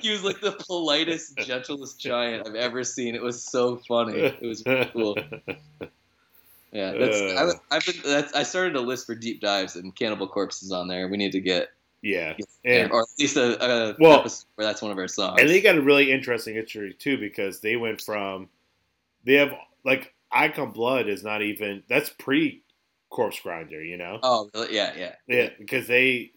[0.00, 3.14] he was like the politest, gentlest giant I've ever seen.
[3.14, 4.18] It was so funny.
[4.18, 4.62] It was
[4.92, 5.16] cool.
[6.72, 7.54] Yeah, that's Uh.
[7.70, 10.72] I, I've been that's I started a list for deep dives and Cannibal Corpse is
[10.72, 11.08] on there.
[11.08, 11.68] We need to get
[12.02, 13.62] yeah, yeah, and or at least a,
[13.92, 15.40] a Well- where that's one of our songs.
[15.40, 18.48] and they got a really interesting history too because they went from
[19.24, 19.52] they have
[19.84, 22.62] like I Cum Blood is not even that's pre
[23.10, 24.18] Corpse Grinder, you know.
[24.22, 24.74] oh really?
[24.76, 26.30] yeah, yeah, Yeah, because they,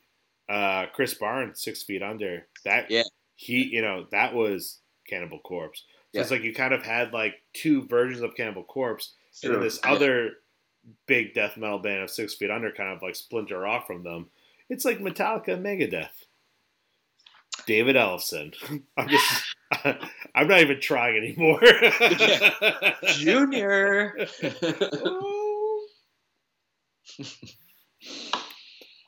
[0.49, 3.03] uh, Chris Barnes, Six Feet Under, that Yeah.
[3.35, 5.83] he, you know, that was Cannibal Corpse.
[6.15, 9.13] So it's like you kind of had like two versions of Cannibal Corpse,
[9.43, 9.91] and then this Yeah.
[9.93, 10.31] other
[11.05, 14.29] big death metal band of Six Feet Under kind of like splinter off from them.
[14.69, 16.09] It's like Metallica and Megadeth.
[17.65, 18.53] David Ellefson.
[18.97, 19.55] I'm just,
[20.35, 21.61] I'm not even trying anymore.
[23.07, 24.15] Junior.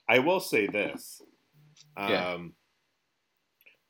[0.07, 1.22] I will say this.
[1.98, 2.38] Um, Yeah.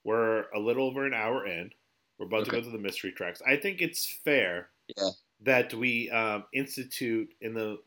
[0.03, 1.71] We're a little over an hour in.
[2.19, 3.41] We're about to go to the mystery tracks.
[3.45, 5.09] I think it's fair Yeah.
[5.41, 7.79] that we um, institute in the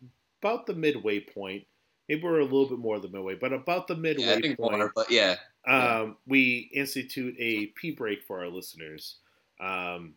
[0.42, 1.64] about the midway point.
[2.09, 4.59] Maybe we're a little bit more the midway, but about the midway yeah, I think
[4.59, 5.36] point, more, but yeah,
[5.66, 5.98] yeah.
[6.01, 9.16] um, we institute a pee break for our listeners,
[9.60, 10.14] um,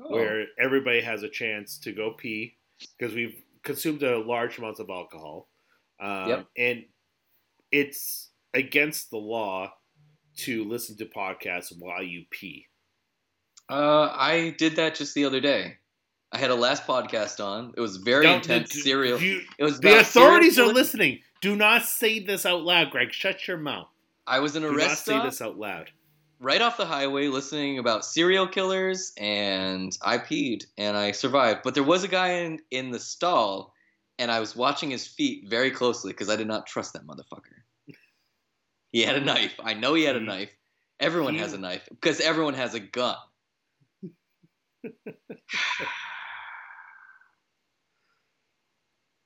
[0.00, 0.10] Oh.
[0.12, 2.56] where everybody has a chance to go pee
[2.96, 5.48] because we've consumed a large amount of alcohol,
[5.98, 6.46] um, Yep.
[6.56, 6.84] and
[7.72, 9.72] it's against the law
[10.36, 12.66] to listen to podcasts while you pee.
[13.68, 15.78] Uh, I did that just the other day.
[16.30, 17.72] I had a last podcast on.
[17.76, 18.82] It was very Don't- intense.
[18.82, 19.20] serial.
[19.20, 21.22] you- it was the authorities serial are listening.
[21.40, 23.12] Do not say this out loud, Greg.
[23.12, 23.88] Shut your mouth.
[24.26, 25.90] I was in a Do not rest say this out loud.
[26.38, 31.60] right off the highway, listening about serial killers, and I peed and I survived.
[31.64, 33.72] But there was a guy in in the stall,
[34.18, 37.62] and I was watching his feet very closely because I did not trust that motherfucker.
[38.92, 39.54] He had a knife.
[39.62, 40.26] I know he had a mm.
[40.26, 40.50] knife.
[41.00, 41.56] Everyone has mm.
[41.56, 43.16] a knife because everyone has a gun.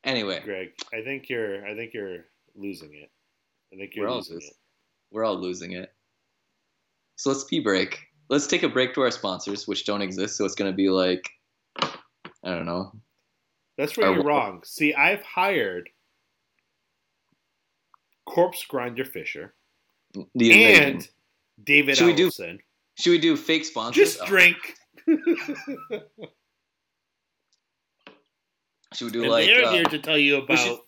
[0.04, 1.66] anyway, Greg, I think you're.
[1.66, 3.10] I think you're losing it.
[3.72, 4.50] I think you're We're all losing losing.
[4.50, 4.56] it.
[5.10, 5.92] we're all losing it.
[7.16, 7.98] So let's pee break.
[8.28, 10.36] Let's take a break to our sponsors, which don't exist.
[10.36, 11.28] So it's going to be like,
[11.80, 11.90] I
[12.44, 12.92] don't know.
[13.78, 14.62] That's where Or you're wrong.
[14.64, 15.88] See, I've hired
[18.26, 19.54] Corpse Grinder Fisher
[20.14, 21.08] and
[21.62, 24.16] David Should we do- should we do fake sponsors?
[24.16, 24.56] Just Oh, drink.
[28.96, 29.46] should we do and like?
[29.46, 30.78] they're uh, here to tell you about should-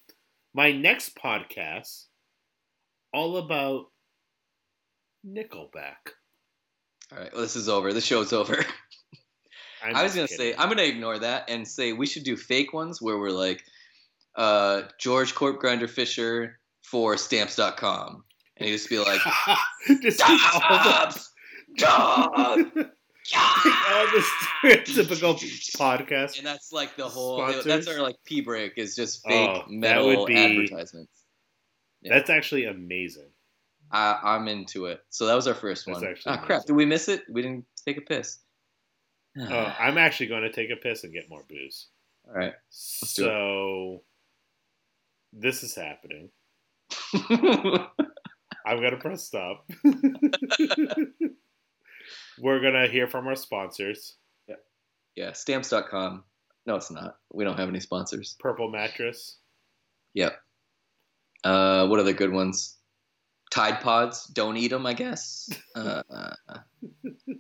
[0.54, 2.04] my next podcast,
[3.12, 3.86] all about
[5.26, 6.12] Nickelback.
[7.12, 7.92] all right, well, this is over.
[7.92, 8.64] The show's over.
[9.84, 10.52] I was gonna kidding.
[10.52, 13.62] say I'm gonna ignore that and say we should do fake ones where we're like,
[14.34, 18.24] uh, George Corpse Grinder Fisher for Stamps.com,
[18.56, 19.20] and you just be like,
[20.02, 21.32] just Jobs,
[21.78, 22.70] jobs,
[23.24, 24.24] take all the
[24.62, 25.34] stereotypical
[25.76, 26.38] podcast.
[26.38, 27.38] and that's like the whole.
[27.38, 27.64] Sponsors?
[27.64, 31.10] That's our like P break is just fake Oh, that metal would be- advertisements.
[32.02, 32.14] Yeah.
[32.14, 33.30] That's actually amazing.
[33.90, 35.00] I, I'm into it.
[35.10, 36.10] So that was our first That's one.
[36.10, 36.64] actually Ah, crap!
[36.66, 37.22] Did we miss it?
[37.30, 38.38] We didn't take a piss.
[39.38, 41.88] Oh, I'm actually going to take a piss and get more booze.
[42.28, 42.54] All right.
[42.70, 44.02] So
[45.32, 46.30] this is happening.
[48.66, 49.68] I'm gonna press stop.
[52.38, 54.16] We're gonna hear from our sponsors.
[54.48, 54.56] yeah,
[55.16, 55.32] Yeah.
[55.32, 56.24] stamps.com.
[56.66, 57.16] No, it's not.
[57.32, 58.36] We don't have any sponsors.
[58.40, 59.38] Purple mattress.
[60.14, 60.34] Yep.
[61.44, 62.78] Uh, what are the good ones?
[63.50, 64.26] Tide Pods.
[64.28, 65.48] Don't eat them, I guess.
[65.76, 66.02] Uh,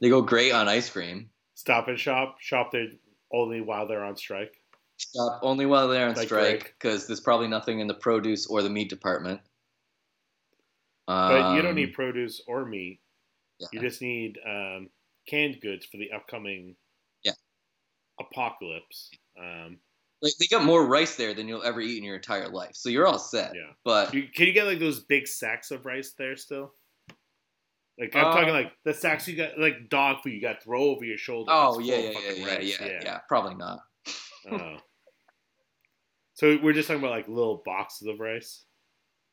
[0.00, 1.30] they go great on ice cream.
[1.54, 2.36] Stop and shop.
[2.40, 2.88] Shop there
[3.32, 4.60] only while they're on strike.
[4.98, 8.60] Stop only while they're on Like strike because there's probably nothing in the produce or
[8.62, 9.40] the meat department.
[11.06, 13.00] But you don't Um, need produce or meat.
[13.58, 13.68] Yeah.
[13.72, 14.88] You just need um,
[15.28, 16.76] canned goods for the upcoming
[17.22, 17.32] Yeah.
[18.20, 19.10] apocalypse.
[19.38, 19.78] Um,
[20.22, 22.88] like they got more rice there than you'll ever eat in your entire life, so
[22.88, 23.52] you're all set.
[23.54, 23.72] yeah.
[23.84, 26.72] But You, can you get like those big sacks of rice there still?
[27.98, 30.82] Like I'm Uh, talking like the sacks you got like dog food you got throw
[30.84, 31.52] over your shoulder.
[31.54, 33.80] oh that's yeah, yeah, yeah, yeah, yeah, yeah, Probably not.
[34.50, 34.76] Oh.
[36.34, 38.64] so we're just talking about like little boxes of rice.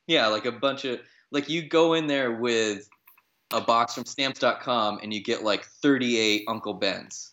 [0.07, 0.99] Yeah, like a bunch of
[1.31, 2.87] like you go in there with
[3.53, 7.31] a box from stamps.com and you get like 38 Uncle Ben's.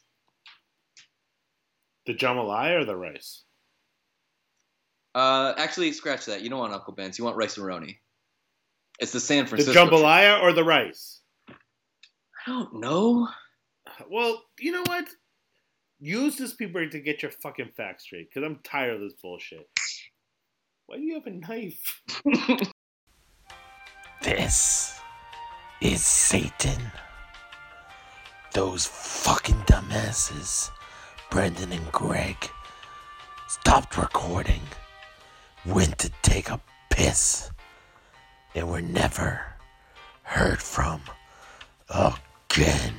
[2.07, 3.45] The jambalaya or the rice?
[5.15, 6.43] Uh, actually, scratch that.
[6.43, 7.19] You don't want Uncle Ben's.
[7.19, 7.97] You want Rice-A-Roni.
[9.01, 9.73] It's the San Francisco.
[9.73, 10.05] The Francisco.
[10.05, 11.20] jambalaya or the rice?
[11.49, 11.55] I
[12.47, 13.28] don't know.
[14.11, 15.07] Well, you know what?
[16.01, 19.69] Use this paper to get your fucking facts straight, because I'm tired of this bullshit.
[20.86, 22.03] Why do you have a knife?
[24.20, 24.97] This
[25.80, 26.90] is Satan.
[28.52, 30.70] Those fucking dumbasses,
[31.30, 32.50] Brendan and Greg,
[33.46, 34.62] stopped recording,
[35.64, 36.60] went to take a
[36.90, 37.50] piss,
[38.55, 39.40] and were never
[40.22, 41.00] heard from
[41.88, 42.94] again.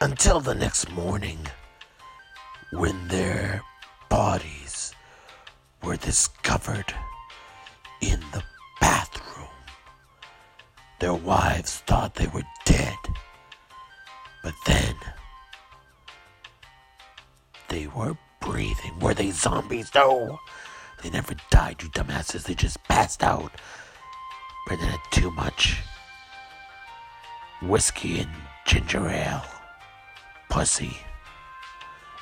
[0.00, 1.46] Until the next morning,
[2.72, 3.62] when their
[4.08, 4.94] bodies
[5.82, 6.94] were discovered
[8.00, 8.42] in the
[8.80, 9.05] bathroom.
[10.98, 12.96] Their wives thought they were dead.
[14.42, 14.94] But then
[17.68, 18.98] they were breathing.
[19.00, 19.90] Were they zombies?
[19.94, 20.38] No.
[21.02, 22.44] They never died, you dumbasses.
[22.44, 23.52] They just passed out.
[24.66, 25.76] Brendan had too much
[27.62, 28.30] whiskey and
[28.66, 29.44] ginger ale,
[30.48, 30.96] pussy.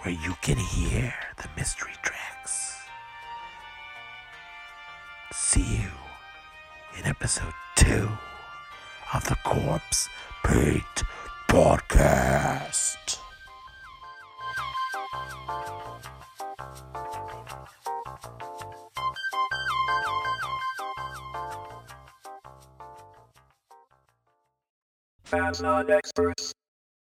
[0.00, 2.76] where you can hear the mystery tracks.
[5.32, 5.90] See you
[6.98, 8.08] in episode two
[9.14, 10.08] of the Corpse
[10.44, 11.02] Paint
[11.48, 12.99] Podcast.
[25.30, 26.52] Fans not experts.